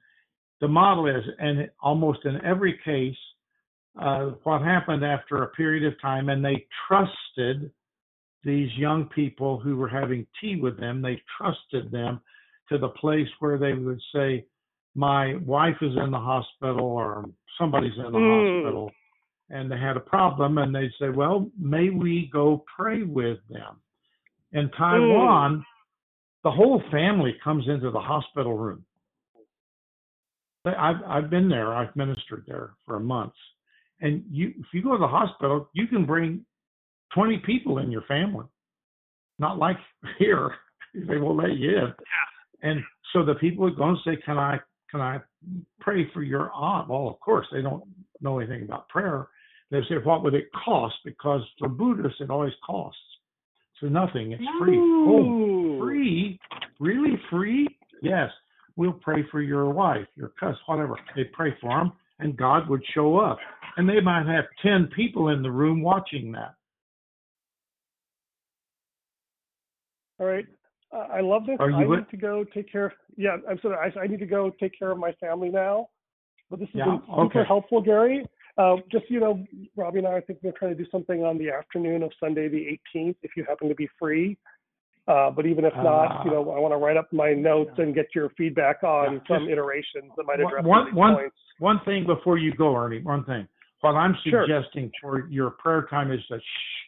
The 0.60 0.68
model 0.68 1.06
is, 1.06 1.24
and 1.38 1.70
almost 1.80 2.24
in 2.24 2.44
every 2.44 2.78
case, 2.84 3.16
uh, 3.98 4.30
what 4.42 4.62
happened 4.62 5.04
after 5.04 5.42
a 5.44 5.48
period 5.48 5.84
of 5.84 6.00
time, 6.00 6.28
and 6.28 6.44
they 6.44 6.66
trusted 6.88 7.70
these 8.44 8.70
young 8.76 9.08
people 9.08 9.58
who 9.58 9.76
were 9.76 9.88
having 9.88 10.26
tea 10.40 10.56
with 10.56 10.78
them. 10.78 11.00
They 11.02 11.22
trusted 11.38 11.90
them 11.90 12.20
to 12.68 12.78
the 12.78 12.88
place 12.88 13.28
where 13.40 13.58
they 13.58 13.72
would 13.72 14.00
say, 14.14 14.46
"My 14.94 15.34
wife 15.36 15.82
is 15.82 15.96
in 15.96 16.10
the 16.10 16.20
hospital," 16.20 16.84
or 16.84 17.28
"Somebody's 17.58 17.96
in 17.96 18.12
the 18.12 18.18
Mm. 18.18 18.62
hospital," 18.62 18.92
and 19.50 19.70
they 19.70 19.78
had 19.78 19.96
a 19.96 20.00
problem, 20.00 20.58
and 20.58 20.74
they'd 20.74 20.94
say, 20.94 21.08
"Well, 21.08 21.50
may 21.58 21.90
we 21.90 22.26
go 22.26 22.64
pray 22.76 23.02
with 23.02 23.46
them?" 23.48 23.80
In 24.52 24.70
Taiwan, 24.70 25.64
the 26.42 26.50
whole 26.50 26.80
family 26.90 27.32
comes 27.42 27.66
into 27.68 27.90
the 27.90 28.00
hospital 28.00 28.56
room. 28.56 28.84
I've 30.64 31.02
I've 31.04 31.30
been 31.30 31.48
there. 31.48 31.74
I've 31.74 31.94
ministered 31.96 32.44
there 32.46 32.74
for 32.86 32.98
months, 32.98 33.36
and 34.00 34.24
you 34.30 34.54
if 34.58 34.72
you 34.72 34.82
go 34.82 34.92
to 34.92 34.98
the 34.98 35.08
hospital, 35.08 35.68
you 35.72 35.86
can 35.86 36.06
bring 36.06 36.46
twenty 37.14 37.38
people 37.38 37.78
in 37.78 37.90
your 37.90 38.02
family. 38.02 38.46
Not 39.38 39.58
like 39.58 39.76
here, 40.18 40.50
they 40.94 41.18
won't 41.18 41.38
let 41.38 41.56
you 41.56 41.70
in. 41.70 41.94
And 42.62 42.80
so 43.12 43.24
the 43.24 43.34
people 43.34 43.64
would 43.64 43.76
go 43.76 43.88
and 43.88 43.98
say, 44.04 44.16
"Can 44.24 44.38
I 44.38 44.58
can 44.90 45.00
I 45.00 45.20
pray 45.80 46.08
for 46.12 46.22
your 46.22 46.50
aunt?" 46.52 46.88
Well, 46.88 47.08
of 47.08 47.20
course 47.20 47.46
they 47.52 47.62
don't 47.62 47.84
know 48.20 48.38
anything 48.38 48.62
about 48.62 48.88
prayer. 48.88 49.28
They 49.70 49.80
say, 49.88 49.96
"What 50.02 50.22
would 50.22 50.34
it 50.34 50.48
cost?" 50.64 50.94
Because 51.04 51.42
for 51.58 51.68
Buddhists, 51.68 52.20
it 52.20 52.30
always 52.30 52.52
costs. 52.64 53.00
So 53.80 53.88
nothing. 53.88 54.32
It's 54.32 54.42
free. 54.58 54.78
Oh, 54.78 55.78
free? 55.80 56.38
Really 56.80 57.20
free? 57.30 57.68
Yes. 58.02 58.30
We'll 58.76 58.92
pray 58.92 59.24
for 59.30 59.40
your 59.40 59.70
wife, 59.70 60.06
your 60.16 60.32
cousin, 60.40 60.58
whatever. 60.66 60.98
They 61.14 61.24
pray 61.24 61.56
for 61.60 61.70
them, 61.70 61.92
and 62.18 62.36
God 62.36 62.68
would 62.68 62.82
show 62.92 63.18
up. 63.18 63.38
And 63.76 63.88
they 63.88 64.00
might 64.00 64.26
have 64.26 64.44
10 64.62 64.88
people 64.94 65.28
in 65.28 65.42
the 65.42 65.50
room 65.50 65.82
watching 65.82 66.32
that. 66.32 66.54
All 70.18 70.26
right. 70.26 70.46
Uh, 70.92 71.06
I 71.12 71.20
love 71.20 71.46
this. 71.46 71.56
Are 71.58 71.70
you 71.70 71.76
I 71.76 71.84
with- 71.86 71.98
need 72.00 72.10
to 72.10 72.16
go 72.16 72.44
take 72.44 72.70
care. 72.70 72.86
Of, 72.86 72.92
yeah, 73.16 73.36
I'm 73.48 73.58
sorry. 73.60 73.76
I, 73.96 74.00
I 74.00 74.06
need 74.06 74.20
to 74.20 74.26
go 74.26 74.50
take 74.60 74.78
care 74.78 74.90
of 74.90 74.98
my 74.98 75.12
family 75.14 75.48
now. 75.48 75.88
But 76.50 76.60
this 76.60 76.68
has 76.74 76.76
Yeah, 76.80 76.84
been 76.84 77.00
super 77.06 77.20
okay. 77.22 77.44
helpful, 77.46 77.80
Gary. 77.80 78.24
Uh, 78.56 78.76
just 78.92 79.10
you 79.10 79.18
know, 79.18 79.44
Robbie 79.76 79.98
and 79.98 80.06
I, 80.06 80.16
I 80.16 80.20
think 80.20 80.38
we're 80.42 80.52
trying 80.52 80.76
to 80.76 80.80
do 80.84 80.88
something 80.90 81.24
on 81.24 81.38
the 81.38 81.50
afternoon 81.50 82.02
of 82.04 82.12
Sunday 82.20 82.48
the 82.48 82.78
18th, 82.94 83.16
if 83.22 83.32
you 83.36 83.44
happen 83.48 83.68
to 83.68 83.74
be 83.74 83.88
free. 83.98 84.36
Uh, 85.08 85.30
but 85.30 85.44
even 85.44 85.64
if 85.64 85.72
not, 85.76 86.24
you 86.24 86.30
know, 86.30 86.50
I 86.52 86.58
want 86.60 86.72
to 86.72 86.76
write 86.78 86.96
up 86.96 87.12
my 87.12 87.34
notes 87.34 87.72
and 87.78 87.94
get 87.94 88.06
your 88.14 88.30
feedback 88.38 88.82
on 88.84 89.14
Yeah, 89.28 89.36
some 89.36 89.48
iterations 89.48 90.12
that 90.16 90.24
might 90.24 90.40
address 90.40 90.64
one- 90.64 90.94
one- 90.94 91.14
points. 91.16 91.36
One 91.58 91.80
thing 91.80 92.06
before 92.06 92.38
you 92.38 92.52
go, 92.54 92.74
Ernie, 92.76 93.02
one 93.02 93.24
thing. 93.24 93.46
What 93.80 93.96
I'm 93.96 94.14
Sure. 94.24 94.46
suggesting 94.46 94.90
for 95.02 95.26
your 95.28 95.50
prayer 95.50 95.82
time 95.90 96.10
is 96.10 96.20
that, 96.30 96.40
sh- 96.40 96.86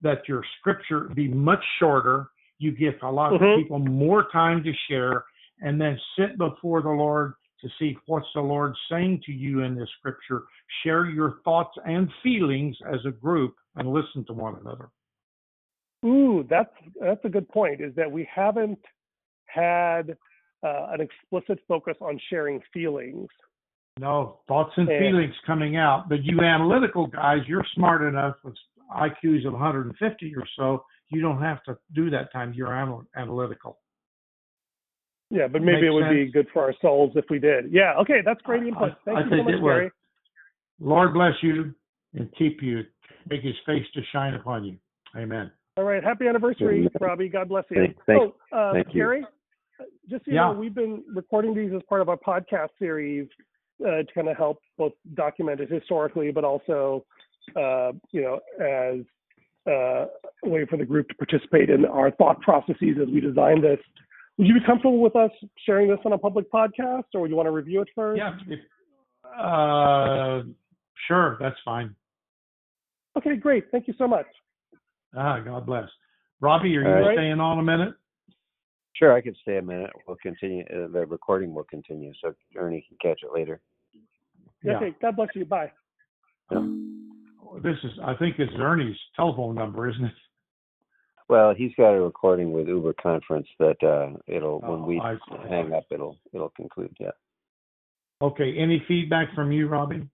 that 0.00 0.26
your 0.28 0.42
scripture 0.58 1.02
be 1.14 1.28
much 1.28 1.64
shorter. 1.78 2.26
You 2.62 2.70
give 2.70 2.94
a 3.02 3.10
lot 3.10 3.32
Mhm. 3.32 3.56
of 3.56 3.60
people 3.60 3.80
more 3.80 4.30
time 4.30 4.62
to 4.62 4.72
share 4.88 5.24
and 5.60 5.80
then 5.80 6.00
sit 6.16 6.38
before 6.38 6.80
the 6.80 6.90
Lord 6.90 7.34
to 7.60 7.68
see 7.78 7.98
what's 8.06 8.32
the 8.34 8.40
Lord 8.40 8.76
saying 8.88 9.22
to 9.26 9.32
you 9.32 9.60
in 9.60 9.74
this 9.74 9.90
scripture. 9.98 10.44
Share 10.82 11.06
your 11.06 11.40
thoughts 11.44 11.76
and 11.84 12.12
feelings 12.22 12.80
as 12.86 13.04
a 13.04 13.10
group 13.10 13.56
and 13.76 13.92
listen 13.92 14.24
to 14.26 14.32
one 14.32 14.56
another. 14.56 14.90
Ooh, 16.04 16.44
that's 16.44 16.74
that's 17.00 17.24
a 17.24 17.28
good 17.28 17.48
point. 17.48 17.80
Is 17.80 17.94
that 17.94 18.10
we 18.10 18.24
haven't 18.24 18.84
had 19.46 20.16
uh, 20.62 20.88
an 20.90 21.00
explicit 21.00 21.58
focus 21.66 21.96
on 22.00 22.18
sharing 22.30 22.60
feelings. 22.72 23.28
No, 23.98 24.40
thoughts 24.48 24.72
and 24.76 24.88
Yeah. 24.88 24.98
feelings 24.98 25.34
coming 25.46 25.76
out. 25.76 26.08
But 26.08 26.24
you 26.24 26.40
analytical 26.40 27.06
guys, 27.06 27.46
you're 27.46 27.64
smart 27.74 28.02
enough 28.02 28.36
with 28.42 28.56
IQs 28.96 29.46
of 29.46 29.52
150 29.52 30.34
or 30.36 30.44
so. 30.56 30.84
You 31.10 31.20
don't 31.20 31.40
have 31.40 31.62
to 31.64 31.76
do 31.94 32.10
that 32.10 32.32
time. 32.32 32.52
You're 32.54 32.72
anal- 32.74 33.04
analytical. 33.16 33.78
Yeah, 35.30 35.46
but 35.48 35.62
maybe 35.62 35.82
Makes 35.82 35.86
it 35.86 35.90
would 35.94 36.10
be 36.10 36.30
good 36.30 36.46
for 36.52 36.62
our 36.62 36.74
souls 36.82 37.12
if 37.16 37.24
we 37.30 37.38
did. 37.38 37.72
Yeah. 37.72 37.94
Okay, 38.00 38.20
that's 38.24 38.40
great 38.42 38.62
input. 38.64 38.92
Thank 39.04 39.18
I 39.18 39.22
you 39.22 39.30
so 39.30 39.36
much. 39.44 39.60
Gary. 39.62 39.90
Lord 40.78 41.14
bless 41.14 41.32
you 41.42 41.74
and 42.14 42.28
keep 42.36 42.62
you. 42.62 42.82
Make 43.30 43.42
his 43.42 43.54
face 43.64 43.86
to 43.94 44.00
shine 44.12 44.34
upon 44.34 44.64
you. 44.64 44.76
Amen. 45.16 45.50
All 45.78 45.84
right. 45.84 46.02
Happy 46.04 46.26
anniversary, 46.28 46.80
Amen. 46.80 46.90
Robbie. 47.00 47.28
God 47.30 47.48
bless 47.48 47.64
you. 47.70 47.76
Thank- 47.78 48.04
thank- 48.04 48.34
so, 48.50 48.56
uh, 48.56 48.72
thank 48.74 48.88
you. 48.88 49.00
Gary, 49.00 49.24
uh, 49.80 49.84
just 50.10 50.24
so 50.26 50.30
you 50.30 50.34
Yeah. 50.36 50.52
know, 50.52 50.58
we've 50.58 50.74
been 50.74 51.02
recording 51.14 51.54
these 51.54 51.72
as 51.72 51.82
part 51.84 52.02
of 52.02 52.08
our 52.10 52.18
podcast 52.18 52.70
series 52.78 53.28
uh, 53.82 54.02
to 54.02 54.06
kind 54.14 54.28
of 54.28 54.36
help 54.36 54.60
both 54.76 54.92
document 55.14 55.60
it 55.60 55.68
historically, 55.70 56.30
but 56.30 56.44
also, 56.44 57.04
uh, 57.56 57.92
you 58.10 58.22
know, 58.22 58.40
as 58.60 59.00
uh, 59.66 60.06
a 60.44 60.48
way 60.48 60.66
for 60.68 60.76
the 60.76 60.84
group 60.84 61.08
to 61.08 61.14
participate 61.14 61.70
in 61.70 61.84
our 61.84 62.10
thought 62.12 62.40
processes 62.40 62.96
as 63.00 63.08
we 63.08 63.20
design 63.20 63.60
this. 63.60 63.78
Would 64.38 64.48
you 64.48 64.54
be 64.54 64.60
comfortable 64.64 65.00
with 65.00 65.14
us 65.14 65.30
sharing 65.66 65.88
this 65.88 65.98
on 66.04 66.12
a 66.12 66.18
public 66.18 66.50
podcast, 66.50 67.04
or 67.14 67.20
would 67.20 67.30
you 67.30 67.36
want 67.36 67.46
to 67.46 67.50
review 67.50 67.82
it 67.82 67.88
first? 67.94 68.18
Yeah. 68.18 68.34
If, 68.48 68.60
uh, 69.38 70.42
sure. 71.06 71.36
That's 71.40 71.56
fine. 71.64 71.94
Okay, 73.16 73.36
great. 73.36 73.66
Thank 73.70 73.88
you 73.88 73.94
so 73.98 74.08
much. 74.08 74.26
Ah, 75.16 75.38
God 75.40 75.66
bless. 75.66 75.88
Robbie, 76.40 76.76
are 76.76 76.82
you 76.82 76.88
All 76.88 77.08
right. 77.08 77.16
staying 77.16 77.40
on 77.40 77.58
a 77.58 77.62
minute? 77.62 77.94
Sure, 78.94 79.14
I 79.14 79.20
could 79.20 79.36
stay 79.42 79.58
a 79.58 79.62
minute. 79.62 79.90
We'll 80.06 80.16
continue. 80.22 80.64
Uh, 80.64 80.88
the 80.88 81.06
recording 81.06 81.54
will 81.54 81.64
continue, 81.64 82.12
so 82.22 82.34
Ernie 82.56 82.84
can 82.88 82.96
catch 83.00 83.20
it 83.22 83.32
later. 83.32 83.60
Yeah. 84.62 84.76
Okay. 84.76 84.94
God 85.00 85.16
bless 85.16 85.28
you. 85.34 85.44
Bye. 85.44 85.70
This 87.60 87.76
is, 87.84 87.90
I 88.04 88.14
think 88.14 88.36
it's 88.38 88.52
Ernie's 88.58 88.96
telephone 89.16 89.54
number, 89.54 89.88
isn't 89.88 90.04
it? 90.04 90.12
Well, 91.28 91.54
he's 91.54 91.72
got 91.76 91.90
a 91.92 92.00
recording 92.00 92.52
with 92.52 92.68
Uber 92.68 92.94
Conference 93.02 93.46
that 93.58 93.82
uh, 93.82 94.18
it'll 94.26 94.60
when 94.60 94.80
Oh, 94.80 94.84
we 94.84 95.00
I 95.00 95.16
hang 95.48 95.72
up, 95.72 95.84
it'll 95.90 96.18
it'll 96.32 96.50
conclude. 96.50 96.94
Yeah. 97.00 97.10
Okay. 98.20 98.56
Any 98.58 98.84
feedback 98.86 99.34
from 99.34 99.50
you, 99.52 99.68
Robbie? 99.68 100.08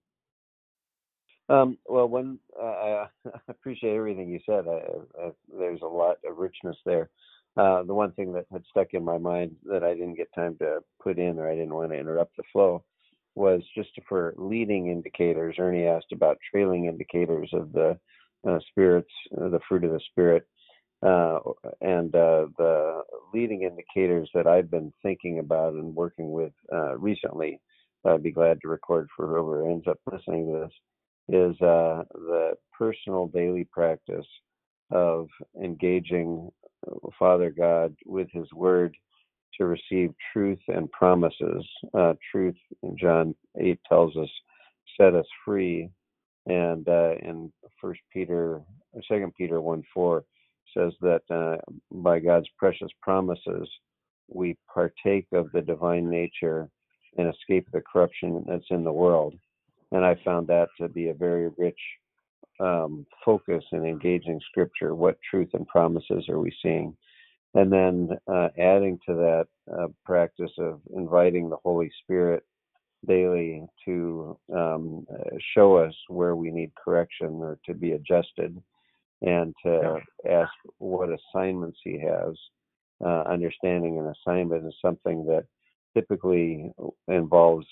Um, 1.48 1.78
well, 1.86 2.08
when 2.08 2.38
uh, 2.60 2.64
I 2.66 3.06
appreciate 3.48 3.94
everything 3.94 4.28
you 4.28 4.40
said. 4.46 4.66
I, 4.68 5.26
I, 5.26 5.30
there's 5.58 5.82
a 5.82 5.86
lot 5.86 6.18
of 6.28 6.36
richness 6.36 6.76
there. 6.84 7.10
Uh, 7.56 7.82
the 7.82 7.94
one 7.94 8.12
thing 8.12 8.32
that 8.34 8.46
had 8.52 8.62
stuck 8.70 8.88
in 8.92 9.04
my 9.04 9.18
mind 9.18 9.56
that 9.64 9.82
I 9.82 9.94
didn't 9.94 10.14
get 10.14 10.32
time 10.34 10.56
to 10.60 10.80
put 11.02 11.18
in, 11.18 11.38
or 11.38 11.48
I 11.50 11.54
didn't 11.54 11.74
want 11.74 11.90
to 11.90 11.98
interrupt 11.98 12.36
the 12.36 12.44
flow, 12.52 12.84
was 13.38 13.62
just 13.74 13.90
for 14.08 14.34
leading 14.36 14.88
indicators. 14.88 15.56
Ernie 15.58 15.86
asked 15.86 16.12
about 16.12 16.38
trailing 16.50 16.86
indicators 16.86 17.48
of 17.52 17.72
the 17.72 17.96
uh, 18.46 18.58
spirits, 18.68 19.10
uh, 19.40 19.48
the 19.48 19.60
fruit 19.68 19.84
of 19.84 19.92
the 19.92 20.00
spirit, 20.10 20.46
uh, 21.06 21.38
and 21.80 22.14
uh, 22.14 22.46
the 22.58 23.02
leading 23.32 23.62
indicators 23.62 24.28
that 24.34 24.46
I've 24.46 24.70
been 24.70 24.92
thinking 25.02 25.38
about 25.38 25.74
and 25.74 25.94
working 25.94 26.32
with 26.32 26.52
uh, 26.72 26.98
recently. 26.98 27.60
I'd 28.04 28.22
be 28.22 28.32
glad 28.32 28.60
to 28.62 28.68
record 28.68 29.08
for 29.16 29.26
whoever 29.28 29.70
ends 29.70 29.86
up 29.86 29.98
listening 30.10 30.46
to 30.46 30.60
this 30.60 30.72
is 31.28 31.60
uh, 31.60 32.04
the 32.12 32.54
personal 32.76 33.28
daily 33.28 33.68
practice 33.70 34.26
of 34.90 35.28
engaging 35.62 36.50
Father 37.18 37.50
God 37.50 37.94
with 38.06 38.28
His 38.32 38.50
Word 38.52 38.96
to 39.58 39.66
receive 39.66 40.14
truth 40.32 40.60
and 40.68 40.90
promises. 40.92 41.66
Uh, 41.94 42.14
truth, 42.32 42.56
John 42.96 43.34
8 43.60 43.78
tells 43.88 44.16
us, 44.16 44.28
set 44.98 45.14
us 45.14 45.26
free. 45.44 45.90
And 46.46 46.88
uh, 46.88 47.14
in 47.22 47.52
First 47.80 48.00
Peter, 48.12 48.62
Second 49.08 49.34
Peter 49.36 49.60
1 49.60 49.82
4 49.92 50.24
says 50.76 50.92
that 51.00 51.22
uh, 51.30 51.56
by 51.90 52.20
God's 52.20 52.48
precious 52.56 52.90
promises, 53.02 53.68
we 54.28 54.56
partake 54.72 55.26
of 55.32 55.50
the 55.52 55.62
divine 55.62 56.08
nature 56.08 56.68
and 57.16 57.32
escape 57.32 57.66
the 57.72 57.82
corruption 57.90 58.44
that's 58.46 58.70
in 58.70 58.84
the 58.84 58.92
world 58.92 59.34
and 59.92 60.04
I 60.04 60.16
found 60.24 60.46
that 60.48 60.68
to 60.80 60.88
be 60.88 61.08
a 61.08 61.14
very 61.14 61.48
rich 61.56 61.78
um, 62.60 63.06
focus 63.24 63.64
in 63.72 63.84
engaging 63.84 64.40
Scripture. 64.50 64.94
What 64.94 65.18
truth 65.28 65.50
and 65.54 65.66
promises 65.66 66.28
are 66.28 66.40
we 66.40 66.54
seeing? 66.62 66.96
And 67.54 67.72
then 67.72 68.10
uh, 68.32 68.48
adding 68.58 68.98
to 69.06 69.14
that 69.14 69.46
uh, 69.72 69.88
practice 70.04 70.50
of 70.58 70.80
inviting 70.94 71.48
the 71.48 71.56
Holy 71.64 71.90
Spirit 72.02 72.44
daily 73.06 73.64
to 73.84 74.38
um, 74.54 75.06
uh, 75.12 75.36
show 75.54 75.76
us 75.76 75.94
where 76.08 76.36
we 76.36 76.50
need 76.50 76.72
correction 76.74 77.34
or 77.40 77.58
to 77.64 77.74
be 77.74 77.92
adjusted, 77.92 78.60
and 79.22 79.54
to 79.64 79.98
ask 80.28 80.52
what 80.78 81.08
assignments 81.08 81.78
He 81.82 81.98
has. 82.00 82.34
uh, 83.04 83.22
understanding 83.28 83.98
an 83.98 84.12
assignment 84.26 84.66
is 84.66 84.74
something 84.82 85.24
that 85.26 85.44
typically 85.94 86.70
involves 87.08 87.66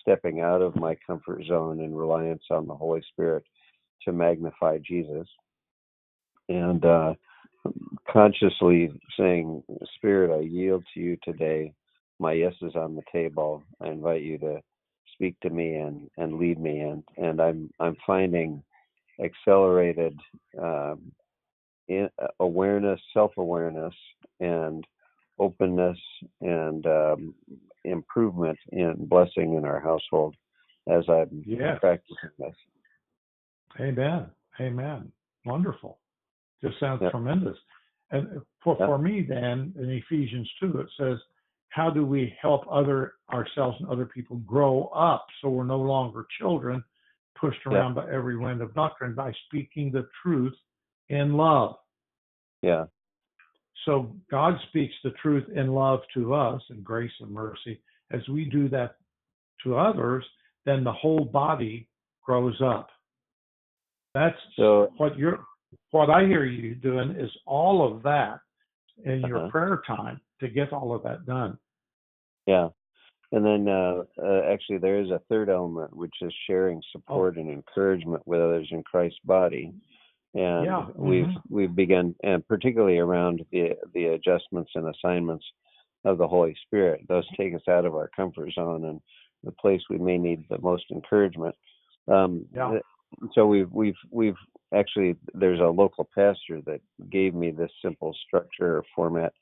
stepping 0.00 0.40
out 0.40 0.62
of 0.62 0.74
my 0.76 0.96
comfort 1.06 1.44
zone 1.46 1.80
and 1.80 1.96
reliance 1.96 2.42
on 2.50 2.66
the 2.66 2.74
Holy 2.74 3.02
Spirit 3.12 3.44
to 4.04 4.12
magnify 4.12 4.78
Jesus. 4.86 5.28
And 6.48 6.84
uh, 6.84 7.14
consciously 8.10 8.92
saying, 9.18 9.62
Spirit, 9.96 10.34
I 10.36 10.40
yield 10.40 10.84
to 10.94 11.00
you 11.00 11.16
today. 11.22 11.72
My 12.18 12.32
yes 12.32 12.54
is 12.62 12.74
on 12.76 12.94
the 12.94 13.02
table. 13.12 13.62
I 13.80 13.88
invite 13.88 14.22
you 14.22 14.38
to 14.38 14.60
speak 15.14 15.38
to 15.40 15.50
me 15.50 15.74
and, 15.74 16.08
and 16.16 16.38
lead 16.38 16.60
me. 16.60 16.80
And, 16.80 17.02
and 17.16 17.40
I'm, 17.40 17.70
I'm 17.80 17.96
finding 18.06 18.62
accelerated 19.22 20.18
um, 20.60 21.12
in, 21.88 22.08
awareness, 22.40 23.00
self 23.12 23.32
awareness, 23.36 23.94
and 24.40 24.84
openness 25.38 25.98
and 26.40 26.86
um, 26.86 27.34
improvement 27.84 28.58
in 28.72 28.94
blessing 29.06 29.54
in 29.54 29.64
our 29.64 29.80
household 29.80 30.34
as 30.88 31.04
I'm 31.08 31.42
Yes. 31.46 31.78
practicing 31.80 32.30
this. 32.38 32.54
Amen. 33.80 34.26
Amen. 34.60 35.10
Wonderful. 35.44 35.98
Just 36.62 36.78
sounds 36.80 37.02
Yeah. 37.02 37.10
tremendous. 37.10 37.58
And 38.10 38.42
for, 38.60 38.76
Yeah. 38.78 38.86
for 38.86 38.98
me, 38.98 39.22
then, 39.22 39.74
in 39.76 39.90
Ephesians 39.90 40.50
2, 40.60 40.78
it 40.80 40.90
says, 40.96 41.18
How 41.70 41.90
do 41.90 42.06
we 42.06 42.28
help 42.40 42.64
other 42.70 43.14
ourselves 43.32 43.80
and 43.80 43.88
other 43.88 44.06
people 44.06 44.36
grow 44.46 44.84
up 44.94 45.26
so 45.40 45.50
we're 45.50 45.64
no 45.64 45.80
longer 45.80 46.24
children 46.38 46.84
pushed 47.34 47.66
around 47.66 47.94
by 47.94 48.08
every 48.08 48.36
wind 48.36 48.62
of 48.62 48.72
doctrine 48.74 49.12
by 49.14 49.32
speaking 49.46 49.90
the 49.90 50.08
truth 50.22 50.56
in 51.08 51.36
love? 51.36 51.76
Yeah, 52.62 52.86
So 53.84 54.16
God 54.30 54.58
speaks 54.68 54.94
the 55.02 55.10
truth 55.10 55.48
in 55.50 55.74
love 55.74 56.00
to 56.14 56.32
us 56.32 56.62
in 56.70 56.82
grace 56.82 57.12
and 57.20 57.30
mercy. 57.30 57.82
As 58.12 58.26
we 58.28 58.44
do 58.46 58.68
that 58.68 58.96
to 59.64 59.76
others, 59.76 60.24
then 60.64 60.84
the 60.84 60.92
whole 60.92 61.24
body 61.24 61.88
grows 62.22 62.58
up. 62.62 62.90
That's 64.14 64.40
So- 64.54 64.92
what 64.96 65.18
you're 65.18 65.44
what 65.90 66.10
I 66.10 66.26
hear 66.26 66.44
you 66.44 66.74
doing 66.74 67.10
is 67.18 67.30
all 67.46 67.86
of 67.86 68.02
that 68.02 68.40
in 69.04 69.20
your 69.22 69.38
Uh-huh. 69.38 69.50
prayer 69.50 69.82
time 69.86 70.20
to 70.40 70.48
get 70.48 70.72
all 70.72 70.94
of 70.94 71.02
that 71.02 71.26
done. 71.26 71.58
yeah. 72.46 72.68
And 73.32 73.44
then 73.44 73.66
uh, 73.68 74.04
uh, 74.22 74.42
actually, 74.48 74.78
there 74.78 75.00
is 75.00 75.10
a 75.10 75.18
third 75.28 75.48
element, 75.48 75.96
which 75.96 76.14
is 76.22 76.32
sharing 76.46 76.80
support 76.92 77.36
and 77.36 77.50
encouragement 77.50 78.22
with 78.26 78.40
others 78.40 78.68
in 78.70 78.82
Christ's 78.84 79.18
body. 79.24 79.72
And 80.34 80.64
Yeah, 80.66 80.86
we've 80.94 81.24
mhm. 81.26 81.42
we've 81.50 81.74
begun, 81.74 82.14
and 82.22 82.46
particularly 82.46 82.98
around 82.98 83.44
the 83.50 83.76
the 83.92 84.06
adjustments 84.08 84.70
and 84.76 84.86
assignments 84.88 85.44
of 86.04 86.18
the 86.18 86.28
Holy 86.28 86.54
Spirit. 86.66 87.00
Those 87.08 87.26
take 87.36 87.54
us 87.54 87.66
out 87.66 87.84
of 87.86 87.94
our 87.96 88.08
comfort 88.14 88.52
zone 88.52 88.84
and 88.84 89.00
the 89.42 89.52
place 89.52 89.82
we 89.90 89.98
may 89.98 90.18
need 90.18 90.44
the 90.48 90.58
most 90.60 90.84
encouragement. 90.92 91.56
Um, 92.06 92.46
Yeah. 92.54 92.78
So 93.34 93.46
we've 93.46 93.70
we've 93.72 93.98
we've 94.10 94.38
actually 94.72 95.16
there's 95.34 95.60
a 95.60 95.64
local 95.64 96.08
pastor 96.14 96.60
that 96.66 96.80
gave 97.10 97.34
me 97.34 97.50
this 97.50 97.70
simple 97.82 98.14
structure 98.26 98.78
or 98.78 98.84
format, 98.94 99.32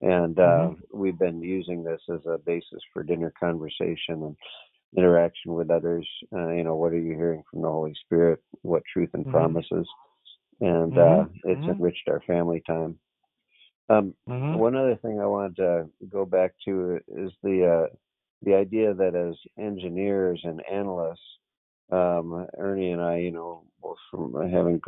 and 0.00 0.38
uh, 0.38 0.68
Mm-hmm. 0.68 0.92
we've 0.92 1.18
been 1.18 1.42
using 1.42 1.82
this 1.84 2.00
as 2.12 2.20
a 2.26 2.38
basis 2.38 2.80
for 2.92 3.02
dinner 3.02 3.32
conversation 3.38 4.22
and 4.22 4.36
interaction 4.96 5.54
with 5.54 5.70
others. 5.70 6.08
Uh, 6.32 6.50
you 6.50 6.64
know, 6.64 6.76
what 6.76 6.92
are 6.92 6.98
you 6.98 7.14
hearing 7.14 7.42
from 7.50 7.62
the 7.62 7.68
Holy 7.68 7.94
Spirit? 8.04 8.40
What 8.62 8.82
truth 8.92 9.10
and 9.14 9.26
Mhm. 9.26 9.28
promises? 9.28 9.88
And 10.60 10.96
Mhm, 10.96 10.98
uh, 10.98 11.24
it's 11.44 11.66
mhm. 11.66 11.68
enriched 11.68 12.08
our 12.08 12.20
family 12.26 12.62
time. 12.66 12.98
Um, 13.88 14.14
Mhm. 14.28 14.64
one 14.64 14.76
other 14.76 14.96
thing 14.96 15.20
I 15.20 15.26
wanted 15.26 15.56
to 15.56 15.90
go 16.08 16.24
back 16.24 16.52
to 16.64 17.00
is 17.08 17.32
the 17.42 17.86
uh, 17.90 17.94
the 18.42 18.54
idea 18.54 18.94
that 18.94 19.14
as 19.14 19.34
engineers 19.58 20.40
and 20.44 20.62
analysts, 20.70 21.20
um, 21.90 22.46
Ernie 22.58 22.90
and 22.90 23.02
I, 23.02 23.18
you 23.18 23.30
know, 23.30 23.64
both 23.82 23.98
from 24.10 24.34
having 24.50 24.80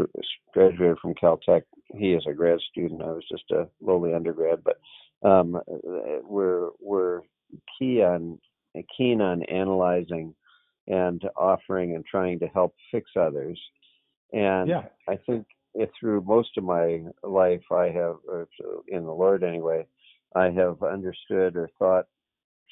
graduated 0.53 0.99
from 1.01 1.15
Caltech, 1.15 1.63
he 1.95 2.13
is 2.13 2.25
a 2.29 2.33
grad 2.33 2.59
student. 2.71 3.03
I 3.03 3.13
was 3.13 3.25
just 3.31 3.51
a 3.51 3.69
lowly 3.81 4.15
undergrad, 4.15 4.65
but 4.65 4.79
um, 5.29 5.61
we're 6.25 6.71
we're 6.81 7.21
key 7.79 8.03
on 8.03 8.39
keen 8.97 9.21
on 9.21 9.43
analyzing 9.45 10.35
and 10.89 11.23
offering 11.37 11.95
and 11.95 12.05
trying 12.05 12.39
to 12.41 12.47
help 12.49 12.75
fix 12.91 13.11
others. 13.19 13.61
And 14.33 14.69
Yeah. 14.69 14.85
I 15.09 15.17
think 15.17 15.47
it, 15.75 15.91
through 15.99 16.23
most 16.23 16.57
of 16.57 16.65
my 16.65 17.05
life, 17.23 17.63
I 17.71 17.89
have, 17.91 18.17
in 18.89 19.05
the 19.05 19.13
Lord 19.13 19.43
anyway, 19.43 19.87
I 20.35 20.51
have 20.51 20.83
understood 20.83 21.57
or 21.57 21.71
thought 21.79 22.07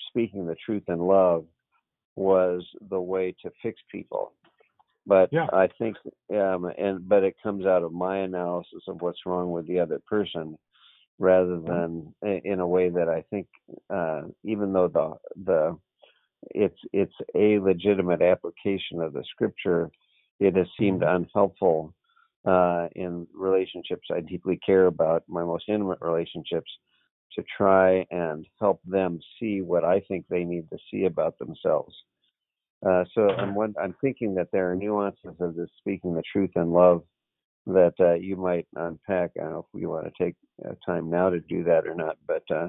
speaking 0.08 0.46
the 0.46 0.56
truth 0.56 0.84
in 0.88 0.98
love 0.98 1.46
was 2.16 2.64
the 2.90 3.00
way 3.00 3.34
to 3.42 3.50
fix 3.62 3.80
people. 3.90 4.32
But 5.06 5.32
Yeah. 5.32 5.48
I 5.52 5.66
think, 5.66 5.96
um, 6.32 6.64
and 6.78 7.06
but 7.08 7.24
it 7.24 7.36
comes 7.42 7.66
out 7.66 7.82
of 7.82 7.92
my 7.92 8.18
analysis 8.18 8.82
of 8.88 9.02
what's 9.02 9.26
wrong 9.26 9.52
with 9.52 9.66
the 9.66 9.80
other 9.80 10.00
person, 10.08 10.58
rather 11.18 11.60
than 11.60 12.14
in 12.22 12.60
a 12.60 12.66
way 12.66 12.88
that 12.88 13.08
I 13.08 13.22
think, 13.22 13.46
uh, 13.90 14.22
even 14.44 14.72
though 14.72 14.88
the 14.88 15.18
the 15.44 15.78
it's 16.50 16.78
it's 16.92 17.14
a 17.34 17.58
legitimate 17.58 18.22
application 18.22 19.00
of 19.00 19.12
the 19.12 19.24
scripture, 19.24 19.90
it 20.40 20.56
has 20.56 20.66
seemed 20.78 21.02
unhelpful 21.02 21.94
uh, 22.44 22.88
in 22.94 23.26
relationships 23.34 24.08
I 24.10 24.20
deeply 24.20 24.58
care 24.64 24.86
about, 24.86 25.24
my 25.28 25.44
most 25.44 25.68
intimate 25.68 26.00
relationships, 26.00 26.70
to 27.32 27.44
try 27.56 28.06
and 28.10 28.46
help 28.60 28.80
them 28.84 29.18
see 29.38 29.60
what 29.60 29.84
I 29.84 30.00
think 30.00 30.26
they 30.28 30.44
need 30.44 30.68
to 30.70 30.78
see 30.90 31.04
about 31.04 31.38
themselves. 31.38 31.94
Uh, 32.86 33.04
so 33.14 33.30
I'm 33.30 33.56
I'm 33.80 33.94
thinking 34.00 34.34
that 34.34 34.48
there 34.52 34.70
are 34.70 34.76
nuances 34.76 35.34
of 35.40 35.56
this 35.56 35.70
speaking 35.78 36.14
the 36.14 36.22
truth 36.30 36.50
in 36.56 36.70
love 36.70 37.02
that 37.66 37.94
uh, 37.98 38.14
you 38.14 38.36
might 38.36 38.66
unpack. 38.76 39.30
I 39.36 39.44
don't 39.44 39.52
know 39.52 39.58
if 39.60 39.74
we 39.80 39.86
want 39.86 40.06
to 40.06 40.24
take 40.24 40.34
uh, 40.68 40.74
time 40.84 41.08
now 41.08 41.30
to 41.30 41.40
do 41.40 41.64
that 41.64 41.86
or 41.86 41.94
not, 41.94 42.18
but 42.26 42.42
uh, 42.54 42.68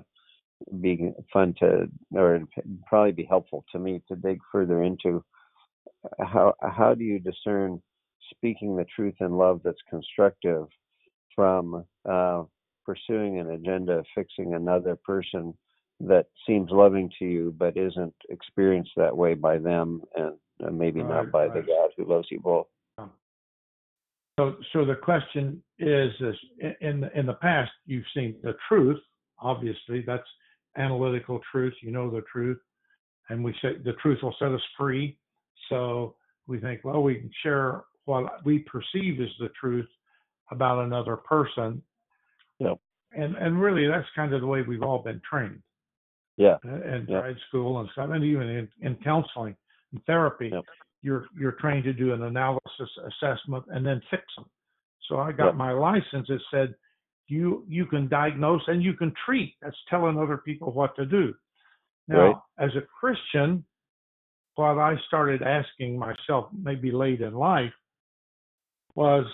be 0.79 1.11
fun 1.33 1.53
to 1.59 1.87
or 2.13 2.41
probably 2.87 3.11
be 3.11 3.25
helpful 3.25 3.65
to 3.71 3.79
me 3.79 4.01
to 4.07 4.15
dig 4.15 4.39
further 4.51 4.83
into 4.83 5.23
how 6.19 6.53
how 6.61 6.93
do 6.93 7.03
you 7.03 7.19
discern 7.19 7.81
speaking 8.31 8.75
the 8.75 8.85
truth 8.95 9.15
in 9.19 9.33
love 9.33 9.61
that's 9.63 9.77
constructive 9.89 10.67
from 11.35 11.85
uh, 12.09 12.43
pursuing 12.85 13.39
an 13.39 13.51
agenda 13.51 13.93
of 13.93 14.05
fixing 14.13 14.53
another 14.53 14.95
person 14.95 15.53
that 15.99 16.27
seems 16.45 16.69
loving 16.71 17.09
to 17.19 17.25
you 17.25 17.55
but 17.57 17.77
isn't 17.77 18.13
experienced 18.29 18.91
that 18.97 19.15
way 19.15 19.33
by 19.33 19.57
them 19.57 20.01
and, 20.15 20.33
and 20.59 20.77
maybe 20.77 21.01
Right, 21.01 21.23
not 21.23 21.31
by 21.31 21.47
the. 21.47 21.61
God 21.61 21.89
who 21.97 22.05
loves 22.05 22.27
you 22.29 22.39
both. 22.39 22.67
So, 24.37 24.55
so 24.73 24.83
the 24.83 24.95
question 24.95 25.63
is, 25.79 26.11
is 26.19 26.35
in 26.81 27.09
in 27.15 27.25
the 27.25 27.37
past 27.41 27.71
you've 27.85 28.03
seen 28.13 28.35
the 28.43 28.53
truth. 28.67 28.99
Obviously, 29.39 30.03
that's 30.05 30.27
analytical 30.77 31.39
truth. 31.51 31.73
You 31.81 31.91
know 31.91 32.11
the 32.11 32.23
truth, 32.31 32.59
and 33.29 33.43
we 33.43 33.53
say 33.61 33.77
the 33.83 33.93
truth 34.01 34.19
will 34.21 34.35
set 34.37 34.51
us 34.51 34.61
free. 34.77 35.17
So 35.69 36.15
we 36.47 36.59
think, 36.59 36.81
well, 36.83 37.01
we 37.01 37.15
can 37.15 37.31
share 37.43 37.85
what 38.03 38.45
we 38.45 38.59
perceive 38.59 39.21
as 39.21 39.29
the 39.39 39.49
truth 39.59 39.87
about 40.51 40.83
another 40.83 41.15
person. 41.15 41.81
Yep. 42.59 42.77
And 43.11 43.35
and 43.35 43.61
really, 43.61 43.87
that's 43.87 44.07
kind 44.15 44.33
of 44.33 44.41
the 44.41 44.47
way 44.47 44.61
we've 44.61 44.83
all 44.83 44.99
been 44.99 45.21
trained 45.29 45.61
Yeah. 46.37 46.57
Uh, 46.65 46.81
in 46.81 47.05
Yep. 47.07 47.21
grad 47.21 47.37
school 47.47 47.79
and 47.79 47.89
stuff, 47.91 48.09
and 48.11 48.23
even 48.23 48.47
in, 48.47 48.69
in 48.81 48.95
counseling 48.97 49.55
and 49.91 50.03
therapy, 50.05 50.49
Yep. 50.49 50.65
you're 51.01 51.27
you're 51.37 51.53
trained 51.53 51.83
to 51.85 51.93
do 51.93 52.13
an 52.13 52.23
analysis 52.23 52.89
assessment 53.07 53.65
and 53.67 53.85
then 53.85 54.01
fix 54.09 54.23
them. 54.35 54.45
So 55.07 55.19
I 55.19 55.31
got 55.31 55.47
Yep. 55.47 55.55
my 55.55 55.71
license. 55.71 56.29
It 56.29 56.41
said 56.51 56.75
you 57.27 57.65
you 57.67 57.85
can 57.85 58.07
diagnose 58.07 58.61
and 58.67 58.83
you 58.83 58.93
can 58.93 59.13
treat. 59.25 59.55
That's 59.61 59.77
telling 59.89 60.17
other 60.17 60.37
people 60.37 60.71
what 60.71 60.95
to 60.95 61.05
do. 61.05 61.33
Now, 62.07 62.17
Right. 62.17 62.35
as 62.59 62.75
a 62.75 62.81
Christian, 62.81 63.65
what 64.55 64.77
I 64.77 64.97
started 65.07 65.41
asking 65.41 65.97
myself, 65.97 66.51
maybe 66.53 66.91
late 66.91 67.21
in 67.21 67.33
life, 67.33 67.73
was 68.95 69.25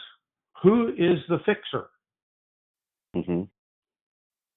who 0.62 0.90
is 0.98 1.20
the 1.28 1.40
fixer? 1.40 1.90
Hmm 3.14 3.44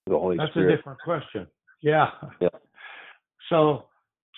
The 0.06 0.18
Holy 0.18 0.36
That's 0.36 0.50
Spirit. 0.50 0.72
a 0.72 0.76
different 0.76 1.00
question. 1.00 1.46
Yeah. 1.82 2.06
Yeah. 2.40 2.48
So 3.50 3.84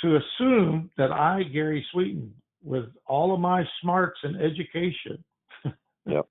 to 0.03 0.17
assume 0.17 0.91
that 0.99 1.13
I, 1.13 1.45
Gary 1.45 1.87
Sweeten, 1.93 2.35
with 2.65 2.87
all 3.07 3.33
of 3.33 3.39
my 3.39 3.63
smarts 3.81 4.19
and 4.25 4.35
education, 4.43 5.23
Yep. 6.07 6.27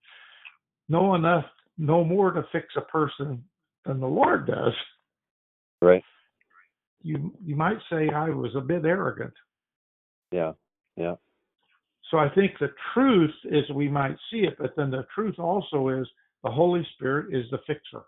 know 0.90 1.16
enough, 1.16 1.46
know 1.78 2.04
more 2.04 2.32
to 2.34 2.46
fix 2.52 2.66
a 2.76 2.82
person 2.82 3.46
than 3.86 4.02
the 4.02 4.08
Lord 4.08 4.46
does, 4.48 4.74
Right. 5.82 6.04
you 7.02 7.32
you 7.42 7.56
might 7.56 7.78
say 7.90 8.10
I 8.10 8.28
was 8.30 8.54
a 8.58 8.62
bit 8.62 8.84
arrogant. 8.84 9.34
Yeah. 10.34 10.52
Yeah. 10.98 11.16
So 12.12 12.18
I 12.18 12.28
think 12.36 12.60
the 12.60 12.72
truth 12.94 13.34
is 13.46 13.64
we 13.74 13.88
might 13.88 14.18
see 14.30 14.40
it, 14.40 14.58
but 14.60 14.76
then 14.76 14.92
the 14.92 15.06
truth 15.16 15.40
also 15.40 15.88
is 15.88 16.08
the 16.46 16.52
Holy 16.52 16.88
Spirit 16.94 17.36
is 17.36 17.50
the 17.50 17.58
fixer. 17.66 18.04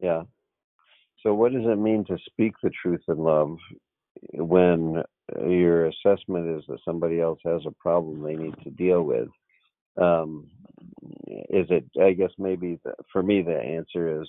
Yeah. 0.00 0.22
So, 1.22 1.34
what 1.34 1.52
does 1.52 1.66
it 1.66 1.78
mean 1.78 2.04
to 2.06 2.16
speak 2.26 2.54
the 2.62 2.70
truth 2.70 3.02
in 3.08 3.18
love 3.18 3.58
when 4.32 5.02
your 5.46 5.86
assessment 5.86 6.58
is 6.58 6.64
that 6.68 6.78
somebody 6.84 7.20
else 7.20 7.40
has 7.44 7.60
a 7.66 7.72
problem 7.72 8.22
they 8.22 8.36
need 8.36 8.54
to 8.64 8.70
deal 8.70 9.02
with? 9.02 9.28
Um, 10.00 10.48
is 11.50 11.66
it? 11.70 11.84
I 12.00 12.12
guess 12.12 12.30
maybe 12.38 12.80
the, 12.84 12.94
for 13.12 13.22
me 13.22 13.42
the 13.42 13.58
answer 13.58 14.22
is 14.22 14.28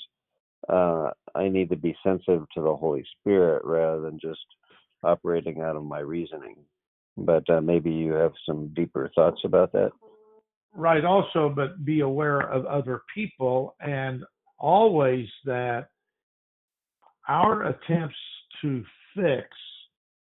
uh, 0.67 1.11
I 1.35 1.47
need 1.47 1.69
to 1.69 1.77
be 1.77 1.95
sensitive 2.03 2.45
to 2.55 2.61
the 2.61 2.75
Holy 2.75 3.05
Spirit 3.19 3.63
rather 3.63 4.01
than 4.01 4.19
just 4.19 4.45
operating 5.01 5.61
out 5.61 5.77
of 5.77 5.85
my 5.85 5.99
reasoning. 5.99 6.57
But 7.15 7.49
uh, 7.49 7.61
maybe 7.61 7.91
you 7.91 8.13
have 8.13 8.33
some 8.45 8.73
deeper 8.75 9.09
thoughts 9.15 9.41
about 9.45 9.71
that. 9.73 9.91
Right, 10.73 11.03
also, 11.03 11.51
but 11.53 11.83
be 11.83 12.01
aware 12.01 12.41
of 12.41 12.65
other 12.65 13.01
people 13.13 13.75
and 13.81 14.23
always 14.57 15.27
that 15.45 15.89
our 17.27 17.67
attempts 17.67 18.15
to 18.61 18.83
fix 19.15 19.47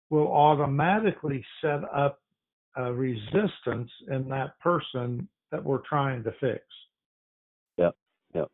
will 0.09 0.27
automatically 0.27 1.43
set 1.61 1.81
up 1.93 2.19
a 2.75 2.91
resistance 2.91 3.89
in 4.09 4.27
that 4.29 4.59
person 4.59 5.27
that 5.51 5.63
we're 5.63 5.81
trying 5.89 6.23
to 6.23 6.31
fix. 6.39 6.63
Yep, 7.77 7.95
yep. 8.33 8.51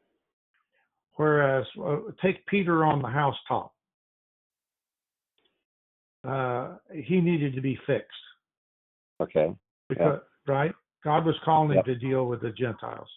Whereas, 1.15 1.65
uh, 1.83 1.97
take 2.21 2.45
Peter 2.45 2.85
on 2.85 3.01
the 3.01 3.07
housetop. 3.07 3.73
Uh, 6.27 6.75
he 6.93 7.21
needed 7.21 7.55
to 7.55 7.61
be 7.61 7.77
fixed. 7.87 8.09
Okay. 9.21 9.53
Because, 9.87 10.19
right? 10.47 10.73
God 11.03 11.25
was 11.25 11.35
calling 11.45 11.77
him 11.77 11.83
to 11.85 11.95
deal 11.95 12.25
with 12.25 12.41
the 12.41 12.51
Gentiles. 12.51 13.07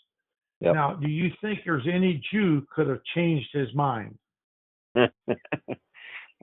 Yep. 0.60 0.74
Now, 0.74 0.94
do 0.94 1.08
you 1.08 1.30
think 1.40 1.60
there's 1.64 1.86
any 1.92 2.22
Jew 2.32 2.64
could 2.74 2.88
have 2.88 3.00
changed 3.14 3.48
his 3.52 3.72
mind? 3.74 4.16
uh, 4.96 5.08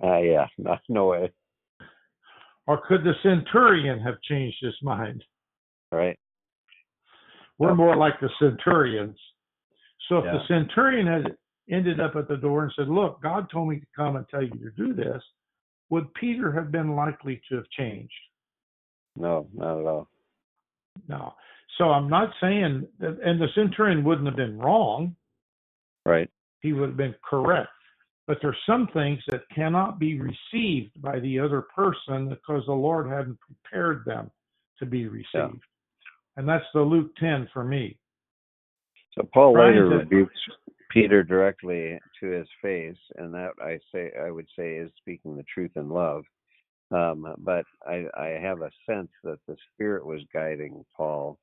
yeah, 0.01 0.47
no, 0.57 0.77
no 0.89 1.07
way. 1.07 1.31
Or 2.67 2.81
could 2.85 3.03
the 3.03 3.13
centurion 3.23 3.99
have 3.99 4.21
changed 4.21 4.57
his 4.61 4.75
mind? 4.81 5.23
Right. 5.91 6.19
We're 7.57 7.69
Yep. 7.69 7.77
more 7.77 7.95
like 7.95 8.19
the 8.19 8.29
centurions. 8.39 9.17
So 10.07 10.17
if 10.17 10.25
the 10.25 10.45
centurion 10.47 11.07
had 11.07 11.35
ended 11.69 11.99
up 11.99 12.15
at 12.15 12.27
the 12.27 12.37
door 12.37 12.63
and 12.63 12.73
said, 12.75 12.87
Look, 12.89 13.21
God 13.21 13.49
told 13.49 13.69
me 13.69 13.79
to 13.79 13.85
come 13.95 14.15
and 14.15 14.27
tell 14.29 14.41
you 14.41 14.49
to 14.49 14.71
do 14.71 14.93
this, 14.93 15.23
would 15.89 16.13
Peter 16.13 16.51
have 16.51 16.71
been 16.71 16.95
likely 16.95 17.41
to 17.49 17.55
have 17.55 17.69
changed? 17.69 18.11
No, 19.15 19.47
not 19.53 19.79
at 19.79 19.85
all. 19.85 20.07
No. 21.07 21.33
So 21.77 21.85
I'm 21.85 22.09
not 22.09 22.31
saying 22.41 22.87
that, 22.99 23.19
and 23.23 23.39
the 23.39 23.47
centurion 23.55 24.03
wouldn't 24.03 24.27
have 24.27 24.35
been 24.35 24.57
wrong. 24.59 25.15
Right. 26.05 26.29
He 26.61 26.73
would 26.73 26.89
have 26.89 26.97
been 26.97 27.15
correct. 27.27 27.69
But 28.27 28.37
there's 28.41 28.57
some 28.67 28.87
things 28.93 29.19
that 29.29 29.41
cannot 29.55 29.97
be 29.97 30.19
received 30.19 31.01
by 31.01 31.19
the 31.19 31.39
other 31.39 31.63
person 31.75 32.29
because 32.29 32.63
the 32.67 32.73
Lord 32.73 33.07
hadn't 33.09 33.39
prepared 33.39 34.03
them 34.05 34.29
to 34.77 34.85
be 34.85 35.07
received. 35.07 35.63
And 36.37 36.47
that's 36.47 36.65
the 36.73 36.81
Luke 36.81 37.11
10 37.19 37.49
for 37.51 37.63
me. 37.63 37.97
So 39.17 39.27
Paul 39.33 39.53
later 39.53 39.87
rebukes 39.89 40.39
Peter 40.91 41.23
directly 41.23 41.99
to 42.19 42.27
his 42.27 42.47
face, 42.61 42.97
and 43.17 43.33
that 43.33 43.51
I 43.61 43.79
say 43.91 44.11
I 44.23 44.29
would 44.31 44.47
say 44.55 44.75
is 44.75 44.91
speaking 44.97 45.35
the 45.35 45.43
truth 45.51 45.71
in 45.75 45.89
love. 45.89 46.23
Um, 46.91 47.35
but 47.39 47.65
I, 47.87 48.05
I 48.17 48.27
have 48.41 48.61
a 48.61 48.71
sense 48.87 49.09
that 49.23 49.37
the 49.47 49.55
Spirit 49.73 50.05
was 50.05 50.21
guiding 50.33 50.83
Paul 50.97 51.37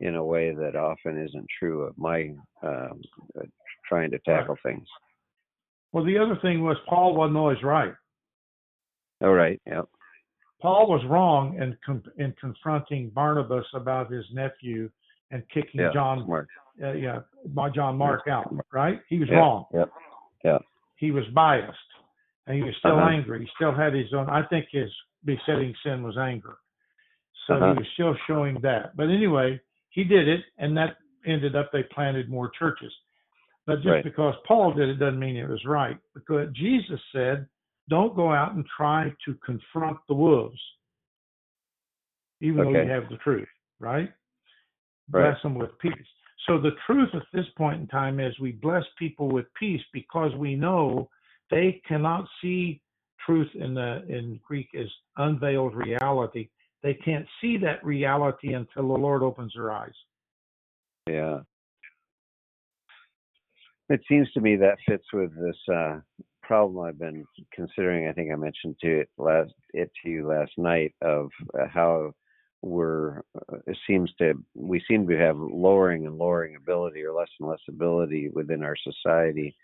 in 0.00 0.14
a 0.14 0.24
way 0.24 0.54
that 0.54 0.76
often 0.76 1.22
isn't 1.22 1.46
true 1.58 1.82
of 1.82 1.96
my 1.98 2.34
um, 2.62 3.00
uh, 3.38 3.42
trying 3.88 4.10
to 4.10 4.18
tackle 4.20 4.56
things. 4.62 4.86
Well, 5.92 6.04
the 6.04 6.18
other 6.18 6.38
thing 6.40 6.62
was 6.62 6.76
Paul 6.88 7.14
wasn't 7.14 7.36
always 7.38 7.62
right. 7.62 7.94
All 9.22 9.32
right. 9.34 9.60
Yep. 9.66 9.88
Paul 10.62 10.88
was 10.88 11.02
wrong 11.08 11.56
in, 11.60 11.76
com- 11.84 12.02
in 12.18 12.34
confronting 12.40 13.10
Barnabas 13.10 13.64
about 13.74 14.10
his 14.12 14.24
nephew 14.32 14.90
and 15.30 15.42
kicking 15.52 15.80
Yeah. 15.80 15.90
John, 15.92 16.24
Smart. 16.24 16.48
uh, 16.82 16.92
yeah, 16.92 17.20
John 17.74 17.96
Mark 17.96 18.28
out. 18.28 18.54
Right? 18.72 19.00
He 19.08 19.18
was 19.18 19.28
Yeah, 19.28 19.36
wrong. 19.38 19.64
Yep. 19.72 19.90
Yeah. 20.44 20.58
He 20.96 21.10
was 21.10 21.24
biased, 21.34 21.78
and 22.50 22.58
he 22.58 22.64
was 22.64 22.76
still 22.78 22.98
Uh-huh. 22.98 23.06
angry. 23.10 23.44
He 23.44 23.50
still 23.54 23.72
had 23.72 23.94
his 23.94 24.12
own. 24.12 24.28
I 24.28 24.42
think 24.42 24.66
his 24.70 24.92
besetting 25.24 25.72
sin 25.84 26.02
was 26.02 26.18
anger. 26.18 26.58
So 27.46 27.54
Uh-huh. 27.54 27.72
he 27.72 27.78
was 27.78 27.88
still 27.90 28.14
showing 28.26 28.60
that. 28.62 28.96
But 28.96 29.08
anyway, 29.08 29.60
he 29.90 30.02
did 30.02 30.26
it, 30.26 30.44
and 30.58 30.76
that 30.76 30.96
ended 31.24 31.54
up 31.54 31.70
they 31.70 31.84
planted 31.84 32.28
more 32.28 32.50
churches. 32.50 32.92
But 33.66 33.76
just 33.76 33.86
Right. 33.86 34.04
because 34.04 34.34
Paul 34.46 34.72
did 34.72 34.88
it 34.88 34.96
doesn't 34.96 35.20
mean 35.20 35.36
it 35.36 35.48
was 35.48 35.64
right. 35.64 35.96
Because 36.12 36.50
Jesus 36.52 37.00
said, 37.12 37.48
"Don't 37.88 38.16
go 38.16 38.32
out 38.32 38.54
and 38.54 38.66
try 38.66 39.14
to 39.24 39.34
confront 39.36 40.04
the 40.08 40.14
wolves, 40.14 40.60
even 42.40 42.64
though 42.64 42.82
you 42.82 42.88
have 42.88 43.08
the 43.08 43.18
truth." 43.18 43.48
Right? 43.78 44.12
Right. 45.08 45.30
Bless 45.30 45.42
them 45.42 45.54
with 45.54 45.78
peace. 45.78 46.08
So 46.46 46.58
the 46.58 46.72
truth 46.86 47.14
at 47.14 47.30
this 47.32 47.48
point 47.50 47.80
in 47.80 47.86
time 47.86 48.18
is 48.18 48.36
we 48.40 48.52
bless 48.52 48.84
people 48.94 49.28
with 49.28 49.52
peace 49.54 49.84
because 49.92 50.34
we 50.34 50.56
know 50.56 51.08
they 51.50 51.80
cannot 51.86 52.26
see 52.40 52.80
truth 53.24 53.50
in 53.54 53.74
the 53.74 54.02
in 54.08 54.40
Greek 54.46 54.68
as 54.78 54.86
unveiled 55.16 55.74
reality. 55.74 56.48
They 56.82 56.94
can't 56.94 57.26
see 57.40 57.58
that 57.58 57.84
reality 57.84 58.54
until 58.54 58.88
the 58.88 59.00
Lord 59.00 59.22
opens 59.22 59.52
their 59.54 59.70
eyes. 59.70 59.92
Yeah. 61.06 61.40
It 63.90 64.00
seems 64.08 64.30
to 64.32 64.40
me 64.40 64.56
that 64.56 64.78
fits 64.88 65.04
with 65.12 65.30
this 65.34 65.56
uh, 65.74 65.98
problem 66.42 66.84
I've 66.84 66.98
been 66.98 67.24
considering. 67.52 68.08
I 68.08 68.12
think 68.12 68.32
I 68.32 68.36
mentioned 68.36 68.76
to 68.82 69.00
it 69.00 69.08
last 69.18 69.52
it 69.74 69.90
to 70.02 70.10
you 70.10 70.26
last 70.26 70.52
night 70.56 70.94
of 71.02 71.28
uh, 71.54 71.66
how 71.72 72.12
we're 72.62 73.18
uh, 73.52 73.58
it 73.66 73.76
seems 73.86 74.12
to 74.18 74.34
we 74.54 74.82
seem 74.88 75.06
to 75.08 75.16
have 75.16 75.36
lowering 75.36 76.06
and 76.06 76.18
lowering 76.18 76.56
ability 76.56 77.02
or 77.02 77.12
less 77.12 77.28
and 77.40 77.48
less 77.48 77.60
ability 77.68 78.30
within 78.32 78.62
our 78.62 78.76
society 78.76 79.54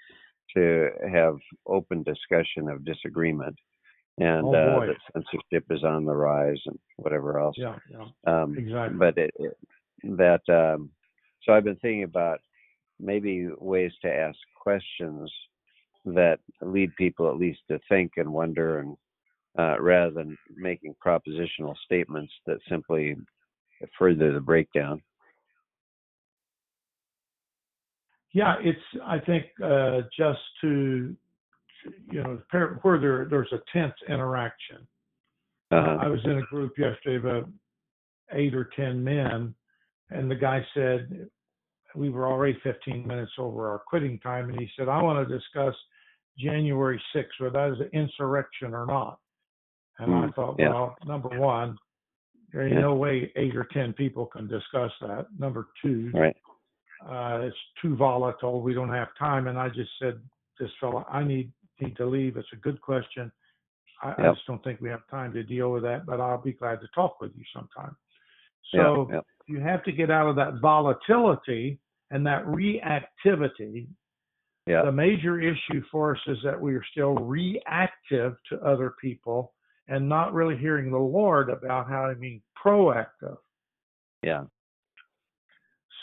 to 0.54 0.90
have 1.10 1.36
open 1.66 2.02
discussion 2.02 2.68
of 2.68 2.84
disagreement 2.84 3.56
and 4.18 4.46
Oh, 4.46 4.54
uh, 4.54 4.86
that 4.86 4.96
censorship 5.12 5.64
is 5.70 5.84
on 5.84 6.04
the 6.04 6.14
rise 6.14 6.60
and 6.66 6.78
whatever 6.96 7.38
else 7.38 7.56
Yeah, 7.58 7.76
yeah, 7.90 8.06
um, 8.26 8.56
exactly. 8.56 8.98
but 8.98 9.18
it, 9.18 9.30
it 9.38 9.56
that 10.04 10.42
um, 10.48 10.90
so 11.42 11.52
I've 11.52 11.64
been 11.64 11.76
thinking 11.76 12.04
about 12.04 12.40
maybe 12.98 13.48
ways 13.58 13.92
to 14.02 14.12
ask 14.12 14.38
questions 14.60 15.30
that 16.06 16.38
lead 16.62 16.94
people 16.96 17.28
at 17.28 17.36
least 17.36 17.60
to 17.70 17.78
think 17.88 18.12
and 18.16 18.32
wonder 18.32 18.78
and 18.78 18.96
uh, 19.58 19.80
rather 19.80 20.10
than 20.10 20.36
making 20.54 20.94
propositional 21.04 21.74
statements 21.84 22.32
that 22.46 22.58
simply 22.68 23.16
further 23.98 24.32
the 24.32 24.40
breakdown. 24.40 25.02
Yeah, 28.36 28.56
it's 28.60 28.78
I 29.02 29.18
think 29.18 29.46
uh, 29.64 30.02
just 30.14 30.40
to 30.60 31.16
you 32.12 32.22
know 32.22 32.38
where 32.82 33.00
there 33.00 33.24
there's 33.30 33.50
a 33.52 33.60
tense 33.72 33.94
interaction. 34.10 34.86
Uh-huh. 35.70 35.96
I 36.02 36.08
was 36.08 36.20
in 36.26 36.32
a 36.32 36.42
group 36.42 36.76
yesterday 36.76 37.16
of 37.16 37.24
about 37.24 37.48
eight 38.32 38.54
or 38.54 38.68
ten 38.76 39.02
men, 39.02 39.54
and 40.10 40.30
the 40.30 40.34
guy 40.34 40.62
said 40.74 41.30
we 41.94 42.10
were 42.10 42.26
already 42.26 42.58
15 42.62 43.06
minutes 43.06 43.32
over 43.38 43.70
our 43.70 43.78
quitting 43.78 44.18
time, 44.18 44.50
and 44.50 44.60
he 44.60 44.68
said, 44.76 44.90
"I 44.90 45.02
want 45.02 45.26
to 45.26 45.34
discuss 45.34 45.74
January 46.38 47.02
6th, 47.14 47.40
whether 47.40 47.52
that 47.52 47.72
is 47.72 47.80
an 47.80 47.98
insurrection 47.98 48.74
or 48.74 48.84
not." 48.84 49.18
And 49.98 50.14
I 50.14 50.26
Mm, 50.26 50.34
thought, 50.34 50.56
yeah. 50.58 50.68
well, 50.72 50.98
number 51.06 51.30
one, 51.30 51.78
there 52.52 52.64
ain't 52.64 52.74
Yeah. 52.74 52.80
no 52.82 52.96
way 52.96 53.32
eight 53.36 53.56
or 53.56 53.64
ten 53.64 53.94
people 53.94 54.26
can 54.26 54.46
discuss 54.46 54.92
that. 55.00 55.26
Number 55.38 55.68
two, 55.80 56.10
Right. 56.12 56.36
Uh, 57.04 57.40
it's 57.42 57.56
too 57.82 57.96
volatile. 57.96 58.60
We 58.60 58.74
don't 58.74 58.92
have 58.92 59.08
time. 59.18 59.48
And 59.48 59.58
I 59.58 59.68
just 59.68 59.90
said, 60.00 60.20
this 60.58 60.70
fella, 60.80 61.04
I 61.10 61.22
need 61.22 61.52
need 61.80 61.96
to 61.96 62.06
leave. 62.06 62.36
It's 62.36 62.48
a 62.54 62.56
good 62.56 62.80
question. 62.80 63.30
I, 64.02 64.14
I 64.16 64.32
just 64.32 64.46
don't 64.46 64.62
think 64.64 64.80
we 64.80 64.88
have 64.88 65.06
time 65.10 65.32
to 65.34 65.42
deal 65.42 65.70
with 65.70 65.82
that, 65.82 66.06
but 66.06 66.20
I'll 66.20 66.40
be 66.40 66.52
glad 66.52 66.80
to 66.80 66.88
talk 66.94 67.20
with 67.20 67.32
you 67.36 67.44
sometime. 67.54 67.94
So 68.74 69.08
yeah. 69.12 69.20
you 69.46 69.60
have 69.60 69.84
to 69.84 69.92
get 69.92 70.10
out 70.10 70.28
of 70.28 70.36
that 70.36 70.60
volatility 70.60 71.78
and 72.10 72.26
that 72.26 72.44
reactivity. 72.46 73.86
The 74.84 74.92
major 74.92 75.40
issue 75.40 75.82
for 75.92 76.16
us 76.16 76.22
is 76.26 76.38
that 76.44 76.60
we 76.60 76.74
are 76.74 76.84
still 76.90 77.14
reactive 77.14 78.36
to 78.50 78.58
other 78.64 78.94
people 79.00 79.52
and 79.88 80.08
not 80.08 80.34
really 80.34 80.56
hearing 80.56 80.90
the 80.90 80.98
Lord 80.98 81.50
about 81.50 81.88
how 81.88 82.08
to 82.08 82.16
be 82.16 82.42
proactive. 82.64 83.36
Yeah. 84.22 84.44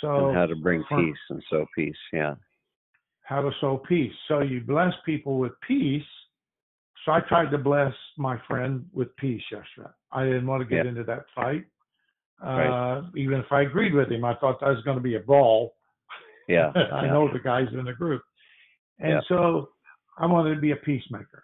So 0.03 0.27
and 0.27 0.37
how 0.37 0.45
to 0.45 0.55
bring 0.55 0.83
for- 0.89 0.97
peace 1.03 1.17
and 1.29 1.43
sow 1.49 1.65
peace. 1.75 1.97
Yeah. 2.11 2.35
how 3.25 3.41
to 3.41 3.51
sow 3.61 3.77
peace. 3.77 4.13
So 4.27 4.41
you 4.41 4.59
bless 4.61 4.93
people 5.05 5.39
with 5.39 5.53
peace. 5.65 6.03
So 7.05 7.13
I 7.13 7.21
tried 7.21 7.51
to 7.51 7.57
bless 7.57 7.93
my 8.17 8.37
friend 8.49 8.85
with 8.93 9.15
peace 9.15 9.41
yesterday. 9.49 9.89
I 10.11 10.25
didn't 10.25 10.45
want 10.45 10.61
to 10.61 10.67
get 10.67 10.83
Yeah. 10.85 10.89
into 10.89 11.03
that 11.05 11.25
fight. 11.33 11.65
Uh, 12.41 12.45
Right. 12.45 13.03
Even 13.15 13.39
if 13.39 13.49
I 13.51 13.61
agreed 13.61 13.93
with 13.93 14.11
him, 14.11 14.25
I 14.25 14.33
thought 14.35 14.59
that 14.59 14.67
was 14.69 14.83
going 14.83 14.97
to 14.97 15.01
be 15.03 15.15
a 15.15 15.21
brawl. 15.21 15.73
Yeah. 16.49 16.71
I 16.91 17.07
know 17.07 17.31
the 17.31 17.39
guys 17.39 17.67
in 17.71 17.85
the 17.85 17.93
group. 17.93 18.21
And 18.99 19.11
Yeah. 19.13 19.21
so 19.29 19.69
I 20.17 20.25
wanted 20.25 20.55
to 20.55 20.61
be 20.61 20.71
a 20.71 20.75
peacemaker. 20.75 21.43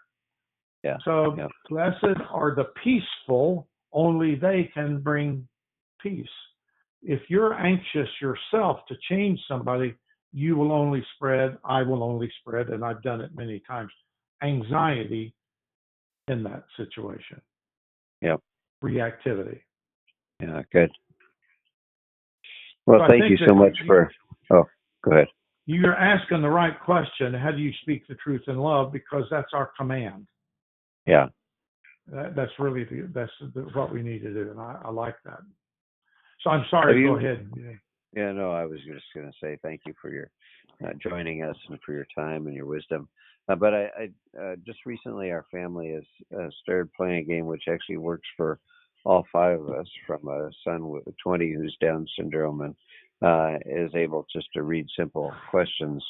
Yeah. 0.84 0.98
So 1.06 1.36
Yeah. 1.38 1.48
blessed 1.70 2.20
are 2.30 2.54
the 2.56 2.66
peaceful, 2.84 3.70
only 3.94 4.36
they 4.36 4.66
can 4.74 5.00
bring 5.02 5.48
peace. 6.02 6.28
If 7.02 7.22
you're 7.30 7.54
anxious 7.54 8.10
yourself 8.22 8.80
to 8.88 8.96
change 9.10 9.40
somebody, 9.48 9.96
you 10.34 10.56
will 10.56 10.72
only 10.72 11.04
spread, 11.16 11.58
I 11.64 11.82
will 11.82 12.04
only 12.04 12.32
spread, 12.42 12.70
and 12.70 12.84
I've 12.84 13.02
done 13.02 13.22
it 13.22 13.32
many 13.36 13.62
times, 13.68 13.92
anxiety 14.44 15.34
in 16.28 16.44
that 16.44 16.66
situation. 16.78 17.42
Yep. 18.22 18.42
Reactivity. 18.84 19.60
Yeah, 20.42 20.62
good. 20.72 20.92
Well, 22.86 23.02
So 23.02 23.08
thank 23.08 23.30
you 23.30 23.38
so 23.48 23.54
much 23.54 23.78
you- 23.80 23.86
for. 23.88 24.12
Oh, 24.52 24.66
go 25.04 25.12
ahead. 25.12 25.28
You're 25.66 25.96
asking 25.96 26.42
the 26.42 26.50
right 26.50 26.80
question. 26.80 27.34
How 27.34 27.52
do 27.52 27.60
you 27.60 27.72
speak 27.84 28.08
the 28.08 28.16
truth 28.16 28.42
in 28.48 28.58
love? 28.58 28.92
Because 28.92 29.26
that's 29.30 29.54
our 29.54 29.72
command. 29.78 30.26
Yeah. 31.06 31.28
That, 32.08 32.36
that's 32.36 32.52
really 32.58 32.86
the, 32.86 33.08
that's 33.14 33.32
the, 33.54 33.62
what 33.74 33.94
we 33.94 34.02
need 34.02 34.24
to 34.24 34.34
do, 34.34 34.50
and 34.50 34.60
I, 34.60 34.82
I 34.86 34.90
like 34.90 35.16
that. 35.26 35.42
So 36.42 36.50
I'm 36.50 36.66
sorry. 36.70 37.04
Go 37.04 37.18
ahead. 37.18 37.50
Yeah, 38.16 38.32
no, 38.32 38.52
I 38.52 38.66
was 38.66 38.80
just 38.80 39.06
going 39.14 39.28
to 39.28 39.34
say 39.42 39.58
thank 39.62 39.82
you 39.86 39.94
for 40.02 40.12
your 40.12 40.32
uh, 40.84 40.94
joining 41.02 41.44
us 41.44 41.56
and 41.70 41.78
for 41.86 41.94
your 41.94 42.08
time 42.16 42.48
and 42.48 42.56
your 42.56 42.66
wisdom. 42.66 43.08
Uh, 43.48 43.56
but 43.56 43.74
I, 43.74 43.90
I 43.98 44.42
uh, 44.42 44.56
just 44.66 44.80
recently, 44.86 45.32
our 45.32 45.46
family 45.52 45.92
has 45.94 46.04
uh, 46.40 46.50
started 46.62 46.94
playing 46.94 47.18
a 47.20 47.24
game 47.24 47.46
which 47.46 47.64
actually 47.70 47.98
works 47.98 48.28
for 48.38 48.60
all 49.06 49.26
five 49.32 49.60
of 49.60 49.70
us. 49.70 49.88
From 50.08 50.28
a 50.28 50.50
son 50.64 50.90
with 50.90 51.04
20 51.24 51.54
who's 51.54 51.76
Down 51.82 52.08
syndrome 52.18 52.62
and 52.62 52.76
uh, 53.22 53.58
is 53.66 53.92
able 53.96 54.26
just 54.32 54.48
to 54.54 54.64
read 54.64 54.88
simple 54.98 55.34
questions 55.50 56.04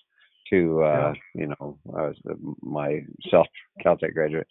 to 0.51 0.81
uh, 0.83 1.13
you 1.35 1.47
know 1.47 1.77
uh, 1.97 2.11
myself, 2.61 3.47
Caltech 3.83 4.13
graduate. 4.13 4.47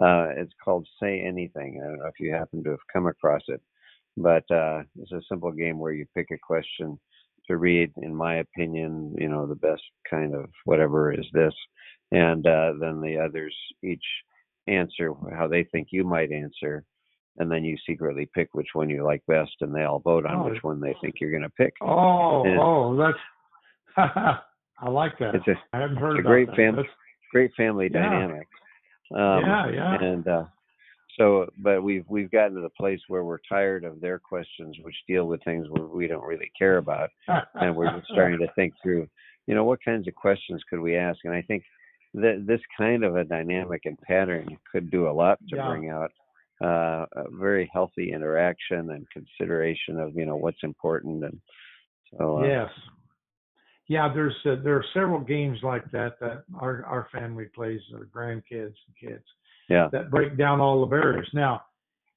Uh, 0.00 0.28
it's 0.36 0.52
called 0.64 0.86
Say 1.00 1.20
Anything. 1.20 1.80
I 1.82 1.88
don't 1.88 1.98
know 1.98 2.06
if 2.06 2.18
you 2.18 2.32
happen 2.32 2.62
to 2.64 2.70
have 2.70 2.78
come 2.92 3.06
across 3.06 3.42
it 3.48 3.60
but 4.16 4.44
uh, 4.50 4.82
it's 5.00 5.12
a 5.12 5.20
simple 5.28 5.52
game 5.52 5.78
where 5.78 5.92
you 5.92 6.06
pick 6.14 6.28
a 6.32 6.38
question 6.38 6.98
to 7.48 7.56
read. 7.56 7.92
In 8.02 8.14
my 8.14 8.36
opinion, 8.36 9.14
you 9.18 9.28
know 9.28 9.46
the 9.46 9.54
best 9.56 9.82
kind 10.08 10.34
of 10.34 10.46
whatever 10.64 11.12
is 11.12 11.26
this, 11.32 11.54
and 12.10 12.46
uh, 12.46 12.72
then 12.80 13.00
the 13.00 13.18
others 13.18 13.54
each 13.82 14.04
answer 14.68 15.12
how 15.36 15.48
they 15.48 15.64
think 15.64 15.88
you 15.90 16.04
might 16.04 16.30
answer, 16.30 16.84
and 17.38 17.50
then 17.50 17.64
you 17.64 17.76
secretly 17.86 18.28
pick 18.34 18.48
which 18.52 18.68
one 18.74 18.88
you 18.90 19.02
like 19.04 19.22
best, 19.26 19.52
and 19.60 19.74
they 19.74 19.82
all 19.84 19.98
vote 19.98 20.24
on 20.26 20.36
Oh. 20.46 20.50
which 20.50 20.62
one 20.62 20.80
they 20.80 20.94
think 21.00 21.16
you're 21.20 21.30
going 21.32 21.42
to 21.42 21.50
pick. 21.50 21.72
Oh, 21.80 22.44
Yeah. 22.46 22.58
oh, 22.60 22.96
that's. 22.96 23.18
I 24.78 24.88
like 24.88 25.18
that. 25.18 25.34
It's 25.34 25.46
a 25.48 25.54
I 25.72 25.80
hadn't 25.80 25.96
heard 25.96 26.18
it's 26.18 26.20
a 26.20 26.22
great 26.28 26.48
that. 26.48 26.56
fam- 26.56 26.84
great 27.32 27.52
family 27.56 27.88
Yeah. 27.92 28.02
dynamic. 28.08 28.46
Um, 29.14 29.40
yeah, 29.44 29.68
yeah. 29.70 30.02
and 30.02 30.26
uh, 30.28 30.44
so 31.18 31.46
but 31.58 31.82
we've 31.82 32.04
we've 32.08 32.30
gotten 32.30 32.54
to 32.54 32.60
the 32.62 32.68
place 32.70 33.00
where 33.08 33.24
we're 33.24 33.38
tired 33.48 33.84
of 33.84 34.00
their 34.00 34.18
questions 34.18 34.76
which 34.82 34.96
deal 35.06 35.26
with 35.26 35.42
things 35.44 35.66
we 35.92 36.06
don't 36.06 36.24
really 36.24 36.50
care 36.58 36.78
about 36.78 37.10
and 37.54 37.74
we're 37.74 37.90
just 37.90 38.10
starting 38.12 38.38
to 38.38 38.48
think 38.54 38.72
through 38.82 39.06
you 39.46 39.54
know 39.54 39.64
what 39.64 39.84
kinds 39.84 40.06
of 40.08 40.14
questions 40.14 40.62
could 40.68 40.80
we 40.80 40.96
ask 40.96 41.18
and 41.24 41.34
i 41.34 41.42
think 41.42 41.62
that 42.14 42.44
this 42.46 42.60
kind 42.76 43.04
of 43.04 43.16
a 43.16 43.24
dynamic 43.24 43.82
and 43.84 43.98
pattern 44.00 44.46
could 44.70 44.90
do 44.90 45.08
a 45.08 45.12
lot 45.12 45.38
to 45.48 45.56
Yeah. 45.56 45.68
bring 45.68 45.90
out 45.90 46.10
uh, 46.62 47.06
a 47.16 47.24
very 47.32 47.68
healthy 47.72 48.12
interaction 48.12 48.90
and 48.90 49.06
consideration 49.10 49.98
of 49.98 50.14
you 50.14 50.26
know 50.26 50.36
what's 50.36 50.62
important 50.62 51.24
and 51.24 51.40
so 52.16 52.38
uh, 52.38 52.46
Yes. 52.46 52.70
Yeah, 53.88 54.10
there's 54.14 54.36
uh, 54.46 54.56
there 54.62 54.76
are 54.76 54.84
several 54.94 55.20
games 55.20 55.58
like 55.62 55.90
that 55.90 56.20
that 56.20 56.44
our 56.58 56.84
our 56.86 57.08
family 57.12 57.46
plays, 57.46 57.80
our 57.94 58.04
grandkids 58.06 58.76
and 58.86 58.96
kids 59.00 59.24
yeah 59.72 59.88
that 59.92 60.10
break 60.10 60.36
down 60.36 60.60
all 60.60 60.80
the 60.80 60.86
barriers. 60.96 61.28
Now, 61.32 61.62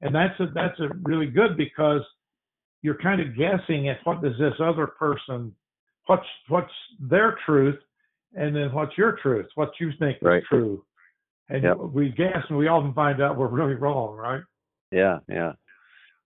and 0.02 0.14
that's 0.14 0.38
a 0.40 0.48
that's 0.54 0.80
a 0.80 0.90
really 1.04 1.28
good 1.28 1.56
because 1.58 2.02
you're 2.82 3.02
kind 3.08 3.20
of 3.22 3.36
guessing 3.38 3.90
at 3.90 3.98
what 4.04 4.22
does 4.22 4.38
this 4.38 4.54
other 4.60 4.88
person, 4.88 5.56
what's 6.08 6.30
what's 6.50 6.78
their 7.00 7.38
truth, 7.46 7.80
and 8.36 8.56
then 8.56 8.72
what's 8.74 8.98
your 8.98 9.14
truth, 9.24 9.48
what 9.56 9.72
you 9.80 9.92
think 10.00 10.18
Right. 10.22 10.44
is 10.44 10.48
true, 10.48 10.86
and 11.50 11.64
Yep. 11.64 11.78
we 12.00 12.10
guess 12.10 12.44
and 12.50 12.58
we 12.58 12.68
often 12.68 12.94
find 12.94 13.22
out 13.22 13.38
we're 13.38 13.48
really 13.48 13.76
wrong, 13.76 14.16
right? 14.16 14.44
Yeah, 14.92 15.20
yeah. 15.28 15.54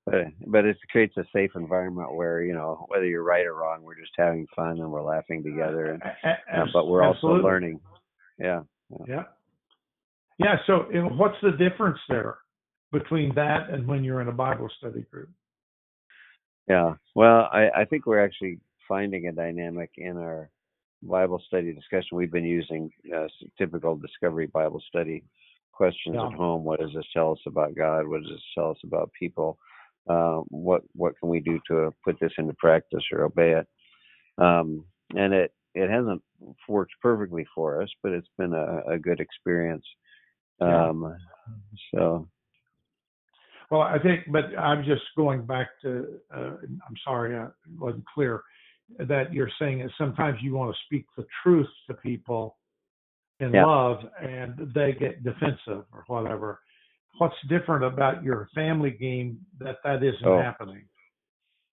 But 0.06 0.28
but 0.48 0.66
it 0.66 0.78
creates 0.92 1.16
a 1.18 1.26
safe 1.32 1.52
environment 1.56 2.16
where 2.16 2.42
you 2.42 2.54
know 2.54 2.86
whether 2.90 3.06
you're 3.06 3.24
right 3.24 3.46
or 3.46 3.54
wrong, 3.54 3.84
we're 3.84 4.00
just 4.00 4.14
having 4.18 4.48
fun 4.56 4.80
and 4.80 4.92
we're 4.92 5.04
laughing 5.14 5.44
together, 5.44 5.86
and 5.94 6.02
uh, 6.04 6.66
but 6.74 6.88
we're 6.88 7.04
also 7.04 7.28
learning. 7.50 7.80
Yeah, 8.40 8.62
Yeah. 8.90 9.06
Yeah. 9.08 9.24
So, 10.68 10.86
and 10.94 11.18
what's 11.18 11.36
the 11.42 11.52
difference 11.52 12.00
there 12.08 12.38
between 12.92 13.34
that 13.36 13.70
and 13.70 13.88
when 13.88 14.04
you're 14.04 14.22
in 14.22 14.28
a 14.30 14.34
Bible 14.34 14.70
study 14.78 15.06
group? 15.12 15.30
yeah. 16.68 16.94
Well, 17.16 17.50
I 17.52 17.70
I 17.76 17.86
think 17.86 18.06
we're 18.06 18.24
actually 18.24 18.60
finding 18.88 19.28
a 19.28 19.32
dynamic 19.32 19.92
in 19.98 20.18
our 20.18 20.50
Bible 21.04 21.42
study 21.48 21.74
discussion. 21.74 22.18
We've 22.18 22.32
been 22.32 22.46
using 22.46 22.92
uh, 23.16 23.28
typical 23.58 23.96
Discovery 23.96 24.48
Bible 24.48 24.82
study 24.88 25.24
questions 25.72 26.16
Yeah. 26.16 26.28
at 26.28 26.34
home. 26.34 26.64
What 26.64 26.80
does 26.80 26.92
this 26.94 27.06
tell 27.14 27.32
us 27.32 27.40
about 27.48 27.76
God? 27.76 28.08
What 28.08 28.22
does 28.22 28.32
this 28.32 28.42
tell 28.56 28.72
us 28.72 28.78
about 28.84 29.12
people? 29.18 29.58
Uh, 30.10 30.40
what 30.50 30.84
what 30.94 31.14
can 31.20 31.30
we 31.30 31.40
do 31.40 31.60
to 31.68 31.94
put 32.04 32.20
this 32.20 32.34
into 32.38 32.54
practice 32.54 33.04
or 33.12 33.24
obey 33.24 33.54
it? 33.54 33.68
Um, 34.38 34.86
and 35.16 35.34
it 35.34 35.54
it 35.76 35.90
hasn't 35.90 36.22
worked 36.68 36.94
perfectly 37.02 37.46
for 37.56 37.82
us, 37.82 37.90
but 38.04 38.12
it's 38.12 38.30
been 38.38 38.54
a, 38.54 38.82
a 38.94 38.98
good 38.98 39.20
experience. 39.20 39.86
Um, 40.62 41.18
so 41.94 42.28
Well, 43.70 43.82
I 43.82 44.00
think, 44.00 44.26
but 44.32 44.46
I'm 44.58 44.84
just 44.84 45.04
going 45.16 45.46
back 45.46 45.68
to, 45.84 46.20
uh, 46.36 46.56
I'm 46.64 46.98
sorry, 47.04 47.38
I 47.38 47.48
wasn't 47.78 48.06
clear, 48.14 48.42
that 48.98 49.32
you're 49.32 49.52
saying 49.60 49.80
that 49.80 49.92
sometimes 49.98 50.40
you 50.42 50.56
want 50.56 50.76
to 50.76 50.82
speak 50.86 51.06
the 51.16 51.26
truth 51.44 51.70
to 51.88 51.94
people 51.94 52.58
in 53.40 53.54
Yeah. 53.54 53.66
love 53.66 54.04
and 54.20 54.58
they 54.74 54.94
get 54.94 55.24
defensive 55.24 55.86
or 55.94 56.04
whatever. 56.08 56.62
What's 57.20 57.40
different 57.48 57.84
about 57.84 58.24
your 58.24 58.50
family 58.56 58.92
game 58.92 59.46
that 59.60 59.78
that 59.84 60.02
isn't 60.04 60.26
Oh. 60.28 60.42
happening? 60.42 60.88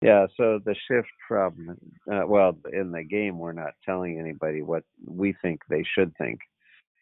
Yeah, 0.02 0.28
so 0.38 0.60
the 0.60 0.76
shift 0.76 1.10
from, 1.28 1.78
uh, 2.10 2.24
well, 2.26 2.58
in 2.72 2.92
the 2.92 3.04
game, 3.04 3.38
we're 3.38 3.52
not 3.52 3.74
telling 3.84 4.18
anybody 4.20 4.62
what 4.62 4.86
we 5.06 5.34
think 5.34 5.66
they 5.68 5.84
should 5.84 6.16
think. 6.16 6.40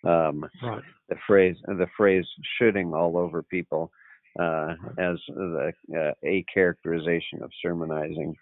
Um, 0.03 0.49
Right. 0.61 0.83
the 1.09 1.15
phrase, 1.25 1.57
the 1.67 1.87
phrase 1.95 2.25
"shoulding" 2.57 2.93
all 2.93 3.17
over 3.17 3.41
people 3.43 3.91
uh, 4.39 4.75
as 4.97 5.17
the 5.27 5.73
uh, 5.95 6.11
a 6.23 6.43
characterization 6.53 7.41
of 7.41 7.51
sermonizing 7.61 8.35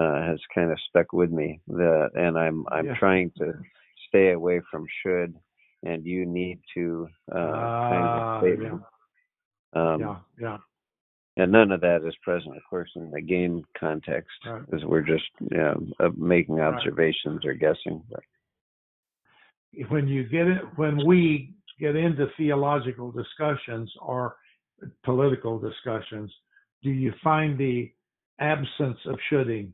uh, 0.00 0.22
has 0.22 0.38
kind 0.54 0.70
of 0.70 0.78
stuck 0.88 1.12
with 1.12 1.30
me. 1.30 1.60
The 1.68 2.08
and 2.14 2.38
I'm 2.38 2.64
I'm 2.70 2.86
Yeah. 2.86 2.94
trying 2.98 3.30
to 3.38 3.52
stay 4.08 4.32
away 4.32 4.60
from 4.70 4.86
should 5.02 5.34
and 5.84 6.04
you 6.06 6.24
need 6.26 6.60
to 6.74 7.08
uh, 7.32 7.36
kind 7.88 8.06
Ah, 8.06 8.38
of 8.38 8.38
statement. 8.42 8.82
Um, 9.74 10.00
yeah, 10.00 10.16
yeah. 10.38 10.58
and 11.38 11.50
none 11.50 11.72
of 11.72 11.80
that 11.80 12.04
is 12.06 12.14
present, 12.22 12.56
of 12.56 12.62
course, 12.68 12.90
in 12.94 13.10
the 13.10 13.20
game 13.20 13.64
context, 13.78 14.30
Right. 14.46 14.62
because 14.66 14.84
we're 14.84 15.00
just 15.02 15.24
you 15.40 15.56
know, 15.56 15.86
uh, 15.98 16.10
making 16.16 16.56
Right. 16.56 16.74
observations 16.74 17.44
or 17.44 17.54
guessing. 17.54 18.02
But 18.10 18.20
when 19.88 20.08
you 20.08 20.24
get 20.24 20.46
it 20.46 20.62
when 20.76 21.06
we 21.06 21.54
get 21.78 21.96
into 21.96 22.26
theological 22.36 23.10
discussions 23.10 23.92
or 24.00 24.36
political 25.04 25.58
discussions 25.58 26.30
do 26.82 26.90
you 26.90 27.12
find 27.22 27.56
the 27.58 27.92
absence 28.40 28.98
of 29.06 29.16
shoulding? 29.30 29.72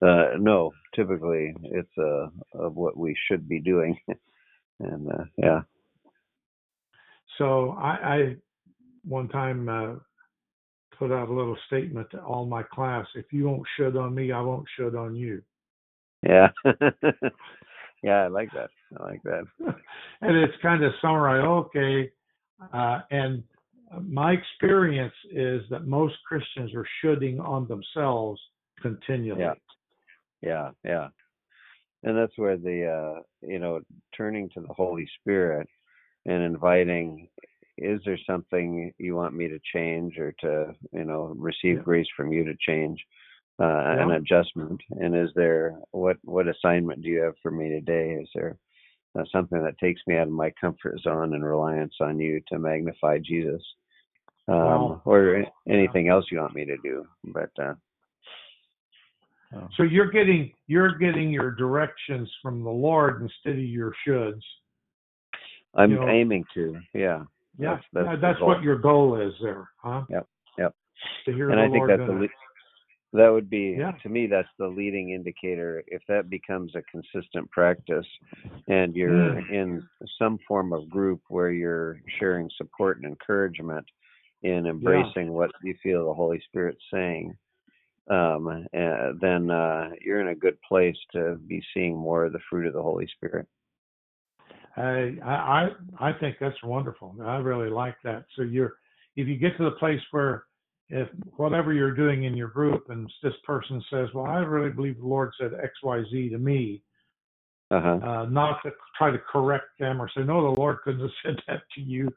Uh, 0.00 0.36
no, 0.38 0.70
typically 0.94 1.54
it's 1.64 1.98
uh, 1.98 2.28
of 2.54 2.74
what 2.74 2.96
we 2.96 3.16
should 3.28 3.48
be 3.48 3.60
doing, 3.60 3.96
and 4.80 5.08
uh, 5.08 5.24
yeah, 5.36 5.60
so 7.38 7.70
i 7.70 7.90
i 8.02 8.36
one 9.04 9.28
time 9.28 9.68
uh, 9.68 9.94
put 10.98 11.12
out 11.12 11.28
a 11.28 11.32
little 11.32 11.56
statement 11.66 12.08
to 12.10 12.18
all 12.18 12.46
my 12.46 12.62
class 12.62 13.06
if 13.14 13.26
you 13.32 13.44
won't 13.46 13.66
should 13.76 13.96
on 13.96 14.14
me 14.14 14.32
i 14.32 14.40
won't 14.40 14.66
should 14.76 14.94
on 14.94 15.14
you 15.14 15.42
yeah, 16.22 16.48
yeah. 18.02 18.24
I 18.24 18.26
like 18.28 18.50
that. 18.54 18.70
I 18.98 19.02
like 19.04 19.22
that. 19.24 19.44
and 20.20 20.36
it's 20.36 20.54
kind 20.62 20.82
of 20.84 20.92
summarize 21.00 21.44
okay 21.44 22.10
uh, 22.72 23.00
and 23.10 23.42
my 24.02 24.32
experience 24.32 25.14
is 25.30 25.62
that 25.70 25.86
most 25.86 26.14
christians 26.26 26.74
are 26.74 26.86
shooting 27.00 27.40
on 27.40 27.66
themselves 27.68 28.40
continually 28.80 29.40
Yeah. 29.42 29.54
Yeah, 30.42 30.70
yeah. 30.84 31.08
And 32.02 32.16
that's 32.16 32.36
where 32.36 32.56
the 32.56 32.86
uh 32.86 33.20
you 33.46 33.58
know, 33.60 33.80
turning 34.16 34.48
to 34.50 34.60
the 34.60 34.72
Holy 34.74 35.08
Spirit 35.20 35.68
and 36.26 36.42
inviting 36.42 37.28
is 37.78 38.00
there 38.04 38.18
something 38.26 38.92
you 38.98 39.14
want 39.14 39.34
me 39.34 39.48
to 39.48 39.58
change 39.72 40.18
or 40.18 40.32
to, 40.40 40.74
you 40.92 41.04
know, 41.04 41.32
receive 41.36 41.76
Yeah. 41.76 41.82
grace 41.82 42.06
from 42.16 42.32
you 42.32 42.44
to 42.44 42.54
change? 42.66 42.98
Uh, 43.62 43.96
an 44.02 44.10
adjustment. 44.12 44.80
And 45.00 45.14
is 45.16 45.30
there 45.36 45.76
what 45.92 46.16
what 46.24 46.48
assignment 46.48 47.02
do 47.02 47.08
you 47.08 47.20
have 47.22 47.34
for 47.42 47.50
me 47.50 47.68
today? 47.68 48.18
Is 48.20 48.28
there 48.34 48.56
uh, 49.18 49.24
something 49.30 49.62
that 49.62 49.78
takes 49.78 50.00
me 50.06 50.16
out 50.16 50.26
of 50.26 50.32
my 50.32 50.50
comfort 50.60 50.98
zone 51.00 51.34
and 51.34 51.44
reliance 51.44 51.94
on 52.00 52.18
you 52.18 52.40
to 52.48 52.58
magnify 52.58 53.18
Jesus, 53.18 53.62
um, 54.48 54.56
Wow. 54.56 55.02
or 55.04 55.44
anything 55.68 56.08
else 56.08 56.24
you 56.30 56.38
want 56.40 56.54
me 56.54 56.64
to 56.64 56.76
do? 56.82 57.06
But 57.24 57.50
uh, 57.62 57.74
So 59.76 59.82
you're 59.82 60.10
getting 60.10 60.52
you're 60.66 60.96
getting 60.98 61.30
your 61.30 61.50
directions 61.52 62.30
from 62.42 62.64
the 62.64 62.70
Lord 62.70 63.22
instead 63.22 63.58
of 63.58 63.64
your 63.64 63.92
shoulds. 64.06 64.40
I'm 65.74 65.90
you 65.92 66.00
know- 66.00 66.08
aiming 66.08 66.44
to, 66.54 66.78
yeah. 66.94 67.24
Yeah, 67.58 67.76
That's- 67.76 67.84
that's 67.92 68.06
yeah, 68.06 68.16
that's 68.16 68.40
what 68.40 68.62
your 68.62 68.78
goal 68.78 69.20
is 69.20 69.34
there, 69.42 69.68
huh? 69.76 70.04
Yep, 70.08 70.26
yep. 70.58 70.74
To 71.26 71.32
hear 71.32 71.50
and 71.50 71.58
the 71.58 71.62
I 71.64 71.66
think 71.66 71.76
Lord 71.86 71.90
that's 71.90 72.06
the 72.08 72.14
le- 72.14 72.28
that 73.12 73.28
would 73.28 73.50
be 73.50 73.74
Yeah. 73.78 73.92
to 74.02 74.08
me 74.08 74.26
that's 74.26 74.48
the 74.58 74.66
leading 74.66 75.10
indicator 75.10 75.82
if 75.86 76.02
that 76.08 76.30
becomes 76.30 76.74
a 76.74 76.82
consistent 76.82 77.50
practice 77.50 78.06
and 78.68 78.94
you're 78.96 79.34
Mm. 79.34 79.50
in 79.50 79.88
some 80.18 80.38
form 80.48 80.72
of 80.72 80.88
group 80.88 81.20
where 81.28 81.50
you're 81.50 82.00
sharing 82.18 82.48
support 82.56 82.96
and 82.96 83.06
encouragement 83.06 83.86
in 84.42 84.66
embracing 84.66 85.32
what 85.32 85.50
you 85.62 85.74
feel 85.82 86.06
the 86.06 86.14
holy 86.14 86.40
spirit's 86.40 86.84
saying 86.92 87.36
um, 88.10 88.48
uh, 88.48 89.12
then 89.20 89.50
uh, 89.50 89.90
you're 90.00 90.20
in 90.20 90.28
a 90.28 90.34
good 90.34 90.60
place 90.62 90.96
to 91.12 91.36
be 91.46 91.62
seeing 91.72 91.96
more 91.96 92.24
of 92.24 92.32
the 92.32 92.40
fruit 92.50 92.66
of 92.66 92.72
the 92.72 92.82
holy 92.82 93.06
spirit 93.08 93.46
I, 94.76 95.18
I 95.22 95.68
I 96.00 96.12
think 96.14 96.36
that's 96.40 96.62
wonderful. 96.64 97.14
I 97.22 97.36
really 97.36 97.68
like 97.68 97.96
that. 98.04 98.24
So 98.36 98.42
you're 98.42 98.76
if 99.16 99.28
you 99.28 99.36
get 99.36 99.56
to 99.58 99.64
the 99.64 99.72
place 99.72 100.00
where 100.12 100.44
if 100.92 101.08
whatever 101.36 101.72
you're 101.72 101.94
doing 101.94 102.24
in 102.24 102.36
your 102.36 102.48
group 102.48 102.90
and 102.90 103.10
this 103.22 103.32
person 103.44 103.82
says, 103.90 104.08
"Well, 104.14 104.26
I 104.26 104.38
really 104.40 104.70
believe 104.70 104.98
the 104.98 105.06
Lord 105.06 105.32
said 105.40 105.52
X, 105.54 105.72
Y, 105.82 106.02
Z 106.10 106.28
to 106.28 106.38
me," 106.38 106.82
uh-huh 107.70 107.98
uh, 108.06 108.26
not 108.26 108.62
to 108.62 108.70
try 108.96 109.10
to 109.10 109.18
correct 109.18 109.78
them 109.80 110.00
or 110.00 110.08
say, 110.14 110.22
"No, 110.22 110.42
the 110.42 110.60
Lord 110.60 110.78
couldn't 110.84 111.00
have 111.00 111.10
said 111.24 111.36
that 111.48 111.62
to 111.74 111.80
you," 111.80 112.08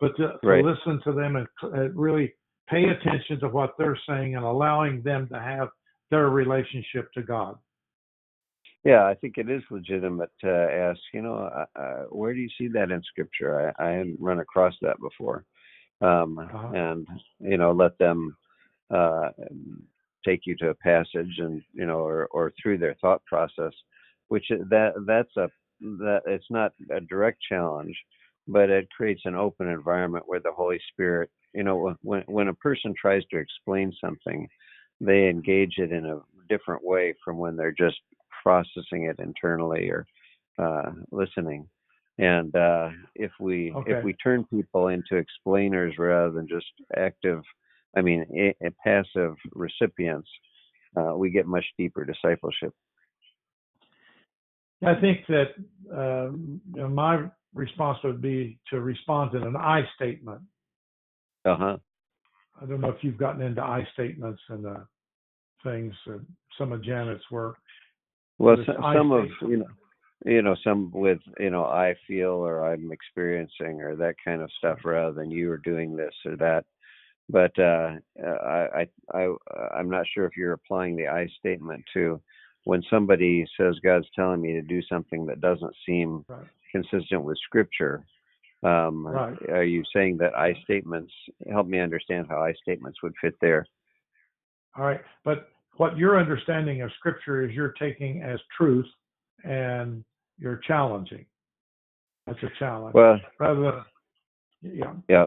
but 0.00 0.16
to, 0.16 0.34
to 0.42 0.62
listen 0.62 1.00
to 1.04 1.12
them 1.12 1.36
and 1.36 1.46
uh, 1.62 1.90
really 1.90 2.34
pay 2.68 2.84
attention 2.84 3.38
to 3.40 3.48
what 3.48 3.74
they're 3.78 3.98
saying 4.08 4.34
and 4.34 4.44
allowing 4.44 5.00
them 5.02 5.28
to 5.28 5.38
have 5.38 5.68
their 6.10 6.28
relationship 6.28 7.12
to 7.12 7.22
God. 7.22 7.56
Yeah, 8.84 9.06
I 9.06 9.14
think 9.14 9.38
it 9.38 9.48
is 9.48 9.62
legitimate 9.70 10.30
to 10.40 10.50
ask, 10.50 11.00
you 11.14 11.22
know, 11.22 11.36
uh, 11.36 11.64
uh, 11.78 12.02
where 12.10 12.34
do 12.34 12.40
you 12.40 12.50
see 12.58 12.68
that 12.68 12.90
in 12.90 13.02
scripture? 13.02 13.72
I, 13.78 13.84
I 13.84 13.90
hadn't 13.92 14.18
run 14.20 14.40
across 14.40 14.74
that 14.82 15.00
before. 15.00 15.44
Um, 16.00 16.38
Uh-huh. 16.38 16.70
And, 16.74 17.06
you 17.40 17.56
know, 17.56 17.72
let 17.72 17.96
them 17.98 18.36
uh, 18.90 19.30
take 20.24 20.40
you 20.46 20.56
to 20.56 20.70
a 20.70 20.74
passage 20.74 21.34
and, 21.38 21.62
you 21.72 21.86
know, 21.86 21.98
or, 21.98 22.26
or 22.32 22.52
through 22.60 22.78
their 22.78 22.94
thought 23.00 23.24
process, 23.26 23.72
which 24.28 24.46
that 24.48 24.92
that's 25.06 25.36
a, 25.36 25.48
that 25.80 26.22
it's 26.26 26.50
not 26.50 26.72
a 26.90 27.00
direct 27.00 27.38
challenge, 27.48 27.96
but 28.46 28.70
it 28.70 28.88
creates 28.96 29.22
an 29.24 29.34
open 29.34 29.68
environment 29.68 30.24
where 30.26 30.40
the 30.40 30.52
Holy 30.52 30.80
Spirit, 30.92 31.30
you 31.54 31.62
know, 31.62 31.94
when, 32.02 32.22
when 32.26 32.48
a 32.48 32.54
person 32.54 32.94
tries 33.00 33.22
to 33.30 33.38
explain 33.38 33.92
something, 34.00 34.48
they 35.00 35.28
engage 35.28 35.74
it 35.78 35.92
in 35.92 36.06
a 36.06 36.20
different 36.48 36.84
way 36.84 37.14
from 37.24 37.38
when 37.38 37.56
they're 37.56 37.72
just 37.72 37.96
processing 38.42 39.04
it 39.04 39.18
internally 39.18 39.88
or 39.88 40.06
uh, 40.58 40.90
listening. 41.10 41.66
And 42.18 42.54
uh, 42.54 42.90
if 43.14 43.32
we 43.40 43.72
Okay. 43.72 43.92
if 43.92 44.04
we 44.04 44.12
turn 44.14 44.44
people 44.44 44.88
into 44.88 45.16
explainers 45.16 45.98
rather 45.98 46.30
than 46.30 46.46
just 46.46 46.66
active, 46.96 47.42
I 47.96 48.02
mean, 48.02 48.24
a, 48.32 48.66
a 48.66 48.70
passive 48.82 49.34
recipients, 49.52 50.28
uh, 50.96 51.16
we 51.16 51.30
get 51.30 51.46
much 51.46 51.64
deeper 51.76 52.04
discipleship. 52.04 52.72
I 54.84 54.94
think 55.00 55.26
that 55.28 55.54
um, 55.92 56.60
you 56.72 56.82
know, 56.82 56.88
my 56.88 57.28
response 57.54 57.98
would 58.04 58.20
be 58.20 58.58
to 58.70 58.80
respond 58.80 59.34
in 59.34 59.42
an 59.42 59.56
I 59.56 59.82
statement. 59.96 60.42
Uh 61.44 61.56
huh. 61.56 61.76
I 62.60 62.66
don't 62.66 62.80
know 62.80 62.90
if 62.90 63.02
you've 63.02 63.18
gotten 63.18 63.42
into 63.42 63.62
I 63.62 63.86
statements 63.94 64.40
and 64.48 64.66
uh, 64.66 64.80
things. 65.64 65.92
Uh, 66.08 66.18
some 66.58 66.70
of 66.70 66.84
Janet's 66.84 67.28
work. 67.30 67.56
Well, 68.38 68.56
This 68.56 68.66
so, 68.66 68.74
I 68.82 68.94
some 68.94 69.10
of 69.10 69.26
you 69.42 69.58
know, 69.58 69.66
you 70.24 70.42
know, 70.42 70.56
some 70.64 70.90
with 70.92 71.18
you 71.38 71.50
know, 71.50 71.64
I 71.64 71.94
feel 72.06 72.30
or 72.30 72.64
I'm 72.64 72.92
experiencing 72.92 73.80
or 73.82 73.96
that 73.96 74.16
kind 74.24 74.42
of 74.42 74.50
stuff, 74.58 74.78
rather 74.84 75.12
than 75.12 75.30
you 75.30 75.50
are 75.50 75.58
doing 75.58 75.96
this 75.96 76.14
or 76.24 76.36
that. 76.36 76.64
But 77.28 77.58
uh, 77.58 77.92
I, 78.22 78.86
I, 79.14 79.18
I, 79.18 79.28
I'm 79.74 79.88
not 79.88 80.06
sure 80.12 80.26
if 80.26 80.36
you're 80.36 80.52
applying 80.52 80.96
the 80.96 81.08
I 81.08 81.26
statement 81.38 81.82
to 81.94 82.20
when 82.64 82.82
somebody 82.90 83.46
says 83.56 83.76
God's 83.82 84.06
telling 84.14 84.40
me 84.42 84.52
to 84.52 84.62
do 84.62 84.82
something 84.82 85.26
that 85.26 85.40
doesn't 85.40 85.74
seem 85.86 86.24
Right. 86.28 86.46
consistent 86.72 87.22
with 87.22 87.38
Scripture. 87.46 88.04
Um, 88.62 89.06
Right. 89.06 89.50
Are 89.50 89.64
you 89.64 89.82
saying 89.94 90.18
that 90.18 90.36
I 90.36 90.54
statements 90.64 91.12
help 91.50 91.66
me 91.66 91.78
understand 91.78 92.26
how 92.28 92.42
I 92.42 92.52
statements 92.54 93.02
would 93.02 93.14
fit 93.20 93.34
there? 93.40 93.66
All 94.76 94.84
right. 94.84 95.00
But 95.24 95.50
what 95.76 95.96
your 95.96 96.18
understanding 96.18 96.82
of 96.82 96.90
Scripture 96.98 97.44
is, 97.44 97.54
you're 97.54 97.74
taking 97.78 98.22
as 98.22 98.40
truth, 98.56 98.86
and 99.44 100.04
you're 100.38 100.60
challenging. 100.66 101.24
That's 102.26 102.42
a 102.42 102.50
challenge. 102.58 102.94
Well, 102.94 103.20
Rather 103.38 103.60
than, 103.62 103.84
yeah. 104.62 104.92
Yeah. 105.08 105.26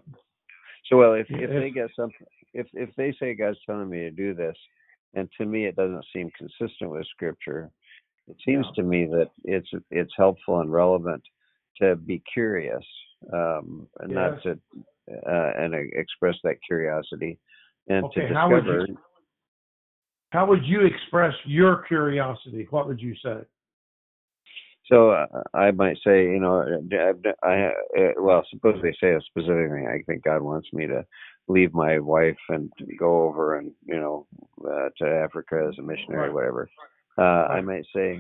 So 0.90 0.98
well, 0.98 1.14
if 1.14 1.28
if 1.30 1.42
if- 1.42 1.50
they 1.50 1.70
get 1.70 1.90
something, 1.96 2.26
if 2.54 2.68
if 2.74 2.90
they 2.96 3.14
say 3.20 3.34
God's 3.36 3.60
telling 3.66 3.90
me 3.90 4.00
to 4.00 4.12
do 4.12 4.34
this, 4.34 4.56
and 5.14 5.30
to 5.38 5.46
me 5.46 5.66
it 5.66 5.76
doesn't 5.76 6.06
seem 6.14 6.32
consistent 6.38 6.90
with 6.90 7.06
Scripture, 7.08 7.70
it 8.28 8.38
seems 8.46 8.66
Yeah. 8.68 8.72
to 8.76 8.84
me 8.84 9.06
that 9.06 9.30
it's 9.44 9.70
it's 9.92 10.14
helpful 10.18 10.62
and 10.62 10.72
relevant 10.72 11.24
to 11.82 11.96
be 11.96 12.20
curious, 12.34 12.84
um, 13.32 13.88
and 14.00 14.14
not 14.14 14.42
to 14.44 14.60
uh, 15.28 15.54
and 15.58 15.74
express 15.76 16.36
that 16.44 16.58
curiosity, 16.66 17.38
and 17.88 18.06
Okay, 18.06 18.28
to 18.28 18.34
how 18.34 18.50
would 18.50 18.66
you- 18.66 18.98
How 20.32 20.46
would 20.46 20.66
you 20.66 20.82
express 20.82 21.34
your 21.46 21.84
curiosity? 21.84 22.68
What 22.70 22.88
would 22.88 23.02
you 23.02 23.16
say? 23.16 23.46
So 24.90 25.12
uh, 25.12 25.26
I 25.54 25.72
might 25.72 25.98
say, 26.06 26.24
you 26.24 26.40
know, 26.40 26.80
I, 26.94 27.48
I 27.48 27.66
uh, 27.66 28.12
well, 28.20 28.46
suppose 28.50 28.80
they 28.82 28.94
say 29.02 29.14
a 29.14 29.22
specific 29.22 29.70
thing. 29.70 29.88
I 29.88 30.02
think 30.04 30.24
God 30.24 30.42
wants 30.42 30.70
me 30.72 30.88
to 30.88 31.06
leave 31.50 31.74
my 31.74 32.00
wife 32.00 32.38
and 32.50 32.72
go 32.98 33.24
over 33.24 33.58
and 33.58 33.72
you 33.86 34.00
know 34.00 34.28
uh, 34.66 34.90
to 34.98 35.06
Africa 35.08 35.68
as 35.70 35.78
a 35.80 35.82
missionary, 35.82 36.28
Right. 36.28 36.34
whatever. 36.34 36.70
Uh, 37.18 37.52
I 37.52 37.62
might 37.62 37.86
say, 37.96 38.14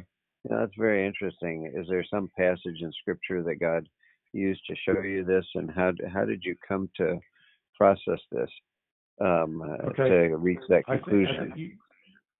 you 0.44 0.50
know, 0.50 0.60
that's 0.60 0.76
very 0.78 1.06
interesting. 1.06 1.72
Is 1.76 1.88
there 1.88 2.06
some 2.10 2.30
passage 2.38 2.82
in 2.82 2.92
Scripture 3.02 3.44
that 3.44 3.60
God 3.60 3.88
used 4.34 4.62
to 4.70 4.76
show 4.76 5.02
you 5.02 5.24
this, 5.24 5.46
and 5.56 5.72
how 5.72 5.92
how 6.14 6.26
did 6.26 6.44
you 6.44 6.56
come 6.68 6.90
to 6.98 7.18
process 7.78 8.20
this 8.32 8.50
um, 9.22 9.62
uh, 9.62 9.90
Okay. 9.90 10.10
to 10.10 10.36
reach 10.36 10.60
that 10.70 10.84
I 10.88 10.94
think, 10.98 11.04
I 11.04 11.06
conclusion? 11.06 11.38
think 11.40 11.58
you, 11.58 11.72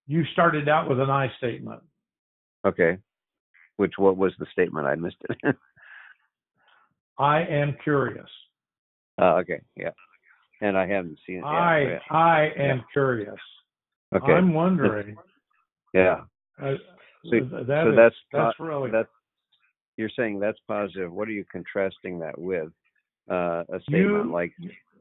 you 0.08 0.26
started 0.34 0.68
out 0.68 0.90
with 0.90 1.00
an 1.00 1.10
I 1.10 1.32
statement. 1.38 1.82
Okay. 2.66 2.98
Which 3.78 3.94
what 3.98 4.18
was 4.18 4.34
the 4.40 4.46
statement? 4.52 4.88
I 4.88 4.96
missed 4.96 5.18
it. 5.30 5.56
I 7.20 7.42
am 7.42 7.76
curious. 7.84 8.30
Uh, 9.20 9.36
okay, 9.36 9.62
yeah. 9.76 9.90
And 10.62 10.78
I 10.78 10.88
haven't 10.88 11.18
seen 11.26 11.38
it. 11.38 11.42
Yeah, 11.42 11.48
I 11.48 11.80
yeah. 11.82 12.00
I 12.12 12.52
am 12.58 12.84
curious. 12.94 13.36
Okay. 14.16 14.32
I'm 14.34 14.54
wondering. 14.54 15.16
yeah. 15.94 16.22
Uh, 16.62 16.74
So- 17.26 17.40
that 17.42 17.84
so 17.84 17.90
is- 17.92 17.96
that's 17.96 18.16
that's 18.32 18.60
really 18.60 18.92
That's 18.92 19.10
you're 19.98 20.10
saying 20.16 20.40
that's 20.40 20.60
positive. 20.68 21.12
What 21.12 21.28
are 21.28 21.32
you 21.32 21.44
contrasting 21.52 22.20
that 22.20 22.38
with? 22.40 22.72
Uh, 23.30 23.64
a 23.74 23.80
statement 23.82 24.26
You- 24.26 24.32
like 24.32 24.54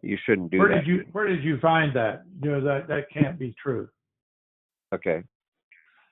you 0.02 0.16
shouldn't 0.24 0.50
do 0.50 0.58
where 0.58 0.68
that. 0.68 0.84
did 0.84 0.86
you 0.86 1.04
where 1.12 1.26
did 1.26 1.42
you 1.44 1.58
find 1.60 1.94
that? 1.96 2.22
You 2.42 2.50
know 2.52 2.60
that 2.62 2.88
that 2.88 3.08
can't 3.12 3.38
be 3.38 3.54
true. 3.62 3.88
Okay. 4.94 5.22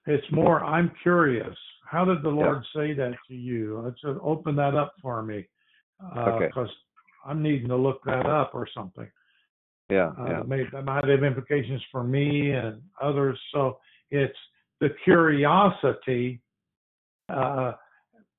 It's 0.06 0.30
more 0.30 0.62
I'm 0.62 0.90
curious. 1.02 1.56
How 1.86 2.04
did 2.04 2.22
the 2.22 2.30
Yeah. 2.30 2.44
Lord 2.44 2.64
say 2.74 2.92
that 2.94 3.14
to 3.28 3.34
you? 3.34 3.80
Let's 3.84 4.02
uh, 4.04 4.18
open 4.22 4.56
that 4.56 4.74
up 4.74 4.94
for 5.00 5.22
me, 5.22 5.46
Okay. 6.16 6.46
because 6.46 6.70
I'm 7.24 7.42
needing 7.42 7.68
to 7.68 7.76
look 7.76 8.02
that 8.04 8.26
up 8.26 8.54
or 8.54 8.66
something. 8.74 9.10
Yeah. 9.88 10.12
Uh, 10.18 10.28
yeah. 10.28 10.42
may, 10.46 10.64
that 10.72 10.84
might 10.84 11.06
have 11.06 11.22
implications 11.22 11.82
for 11.90 12.02
me 12.02 12.50
and 12.52 12.82
others. 13.00 13.38
So 13.52 13.78
it's 14.10 14.38
the 14.80 14.90
curiosity, 15.04 16.40
uh, 17.28 17.72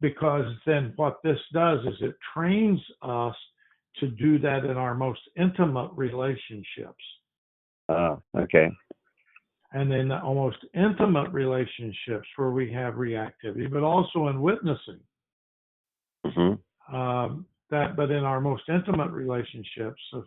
because 0.02 0.46
then 0.66 0.94
what 0.96 1.22
this 1.24 1.40
does 1.54 1.80
is 1.86 1.96
it 2.02 2.16
trains 2.34 2.80
us 3.02 3.36
to 4.00 4.08
do 4.08 4.38
that 4.40 4.66
in 4.66 4.78
our 4.78 4.94
most 4.94 5.22
intimate 5.38 5.92
relationships. 5.96 7.04
Uh, 7.88 8.18
okay. 8.36 8.70
And 9.76 9.92
in 9.94 10.08
the 10.08 10.20
almost 10.22 10.58
intimate 10.74 11.32
relationships 11.32 12.28
where 12.38 12.52
we 12.52 12.72
have 12.72 12.94
reactivity, 12.96 13.70
but 13.70 13.84
also 13.84 14.28
in 14.30 14.42
witnessing. 14.42 15.02
hmm 16.26 16.54
um, 16.94 17.46
that 17.72 17.96
but 17.96 18.12
in 18.12 18.24
our 18.24 18.40
most 18.40 18.64
intimate 18.70 19.12
relationships 19.12 20.02
if 20.14 20.26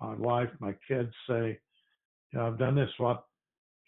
my 0.00 0.14
wife 0.14 0.48
my 0.60 0.72
kids 0.88 1.12
say 1.28 1.58
you 2.30 2.38
know, 2.38 2.46
i've 2.46 2.58
done 2.58 2.76
this 2.76 2.90
what 2.98 3.24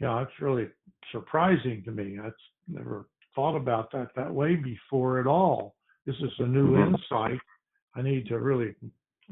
Yeah, 0.00 0.22
it's 0.22 0.40
really 0.40 0.68
surprising 1.12 1.82
to 1.84 1.90
me. 1.90 2.18
I've 2.24 2.32
never 2.68 3.08
thought 3.34 3.56
about 3.56 3.90
that 3.92 4.08
that 4.16 4.32
way 4.32 4.54
before 4.56 5.20
at 5.20 5.26
all. 5.26 5.74
This 6.06 6.16
is 6.16 6.32
a 6.38 6.46
new 6.46 6.72
Mhm. 6.72 6.94
insight. 6.94 7.40
I 7.94 8.02
need 8.02 8.26
to 8.26 8.38
really 8.38 8.74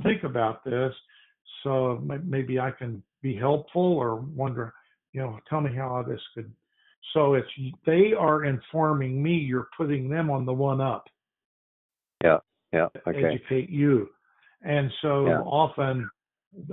think 0.03 0.25
about 0.25 0.65
this. 0.65 0.95
So 1.63 1.99
maybe 1.99 2.59
I 2.59 2.71
can 2.71 3.03
be 3.23 3.35
helpful 3.35 3.97
or 3.97 4.17
wonder, 4.17 4.75
you 5.17 5.23
know, 5.23 5.41
tell 5.49 5.63
me 5.63 5.75
how 5.75 6.05
this 6.07 6.21
could. 6.35 6.53
So 7.15 7.35
it's 7.35 7.49
they 7.87 8.13
are 8.13 8.45
informing 8.45 9.23
me. 9.23 9.33
You're 9.33 9.69
putting 9.75 10.11
them 10.11 10.31
on 10.31 10.45
the 10.45 10.53
one 10.53 10.83
up. 10.83 11.05
Yeah. 12.23 12.39
Yeah. 12.73 12.89
Okay. 13.09 13.25
educate 13.25 13.71
you. 13.71 14.11
And 14.63 14.93
so 15.01 15.27
Yeah. 15.27 15.41
often, 15.41 16.11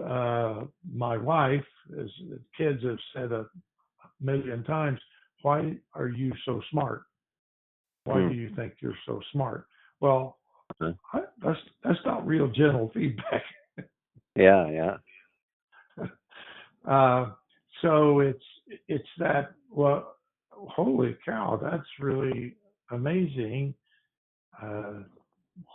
uh, 0.03 0.65
my 0.93 1.17
wife, 1.17 1.65
as 1.97 2.09
kids 2.57 2.83
have 2.83 2.99
said 3.13 3.31
a 3.31 3.45
million 4.19 4.63
times, 4.65 4.99
why 5.41 5.77
are 5.93 6.09
you 6.09 6.33
so 6.43 6.61
smart? 6.69 7.03
Why 8.03 8.23
Hmm. 8.23 8.29
do 8.29 8.35
you 8.35 8.49
think 8.55 8.73
you're 8.81 8.97
so 9.05 9.21
smart? 9.31 9.67
Well, 10.01 10.39
Okay. 10.81 10.97
I, 11.13 11.21
that's 11.37 11.59
that's 11.83 12.05
not 12.05 12.27
real 12.27 12.49
gentle 12.49 12.89
feedback. 12.93 13.43
Yeah. 14.35 14.69
Yeah. 14.69 14.97
Uh, 16.85 17.31
so 17.83 18.21
it's 18.21 18.43
it's 18.87 19.07
that 19.19 19.51
well, 19.69 20.15
holy 20.51 21.15
cow, 21.23 21.59
that's 21.61 21.87
really 21.99 22.55
amazing. 22.91 23.75
Uh, 24.61 25.01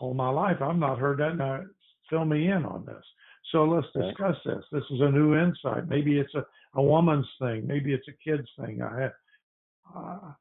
all 0.00 0.14
my 0.14 0.30
life 0.30 0.56
I've 0.60 0.76
not 0.76 0.98
heard 0.98 1.18
that. 1.18 1.36
Now 1.36 1.62
fill 2.10 2.24
me 2.24 2.50
in 2.50 2.64
on 2.64 2.84
this. 2.86 3.04
So 3.52 3.64
let's 3.64 3.86
discuss 3.94 4.36
this. 4.44 4.64
This 4.72 4.82
is 4.90 5.00
a 5.00 5.10
new 5.10 5.36
insight. 5.36 5.88
Maybe 5.88 6.18
it's 6.18 6.34
a, 6.34 6.44
a 6.74 6.82
woman's 6.82 7.28
thing. 7.40 7.66
Maybe 7.66 7.94
it's 7.94 8.06
a 8.08 8.30
kid's 8.30 8.48
thing. 8.58 8.82
I 8.82 9.00
have 9.02 9.12
uh, 9.94 10.32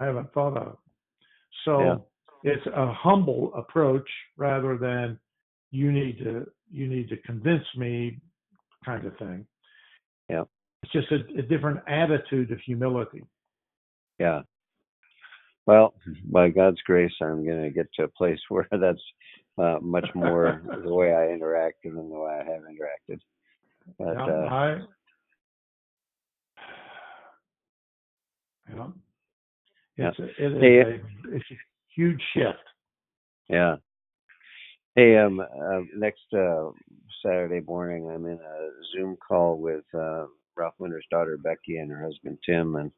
I 0.00 0.04
haven't 0.04 0.32
thought 0.32 0.56
of. 0.56 0.78
So 1.64 1.80
Yeah. 1.80 2.52
it's 2.52 2.66
a 2.66 2.92
humble 2.92 3.52
approach 3.54 4.08
rather 4.36 4.78
than 4.78 5.18
you 5.70 5.92
need 5.92 6.18
to 6.18 6.46
you 6.70 6.86
need 6.88 7.08
to 7.08 7.16
convince 7.18 7.64
me 7.76 8.20
kind 8.84 9.04
of 9.06 9.16
thing. 9.18 9.46
Yeah. 10.28 10.44
It's 10.86 10.92
just 10.92 11.10
a, 11.12 11.38
a 11.38 11.42
different 11.42 11.80
attitude 11.88 12.52
of 12.52 12.60
humility. 12.60 13.24
Yeah. 14.18 14.42
Well, 15.66 15.94
by 16.30 16.50
God's 16.50 16.80
grace, 16.86 17.12
I'm 17.20 17.44
going 17.44 17.62
to 17.62 17.70
get 17.70 17.88
to 17.94 18.04
a 18.04 18.08
place 18.08 18.38
where 18.48 18.68
that's 18.70 19.02
uh, 19.58 19.78
much 19.80 20.08
more 20.14 20.62
the 20.84 20.94
way 20.94 21.12
I 21.12 21.30
interact 21.30 21.78
than 21.84 21.96
the 21.96 22.02
way 22.02 22.30
I 22.30 22.44
have 22.44 22.62
interacted. 22.62 23.20
But 23.98 24.14
yeah, 24.14 24.26
uh, 24.26 24.48
I, 24.48 24.76
yeah. 28.76 28.86
Yeah. 29.96 30.10
It's 30.10 30.18
a, 30.18 30.24
it 30.24 30.52
is 30.52 30.60
Hey, 30.60 30.80
a, 30.80 31.34
it's 31.34 31.50
a 31.50 31.56
huge 31.94 32.20
shift. 32.34 32.58
yeah. 33.48 33.76
Hey, 34.94 35.18
um, 35.18 35.40
uh, 35.40 35.80
next 35.96 36.24
uh, 36.34 36.70
Saturday 37.24 37.60
morning, 37.66 38.10
I'm 38.10 38.26
in 38.26 38.38
a 38.38 38.68
Zoom 38.92 39.16
call 39.16 39.58
with 39.58 39.84
uh, 39.94 40.26
Ralph 40.56 40.74
Winter's 40.78 41.06
daughter 41.10 41.38
Becky 41.42 41.76
and 41.78 41.90
her 41.90 42.02
husband 42.02 42.38
Tim, 42.44 42.76
and 42.76 42.90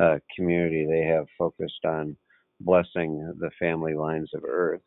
uh, 0.00 0.18
community. 0.36 0.86
They 0.86 1.04
have 1.04 1.26
focused 1.38 1.84
on 1.84 2.16
blessing 2.60 3.34
the 3.38 3.50
family 3.58 3.94
lines 3.94 4.30
of 4.34 4.44
Earth. 4.44 4.80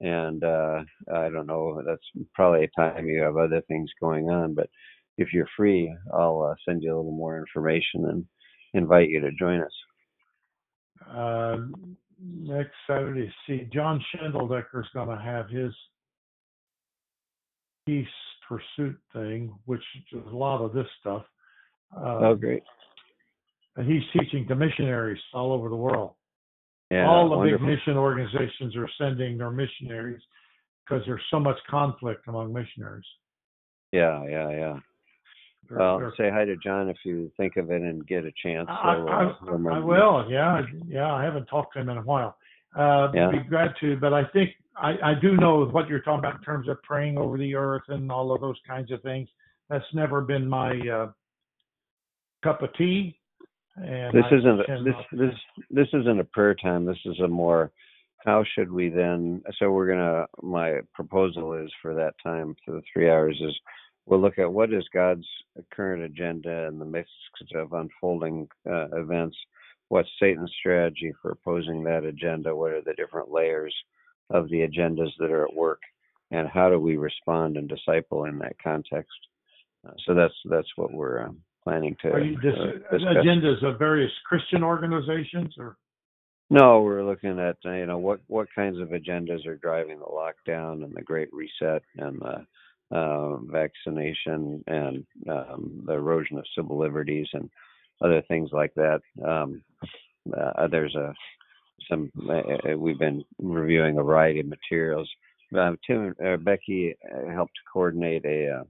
And 0.00 0.42
uh, 0.44 0.82
I 1.14 1.28
don't 1.28 1.46
know, 1.46 1.82
that's 1.86 2.26
probably 2.34 2.64
a 2.64 2.80
time 2.80 3.06
you 3.06 3.20
have 3.20 3.36
other 3.36 3.60
things 3.68 3.90
going 4.00 4.30
on, 4.30 4.54
but 4.54 4.70
if 5.18 5.32
you're 5.32 5.48
free, 5.56 5.94
I'll 6.14 6.42
uh, 6.50 6.54
send 6.66 6.82
you 6.82 6.94
a 6.94 6.96
little 6.96 7.12
more 7.12 7.38
information 7.38 8.06
and 8.06 8.24
invite 8.72 9.10
you 9.10 9.20
to 9.20 9.30
join 9.32 9.60
us. 9.60 9.72
Uh, 11.06 11.56
next 12.18 12.72
Saturday, 12.86 13.30
see, 13.46 13.68
John 13.72 14.02
Schindeldecker 14.14 14.80
is 14.80 14.88
going 14.94 15.14
to 15.14 15.22
have 15.22 15.50
his 15.50 15.72
peace 17.86 18.06
pursuit 18.48 18.98
thing, 19.12 19.54
which 19.66 19.82
is 20.12 20.22
a 20.26 20.36
lot 20.36 20.64
of 20.64 20.72
this 20.72 20.86
stuff. 21.00 21.24
Uh, 21.96 22.18
Oh, 22.28 22.34
great. 22.34 22.62
and 23.76 23.90
he's 23.90 24.02
teaching 24.12 24.46
to 24.48 24.54
missionaries 24.54 25.20
all 25.32 25.52
over 25.52 25.68
the 25.68 25.76
world. 25.76 26.14
Yeah, 26.90 27.06
all 27.08 27.28
the 27.28 27.36
wonderful. 27.36 27.66
big 27.66 27.76
mission 27.78 27.96
organizations 27.96 28.74
are 28.76 28.88
sending 28.98 29.38
their 29.38 29.50
missionaries 29.50 30.20
because 30.84 31.04
there's 31.06 31.22
so 31.30 31.38
much 31.38 31.56
conflict 31.68 32.26
among 32.26 32.52
missionaries. 32.52 33.04
Yeah, 33.92 34.24
yeah, 34.26 34.50
yeah. 34.50 34.78
They're- 35.68 35.78
Well, 35.78 35.98
they're- 36.00 36.14
say 36.16 36.30
hi 36.30 36.44
to 36.44 36.56
John 36.56 36.88
if 36.88 37.04
you 37.04 37.28
think 37.36 37.56
of 37.56 37.70
it 37.70 37.82
and 37.82 38.04
get 38.06 38.24
a 38.24 38.32
chance. 38.32 38.68
I, 38.68 38.94
So, 38.96 39.08
uh, 39.08 39.70
I 39.70 39.78
me. 39.78 39.84
will. 39.84 40.28
Yeah, 40.30 40.66
yeah. 40.86 41.12
I 41.12 41.22
haven't 41.22 41.46
talked 41.46 41.74
to 41.74 41.80
him 41.80 41.88
in 41.90 41.98
a 41.98 42.02
while. 42.02 42.36
Uh, 42.74 43.10
Yeah. 43.14 43.30
Be 43.30 43.38
glad 43.38 43.76
to, 43.80 43.96
but 43.96 44.12
I 44.12 44.24
think 44.24 44.54
I, 44.76 45.10
I 45.10 45.14
do 45.14 45.36
know 45.36 45.64
what 45.66 45.88
you're 45.88 46.00
talking 46.00 46.20
about 46.20 46.36
in 46.36 46.42
terms 46.42 46.66
of 46.68 46.80
praying 46.82 47.18
over 47.18 47.36
the 47.36 47.54
earth 47.54 47.88
and 47.88 48.10
all 48.10 48.32
of 48.32 48.40
those 48.40 48.58
kinds 48.66 48.90
of 48.90 49.02
things. 49.02 49.28
That's 49.68 49.92
never 49.94 50.20
been 50.22 50.48
my 50.48 50.70
uh, 50.88 51.12
cup 52.42 52.62
of 52.62 52.72
tea. 52.74 53.16
And 53.76 54.12
This 54.16 54.24
I 54.30 54.34
isn't 54.34 54.60
a, 54.60 54.84
this 54.84 54.94
this 55.12 55.34
this 55.70 55.88
isn't 55.92 56.20
a 56.20 56.24
prayer 56.24 56.54
time. 56.54 56.84
This 56.84 56.98
is 57.04 57.18
a 57.20 57.28
more 57.28 57.72
how 58.24 58.44
should 58.54 58.70
we 58.70 58.88
then 58.88 59.42
so 59.58 59.70
we're 59.70 59.88
gonna 59.88 60.26
my 60.42 60.80
proposal 60.94 61.54
is 61.54 61.70
for 61.80 61.94
that 61.94 62.14
time 62.22 62.54
for 62.64 62.72
the 62.72 62.82
three 62.92 63.08
hours 63.08 63.40
is 63.40 63.58
we'll 64.06 64.20
look 64.20 64.38
at 64.38 64.52
what 64.52 64.72
is 64.72 64.84
God's 64.92 65.26
current 65.72 66.02
agenda 66.02 66.66
in 66.66 66.78
the 66.78 66.84
midst 66.84 67.12
of 67.54 67.72
unfolding 67.72 68.48
uh, 68.68 68.88
events. 68.92 69.36
What's 69.88 70.08
Satan's 70.20 70.52
strategy 70.58 71.12
for 71.20 71.32
opposing 71.32 71.82
that 71.84 72.04
agenda? 72.04 72.54
What 72.54 72.72
are 72.72 72.82
the 72.82 72.94
different 72.94 73.30
layers 73.30 73.74
of 74.30 74.48
the 74.48 74.60
agendas 74.60 75.10
that 75.18 75.30
are 75.30 75.44
at 75.46 75.54
work, 75.54 75.80
and 76.30 76.48
how 76.48 76.68
do 76.68 76.78
we 76.78 76.96
respond 76.96 77.56
and 77.56 77.68
disciple 77.68 78.24
in 78.26 78.38
that 78.38 78.56
context? 78.62 79.18
Uh, 79.86 79.92
so 80.06 80.14
that's 80.14 80.34
that's 80.48 80.68
what 80.76 80.92
we're 80.92 81.24
um, 81.24 81.38
planning 81.64 81.96
to 82.02 82.08
Are 82.08 82.20
you 82.20 82.36
dis- 82.40 82.54
uh, 82.58 82.96
discuss. 82.96 83.16
agendas 83.16 83.64
of 83.64 83.78
various 83.78 84.12
Christian 84.26 84.62
organizations 84.62 85.54
or? 85.58 85.76
No, 86.52 86.80
we're 86.80 87.04
looking 87.04 87.38
at 87.38 87.56
uh, 87.64 87.72
you 87.72 87.86
know 87.86 87.98
what 87.98 88.20
what 88.26 88.48
kinds 88.54 88.78
of 88.78 88.88
agendas 88.88 89.46
are 89.46 89.56
driving 89.56 89.98
the 90.00 90.04
lockdown 90.04 90.82
and 90.84 90.92
the 90.94 91.02
Great 91.02 91.28
Reset 91.32 91.82
and 91.98 92.20
the 92.20 92.46
uh, 92.96 93.36
vaccination 93.36 94.64
and 94.66 95.06
um, 95.28 95.82
the 95.86 95.92
erosion 95.92 96.38
of 96.38 96.44
civil 96.56 96.76
liberties 96.76 97.28
and 97.34 97.48
other 98.02 98.22
things 98.22 98.50
like 98.52 98.74
that. 98.74 99.00
Um, 99.24 99.62
uh, 100.36 100.66
there's 100.66 100.94
a 100.96 101.14
some 101.88 102.10
uh, 102.28 102.76
we've 102.76 102.98
been 102.98 103.24
reviewing 103.38 103.98
a 103.98 104.02
variety 104.02 104.40
of 104.40 104.46
materials. 104.46 105.08
Uh, 105.56 105.72
Tim 105.86 106.14
uh, 106.24 106.36
Becky 106.36 106.96
uh, 107.14 107.30
helped 107.30 107.58
coordinate 107.72 108.24
a 108.24 108.60
uh, 108.60 108.64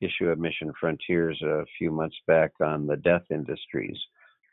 issue 0.00 0.28
of 0.28 0.38
Mission 0.38 0.72
Frontiers 0.78 1.40
a 1.42 1.64
few 1.78 1.90
months 1.90 2.16
back 2.26 2.52
on 2.60 2.86
the 2.86 2.96
death 2.96 3.24
industries 3.30 3.96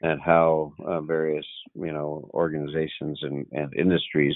and 0.02 0.22
how 0.22 0.74
uh, 0.86 1.02
various 1.02 1.46
you 1.76 1.92
know 1.92 2.30
organizations 2.34 3.20
and, 3.24 3.46
and 3.52 3.74
industries 3.76 4.36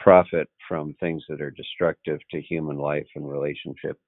profit 0.00 0.48
from 0.68 0.94
things 0.94 1.22
that 1.28 1.40
are 1.40 1.50
destructive 1.52 2.18
to 2.30 2.40
human 2.40 2.76
life 2.76 3.06
and 3.14 3.28
relationship 3.28 3.98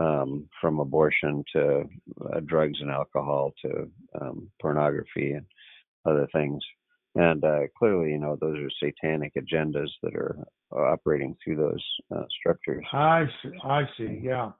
um, 0.00 0.48
from 0.60 0.78
abortion 0.78 1.44
to 1.52 1.84
uh, 2.32 2.40
drugs 2.46 2.78
and 2.80 2.90
alcohol 2.90 3.52
to 3.60 3.90
um, 4.20 4.48
pornography 4.60 5.32
and 5.32 5.44
other 6.06 6.28
things 6.32 6.62
and 7.16 7.44
uh, 7.44 7.62
clearly 7.76 8.10
you 8.10 8.18
know 8.18 8.36
those 8.40 8.56
are 8.58 8.70
satanic 8.80 9.32
agendas 9.34 9.90
that 10.02 10.14
are 10.14 10.44
operating 10.70 11.36
through 11.42 11.56
those 11.56 11.84
uh, 12.14 12.24
structures 12.38 12.84
I 12.92 13.24
see. 13.42 13.50
I 13.64 13.82
see. 13.96 14.20
Yeah. 14.22 14.50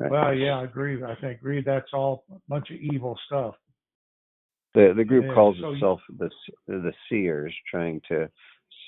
Right? 0.00 0.10
Well, 0.10 0.34
yeah, 0.34 0.58
I 0.58 0.64
agree. 0.64 1.02
I 1.02 1.14
think 1.20 1.38
agree. 1.38 1.62
That's 1.64 1.90
all 1.92 2.24
a 2.30 2.36
bunch 2.48 2.70
of 2.70 2.76
evil 2.76 3.18
stuff. 3.26 3.54
The 4.74 4.92
the 4.96 5.04
group 5.04 5.26
Yeah, 5.26 5.34
calls 5.34 5.56
so 5.60 5.68
you- 5.70 5.74
itself 5.74 6.00
the 6.18 6.30
the 6.66 6.92
seers, 7.08 7.54
trying 7.70 8.00
to 8.08 8.28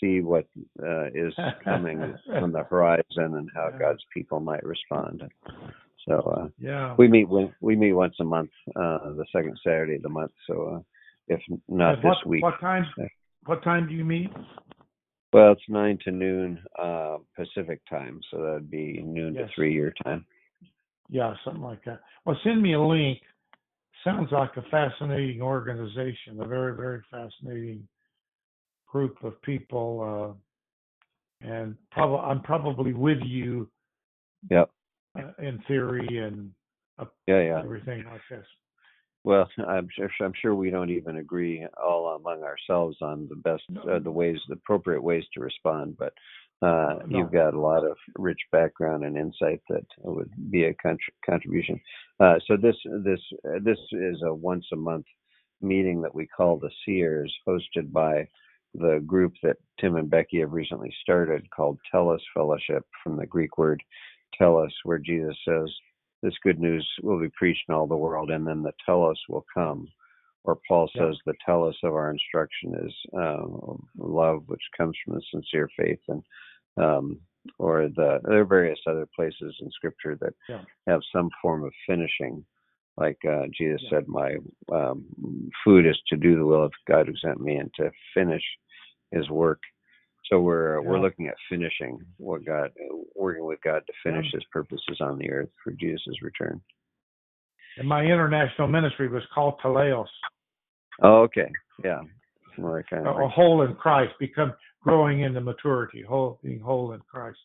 see 0.00 0.20
what 0.20 0.46
uh, 0.82 1.06
is 1.14 1.34
coming 1.64 2.00
on 2.34 2.52
the 2.52 2.64
horizon 2.64 3.04
and 3.36 3.48
how 3.54 3.68
Yeah. 3.72 3.78
God's 3.78 4.04
people 4.12 4.40
might 4.40 4.64
respond. 4.64 5.22
So 6.06 6.14
uh, 6.36 6.48
Yeah. 6.58 6.94
we 6.98 7.06
meet 7.08 7.28
when, 7.28 7.54
we 7.60 7.76
meet 7.76 7.92
once 7.92 8.14
a 8.20 8.24
month, 8.24 8.50
uh, 8.74 9.12
the 9.12 9.26
second 9.32 9.56
Saturday 9.64 9.96
of 9.96 10.02
the 10.02 10.08
month. 10.08 10.32
So 10.48 10.54
uh, 10.76 10.80
if 11.28 11.40
not 11.68 11.98
At 11.98 12.02
this 12.02 12.24
week, 12.26 12.42
What 12.42 12.58
time? 12.60 12.84
What 13.46 13.62
time 13.62 13.88
do 13.88 13.94
you 13.94 14.04
meet? 14.04 14.30
well, 15.32 15.52
it's 15.52 15.68
nine 15.68 15.98
to 16.04 16.10
noon 16.10 16.62
uh, 16.78 17.18
Pacific 17.36 17.80
time, 17.88 18.20
so 18.30 18.42
that'd 18.42 18.70
be 18.70 19.00
noon 19.02 19.34
Yes. 19.34 19.48
to 19.48 19.54
three 19.54 19.72
your 19.72 19.92
time. 20.04 20.26
Yeah, 21.12 21.34
something 21.44 21.62
like 21.62 21.84
that. 21.84 22.00
Well, 22.24 22.38
send 22.42 22.62
me 22.62 22.72
a 22.72 22.80
link. 22.80 23.20
Sounds 24.02 24.32
like 24.32 24.56
a 24.56 24.62
fascinating 24.70 25.42
organization, 25.42 26.40
a 26.40 26.46
very, 26.46 26.74
very 26.74 27.02
fascinating 27.10 27.86
group 28.90 29.22
of 29.22 29.40
people. 29.42 30.34
Uh, 31.44 31.46
and 31.46 31.76
probably, 31.90 32.18
I'm 32.18 32.40
probably 32.40 32.94
with 32.94 33.18
you 33.26 33.68
Yep. 34.50 34.70
uh, 35.18 35.32
in 35.38 35.62
theory 35.68 36.16
and 36.16 36.50
Yeah, 37.26 37.42
yeah. 37.42 37.60
everything 37.62 38.04
like 38.06 38.22
this. 38.30 38.46
Well, 39.24 39.48
I'm 39.68 39.88
sure, 39.94 40.08
I'm 40.20 40.32
sure 40.40 40.54
we 40.54 40.70
don't 40.70 40.90
even 40.90 41.18
agree 41.18 41.66
all 41.80 42.16
among 42.16 42.42
ourselves 42.42 42.96
on 43.02 43.28
the 43.28 43.36
best, 43.36 43.62
uh, 43.88 43.98
the 43.98 44.10
ways, 44.10 44.38
the 44.48 44.54
appropriate 44.54 45.02
ways 45.02 45.24
to 45.34 45.40
respond. 45.40 45.96
But 45.98 46.14
uh, 46.62 47.00
No. 47.08 47.18
you've 47.18 47.32
got 47.32 47.54
a 47.54 47.60
lot 47.60 47.84
of 47.84 47.96
rich 48.16 48.40
background 48.52 49.04
and 49.04 49.16
insight 49.16 49.60
that 49.68 49.84
would 49.98 50.30
be 50.50 50.64
a 50.64 50.74
contr 50.74 50.98
contribution. 51.28 51.80
Uh, 52.20 52.38
so 52.46 52.56
this 52.56 52.76
this 53.04 53.20
uh, 53.44 53.58
this 53.62 53.78
is 53.92 54.22
a 54.22 54.32
once 54.32 54.66
a 54.72 54.76
month 54.76 55.06
meeting 55.60 56.00
that 56.02 56.14
we 56.14 56.26
call 56.26 56.56
the 56.56 56.70
Seers, 56.84 57.32
hosted 57.46 57.92
by 57.92 58.26
the 58.74 59.02
group 59.06 59.34
that 59.42 59.56
Tim 59.80 59.96
and 59.96 60.08
Becky 60.08 60.40
have 60.40 60.52
recently 60.52 60.94
started 61.02 61.48
called 61.50 61.78
Telos 61.90 62.22
Fellowship, 62.34 62.84
from 63.02 63.16
the 63.16 63.26
Greek 63.26 63.58
word 63.58 63.82
telos, 64.38 64.74
where 64.84 64.98
Jesus 64.98 65.36
says, 65.44 65.68
"This 66.22 66.38
good 66.42 66.58
news 66.60 66.88
will 67.02 67.20
be 67.20 67.28
preached 67.30 67.64
in 67.68 67.74
all 67.74 67.86
the 67.86 67.96
world, 67.96 68.30
and 68.30 68.46
then 68.46 68.62
the 68.62 68.72
telos 68.86 69.20
will 69.28 69.44
come." 69.52 69.88
Or 70.44 70.58
Paul 70.66 70.90
Yeah. 70.94 71.02
says, 71.10 71.18
"The 71.26 71.34
telos 71.44 71.78
of 71.82 71.94
our 71.94 72.10
instruction 72.10 72.74
is 72.86 72.94
um, 73.14 73.86
love, 73.96 74.48
which 74.48 74.62
comes 74.76 74.96
from 75.04 75.14
the 75.14 75.22
sincere 75.30 75.68
faith." 75.76 76.00
And 76.08 76.22
um, 76.76 77.20
or 77.58 77.88
the 77.88 78.20
there 78.24 78.40
are 78.40 78.44
various 78.44 78.78
other 78.86 79.06
places 79.14 79.54
in 79.60 79.70
Scripture 79.70 80.16
that 80.20 80.34
Yeah. 80.48 80.60
have 80.86 81.02
some 81.12 81.30
form 81.40 81.64
of 81.64 81.72
finishing, 81.86 82.44
like 82.96 83.22
uh, 83.24 83.46
Jesus 83.48 83.82
Yeah. 83.84 83.90
said, 83.90 84.08
"My 84.08 84.36
um, 84.70 85.50
food 85.64 85.86
is 85.86 86.00
to 86.08 86.16
do 86.16 86.36
the 86.36 86.46
will 86.46 86.64
of 86.64 86.72
God 86.86 87.08
who 87.08 87.16
sent 87.16 87.40
me 87.40 87.56
and 87.56 87.72
to 87.74 87.90
finish 88.14 88.44
His 89.10 89.28
work." 89.30 89.60
So 90.26 90.40
we're 90.40 90.80
we're 90.82 91.00
looking 91.00 91.26
at 91.26 91.36
finishing 91.48 91.98
what 92.16 92.44
God, 92.44 92.72
working 93.14 93.44
with 93.44 93.60
God 93.62 93.82
to 93.86 93.92
finish 94.02 94.26
Yeah. 94.26 94.38
His 94.38 94.44
purposes 94.52 95.00
on 95.00 95.18
the 95.18 95.30
earth 95.30 95.50
for 95.62 95.72
Jesus' 95.72 96.22
return. 96.22 96.62
And 97.76 97.88
my 97.88 98.04
international 98.04 98.68
ministry 98.68 99.08
was 99.08 99.24
called 99.34 99.58
Teleos, 99.60 100.08
Oh, 101.00 101.22
okay, 101.22 101.50
yeah, 101.82 102.02
kind 102.56 103.06
a 103.06 103.10
of 103.10 103.30
whole 103.30 103.62
in 103.62 103.74
Christ, 103.74 104.12
become 104.20 104.52
growing 104.82 105.20
into 105.20 105.40
maturity, 105.40 106.02
whole 106.02 106.38
being 106.42 106.60
whole 106.60 106.92
in 106.92 107.00
Christ. 107.10 107.38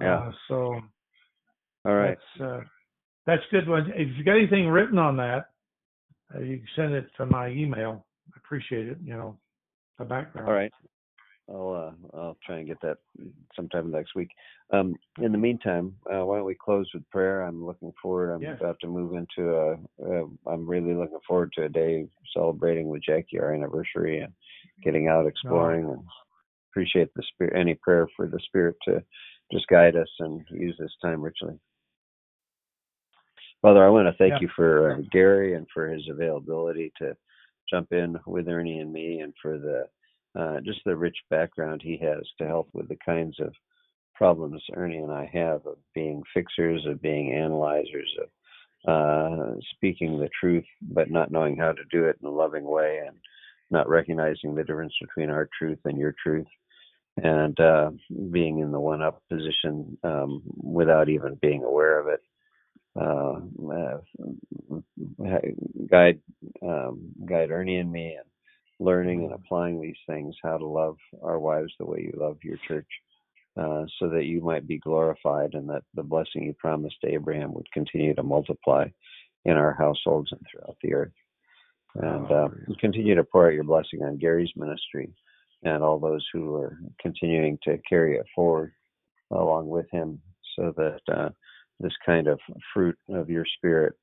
Yeah. 0.00 0.18
Uh, 0.18 0.32
so 0.48 0.80
all 1.84 1.94
right. 1.94 2.18
that's 2.38 2.50
uh, 2.50 2.60
that's 3.26 3.42
good. 3.50 3.68
One. 3.68 3.92
If 3.94 4.16
you 4.16 4.24
got 4.24 4.36
anything 4.36 4.68
written 4.68 4.98
on 4.98 5.16
that, 5.16 5.50
uh, 6.34 6.40
you 6.40 6.58
can 6.58 6.68
send 6.76 6.94
it 6.94 7.06
to 7.16 7.26
my 7.26 7.48
email. 7.48 8.04
I 8.34 8.38
appreciate 8.38 8.88
it. 8.88 8.98
You 9.04 9.14
know, 9.14 9.38
the 9.98 10.04
background. 10.04 10.48
All 10.48 10.54
right. 10.54 10.72
I'll 11.48 11.94
uh, 12.14 12.16
I'll 12.16 12.36
try 12.46 12.58
and 12.58 12.66
get 12.66 12.80
that 12.82 12.98
sometime 13.54 13.90
next 13.90 14.14
week. 14.14 14.30
Um, 14.72 14.94
in 15.20 15.32
the 15.32 15.38
meantime, 15.38 15.94
uh, 16.06 16.24
why 16.24 16.36
don't 16.36 16.46
we 16.46 16.54
close 16.54 16.88
with 16.94 17.08
prayer? 17.10 17.42
I'm 17.42 17.64
looking 17.64 17.92
forward. 18.00 18.32
I'm 18.32 18.42
Yes. 18.42 18.58
about 18.60 18.78
to 18.80 18.86
move 18.86 19.14
into 19.14 19.54
a. 19.54 19.72
Uh, 20.02 20.26
I'm 20.46 20.66
really 20.66 20.94
looking 20.94 21.18
forward 21.26 21.52
to 21.54 21.64
a 21.64 21.68
day 21.68 22.08
celebrating 22.32 22.88
with 22.88 23.02
Jackie 23.02 23.40
our 23.40 23.52
anniversary 23.52 24.20
and 24.20 24.32
getting 24.82 25.08
out 25.08 25.26
exploring 25.26 25.84
and 25.90 26.02
appreciate 26.72 27.08
the 27.14 27.22
spirit. 27.34 27.54
Any 27.56 27.74
prayer 27.74 28.08
for 28.16 28.26
the 28.26 28.40
spirit 28.46 28.76
to 28.88 29.02
just 29.52 29.66
guide 29.68 29.96
us 29.96 30.08
and 30.20 30.44
use 30.50 30.74
this 30.78 30.94
time 31.02 31.20
richly. 31.20 31.58
Father, 33.60 33.84
I 33.84 33.90
want 33.90 34.08
to 34.08 34.14
thank 34.18 34.32
Yeah. 34.32 34.40
you 34.40 34.48
for 34.56 34.92
uh, 34.92 35.00
Gary 35.12 35.54
and 35.54 35.66
for 35.72 35.86
his 35.86 36.08
availability 36.08 36.92
to 36.98 37.16
jump 37.70 37.92
in 37.92 38.18
with 38.26 38.48
Ernie 38.48 38.80
and 38.80 38.92
me, 38.92 39.20
and 39.20 39.32
for 39.40 39.58
the 39.58 39.88
uh, 40.34 40.60
just 40.62 40.80
the 40.86 40.96
rich 40.96 41.16
background 41.28 41.82
he 41.82 41.98
has 41.98 42.22
to 42.38 42.46
help 42.46 42.70
with 42.72 42.88
the 42.88 42.96
kinds 43.04 43.38
of 43.38 43.52
problems 44.14 44.62
Ernie 44.74 44.96
and 44.96 45.12
I 45.12 45.26
have 45.32 45.66
of 45.66 45.76
being 45.94 46.22
fixers, 46.32 46.86
of 46.86 47.02
being 47.02 47.34
analyzers, 47.34 48.10
of 48.22 48.28
uh, 48.88 49.54
speaking 49.74 50.18
the 50.18 50.30
truth, 50.40 50.64
but 50.80 51.10
not 51.10 51.30
knowing 51.30 51.56
how 51.56 51.72
to 51.72 51.84
do 51.90 52.06
it 52.06 52.16
in 52.20 52.26
a 52.26 52.30
loving 52.30 52.64
way, 52.64 53.02
and 53.06 53.16
not 53.70 53.88
recognizing 53.88 54.54
the 54.54 54.64
difference 54.64 54.94
between 55.00 55.30
our 55.30 55.48
truth 55.56 55.78
and 55.84 55.98
your 55.98 56.14
truth, 56.22 56.46
and 57.22 57.58
uh, 57.60 57.90
being 58.30 58.60
in 58.60 58.72
the 58.72 58.80
one-up 58.80 59.22
position 59.28 59.98
um, 60.02 60.42
without 60.56 61.08
even 61.08 61.38
being 61.42 61.62
aware 61.62 62.00
of 62.00 62.08
it. 62.08 62.20
Uh, 62.94 63.40
uh, 65.24 65.38
guide 65.90 66.20
um, 66.62 67.00
guide 67.26 67.50
Ernie 67.50 67.78
and 67.78 67.90
me 67.90 68.16
and 68.18 68.28
learning 68.78 69.24
and 69.24 69.32
applying 69.32 69.80
these 69.80 69.96
things, 70.06 70.34
how 70.42 70.58
to 70.58 70.66
love 70.66 70.96
our 71.22 71.38
wives 71.38 71.72
the 71.78 71.86
way 71.86 72.00
you 72.00 72.12
love 72.18 72.36
your 72.42 72.58
church, 72.68 72.88
uh, 73.58 73.84
so 73.98 74.08
that 74.10 74.24
you 74.24 74.42
might 74.42 74.66
be 74.66 74.78
glorified 74.78 75.54
and 75.54 75.68
that 75.70 75.84
the 75.94 76.02
blessing 76.02 76.42
you 76.42 76.54
promised 76.58 76.96
to 77.02 77.12
Abraham 77.12 77.54
would 77.54 77.70
continue 77.72 78.14
to 78.14 78.22
multiply 78.22 78.86
in 79.44 79.52
our 79.52 79.72
households 79.72 80.30
and 80.32 80.40
throughout 80.50 80.76
the 80.82 80.94
earth. 80.94 81.12
And 81.94 82.30
uh, 82.30 82.48
continue 82.80 83.14
to 83.14 83.24
pour 83.24 83.46
out 83.46 83.54
your 83.54 83.64
blessing 83.64 84.02
on 84.02 84.18
Gary's 84.18 84.52
ministry 84.56 85.12
and 85.62 85.82
all 85.82 85.98
those 85.98 86.26
who 86.32 86.54
are 86.54 86.78
continuing 87.00 87.58
to 87.62 87.78
carry 87.88 88.16
it 88.16 88.26
forward 88.34 88.72
along 89.30 89.68
with 89.68 89.86
him 89.90 90.20
so 90.56 90.72
that 90.76 91.00
uh, 91.14 91.28
this 91.80 91.92
kind 92.04 92.26
of 92.26 92.38
fruit 92.72 92.96
of 93.08 93.30
your 93.30 93.44
spirit 93.56 93.94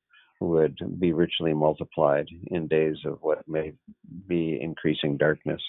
would 0.42 0.78
be 1.00 1.12
richly 1.12 1.54
multiplied 1.54 2.28
in 2.48 2.68
days 2.68 2.98
of 3.06 3.18
what 3.22 3.48
may 3.48 3.74
be 4.28 4.58
increasing 4.62 5.18
darkness, 5.18 5.62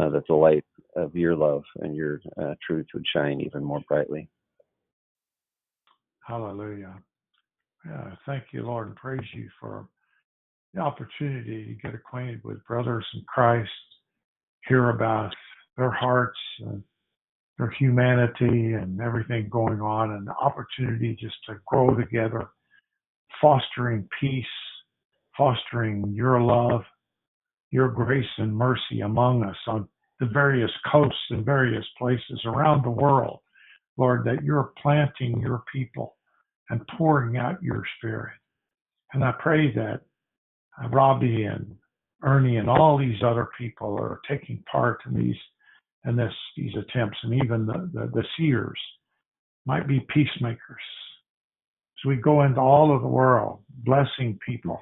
uh, 0.00 0.08
that 0.08 0.26
the 0.28 0.34
light 0.34 0.64
of 0.96 1.14
your 1.16 1.34
love 1.34 1.64
and 1.80 1.96
your 1.96 2.20
uh, 2.40 2.54
truth 2.64 2.86
would 2.94 3.04
shine 3.14 3.40
even 3.40 3.62
more 3.62 3.80
brightly. 3.88 4.28
Hallelujah. 6.26 6.94
Yeah, 7.84 8.14
thank 8.24 8.44
you, 8.52 8.62
Lord, 8.62 8.88
and 8.88 8.96
praise 8.96 9.28
you 9.34 9.48
for 9.60 9.88
the 10.72 10.80
opportunity 10.80 11.66
to 11.66 11.74
get 11.74 11.94
acquainted 11.94 12.42
with 12.44 12.64
brothers 12.64 13.06
in 13.14 13.22
Christ, 13.26 13.70
hear 14.68 14.90
about 14.90 15.34
their 15.76 15.90
hearts 15.90 16.38
and 16.60 16.82
their 17.58 17.70
humanity 17.70 18.72
and 18.72 19.00
everything 19.00 19.48
going 19.48 19.80
on, 19.80 20.12
and 20.12 20.26
the 20.26 20.34
opportunity 20.34 21.16
just 21.20 21.36
to 21.48 21.54
grow 21.66 21.94
together, 21.94 22.48
fostering 23.40 24.08
peace, 24.20 24.44
fostering 25.36 26.12
your 26.14 26.40
love, 26.40 26.82
your 27.70 27.88
grace 27.88 28.24
and 28.38 28.56
mercy 28.56 29.00
among 29.02 29.44
us 29.44 29.56
on 29.66 29.88
the 30.20 30.26
various 30.26 30.70
coasts 30.90 31.18
and 31.30 31.44
various 31.44 31.84
places 31.98 32.40
around 32.44 32.84
the 32.84 32.90
world. 32.90 33.40
Lord, 33.96 34.24
that 34.24 34.42
you're 34.42 34.72
planting 34.82 35.40
your 35.40 35.62
people 35.72 36.16
and 36.70 36.86
pouring 36.96 37.36
out 37.36 37.62
your 37.62 37.82
spirit. 37.98 38.34
And 39.12 39.22
I 39.24 39.32
pray 39.38 39.72
that 39.74 40.00
uh, 40.82 40.88
Robbie 40.88 41.44
and 41.44 41.76
Ernie 42.24 42.56
and 42.56 42.68
all 42.68 42.98
these 42.98 43.22
other 43.22 43.48
people 43.56 43.96
are 43.98 44.20
taking 44.28 44.62
part 44.70 45.00
in 45.06 45.14
these 45.14 45.36
in 46.06 46.16
this 46.16 46.32
these 46.56 46.74
attempts, 46.76 47.18
and 47.22 47.34
even 47.34 47.66
the, 47.66 47.90
the, 47.92 48.10
the 48.12 48.24
seers 48.36 48.78
might 49.66 49.88
be 49.88 50.06
peacemakers. 50.12 50.82
So 52.02 52.08
we 52.08 52.16
go 52.16 52.42
into 52.42 52.60
all 52.60 52.94
of 52.94 53.02
the 53.02 53.08
world, 53.08 53.62
blessing 53.84 54.38
people, 54.46 54.80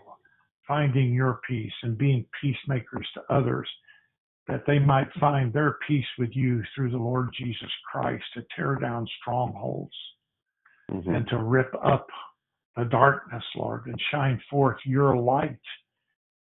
finding 0.66 1.12
your 1.12 1.40
peace, 1.48 1.72
and 1.82 1.96
being 1.96 2.26
peacemakers 2.40 3.06
to 3.14 3.34
others, 3.34 3.68
that 4.48 4.64
they 4.66 4.80
might 4.80 5.12
find 5.20 5.52
their 5.52 5.78
peace 5.86 6.06
with 6.18 6.30
you 6.32 6.62
through 6.74 6.90
the 6.90 6.96
Lord 6.96 7.28
Jesus 7.38 7.70
Christ 7.90 8.24
to 8.34 8.44
tear 8.56 8.74
down 8.76 9.06
strongholds 9.20 9.94
Mhm. 10.90 11.16
and 11.16 11.28
to 11.28 11.38
rip 11.38 11.72
up 11.84 12.08
the 12.76 12.84
darkness, 12.86 13.44
Lord, 13.54 13.86
and 13.86 14.00
shine 14.10 14.40
forth 14.50 14.84
your 14.84 15.16
light 15.16 15.60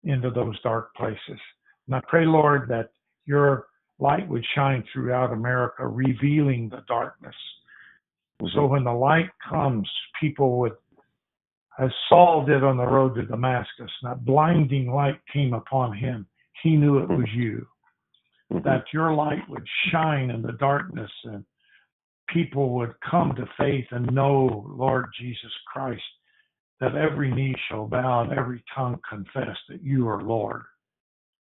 into 0.04 0.30
those 0.30 0.60
dark 0.62 0.94
places. 0.96 1.40
And 1.88 1.96
I 1.96 2.02
pray, 2.08 2.26
Lord, 2.26 2.68
that 2.70 2.92
your 3.26 3.68
light 4.00 4.28
would 4.28 4.46
shine 4.56 4.84
throughout 4.92 5.32
America, 5.32 5.88
revealing 5.88 6.70
the 6.70 6.84
darkness. 6.88 7.36
So 8.54 8.62
Mhm. 8.62 8.70
when 8.70 8.84
the 8.84 8.94
light 8.94 9.30
comes, 9.40 9.90
people 10.20 10.58
would, 10.60 10.76
as 11.78 11.92
Saul 12.10 12.46
did 12.46 12.64
on 12.64 12.78
the 12.78 12.86
road 12.86 13.16
to 13.16 13.26
Damascus, 13.26 13.92
that 14.02 14.26
blinding 14.26 14.92
light 14.92 15.20
came 15.28 15.54
upon 15.54 15.94
him. 15.94 16.28
He 16.62 16.76
knew 16.76 17.00
it 17.00 17.10
was 17.10 17.32
you. 17.34 17.68
Mhm. 18.52 18.64
That 18.64 18.92
your 18.94 19.14
light 19.14 19.48
would 19.48 19.68
shine 19.90 20.30
in 20.30 20.42
the 20.42 20.54
darkness 20.54 21.12
and 21.24 21.46
people 22.28 22.72
would 22.72 23.00
come 23.02 23.36
to 23.36 23.46
faith 23.58 23.92
and 23.92 24.12
know, 24.12 24.66
Lord 24.68 25.06
Jesus 25.18 25.54
Christ, 25.68 26.04
that 26.84 26.96
every 26.96 27.32
knee 27.32 27.56
shall 27.70 27.88
bow 27.88 28.24
and 28.24 28.38
every 28.38 28.62
tongue 28.76 29.00
confess 29.10 29.56
that 29.70 29.82
you 29.82 30.08
are 30.10 30.22
Lord. 30.22 30.64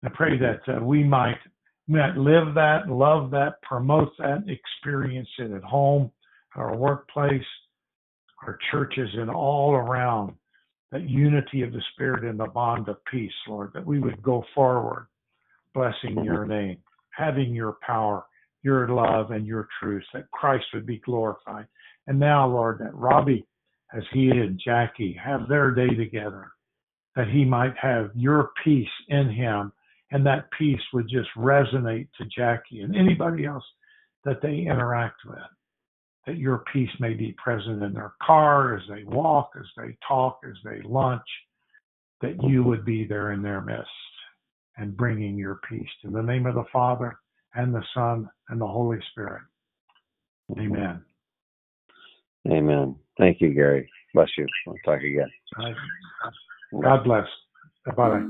I 0.05 0.09
pray 0.13 0.37
that 0.39 0.61
uh, 0.67 0.85
we 0.85 1.05
might 1.05 1.39
we 1.89 1.99
might 1.99 2.17
live 2.17 2.55
that, 2.55 2.89
love 2.89 3.31
that, 3.31 3.63
promote 3.63 4.11
that, 4.19 4.45
experience 4.49 5.29
it 5.39 5.53
at 5.53 5.63
home, 5.63 6.11
our 6.57 6.77
workplace, 6.77 7.43
our 8.45 8.59
churches, 8.71 9.09
and 9.15 9.31
all 9.31 9.75
around. 9.75 10.35
That 10.93 11.09
unity 11.09 11.63
of 11.63 11.71
the 11.73 11.83
Spirit 11.93 12.25
and 12.25 12.41
the 12.41 12.47
bond 12.47 12.89
of 12.89 12.97
peace, 13.05 13.31
Lord, 13.49 13.71
that 13.75 13.87
we 13.87 14.01
would 14.01 14.21
go 14.23 14.45
forward, 14.53 15.07
blessing 15.73 16.25
your 16.25 16.45
name, 16.45 16.79
having 17.11 17.55
your 17.55 17.77
power, 17.87 18.25
your 18.65 18.89
love, 18.89 19.31
and 19.31 19.47
your 19.47 19.69
truth, 19.81 20.03
that 20.13 20.29
Christ 20.33 20.65
would 20.75 20.87
be 20.87 20.99
glorified. 20.99 21.67
And 22.09 22.19
now, 22.19 22.49
Lord, 22.49 22.81
that 22.81 22.93
Robbie, 22.93 23.47
as 23.95 24.03
he 24.13 24.31
and 24.31 24.61
Jackie 24.65 25.19
have 25.23 25.49
their 25.49 25.73
day 25.73 25.89
together, 25.89 26.53
that 27.17 27.29
he 27.29 27.45
might 27.45 27.77
have 27.81 28.11
your 28.15 28.51
peace 28.63 28.89
in 29.09 29.29
him, 29.29 29.73
and 30.11 30.25
that 30.27 30.51
peace 30.57 30.81
would 30.93 31.09
just 31.09 31.29
resonate 31.37 32.09
to 32.19 32.25
Jackie 32.27 32.81
and 32.81 32.97
anybody 32.97 33.45
else 33.45 33.65
that 34.25 34.41
they 34.43 34.59
interact 34.59 35.21
with. 35.27 35.39
That 36.27 36.37
your 36.37 36.65
peace 36.73 36.91
may 37.01 37.15
be 37.15 37.35
present 37.43 37.83
in 37.83 37.93
their 37.93 38.13
car, 38.23 38.77
as 38.77 38.83
they 38.89 39.05
walk, 39.05 39.51
as 39.59 39.67
they 39.77 39.97
talk, 40.07 40.41
as 40.45 40.57
they 40.65 40.83
lunch, 40.83 41.23
that 42.21 42.43
you 42.43 42.63
would 42.63 42.85
be 42.85 43.05
there 43.05 43.33
in 43.33 43.43
their 43.43 43.61
midst 43.61 43.89
and 44.77 44.97
bringing 44.97 45.37
your 45.37 45.61
peace. 45.69 45.89
In 46.05 46.13
the 46.13 46.23
name 46.23 46.47
of 46.47 46.55
the 46.55 46.65
Father, 46.73 47.19
and 47.55 47.75
the 47.75 47.83
Son, 47.95 48.29
and 48.49 48.61
the 48.61 48.67
Holy 48.67 48.99
Spirit. 49.11 49.43
Amen. 50.59 51.03
Amen. 52.49 52.97
Thank 53.21 53.43
you, 53.43 53.53
Gary. 53.53 53.91
Bless 54.15 54.31
you. 54.39 54.49
We'll 54.67 54.79
talk 54.79 55.03
again. 55.03 55.31
God 56.83 57.05
bless. 57.05 57.27
Bye 57.85 57.93
bye. 57.93 58.25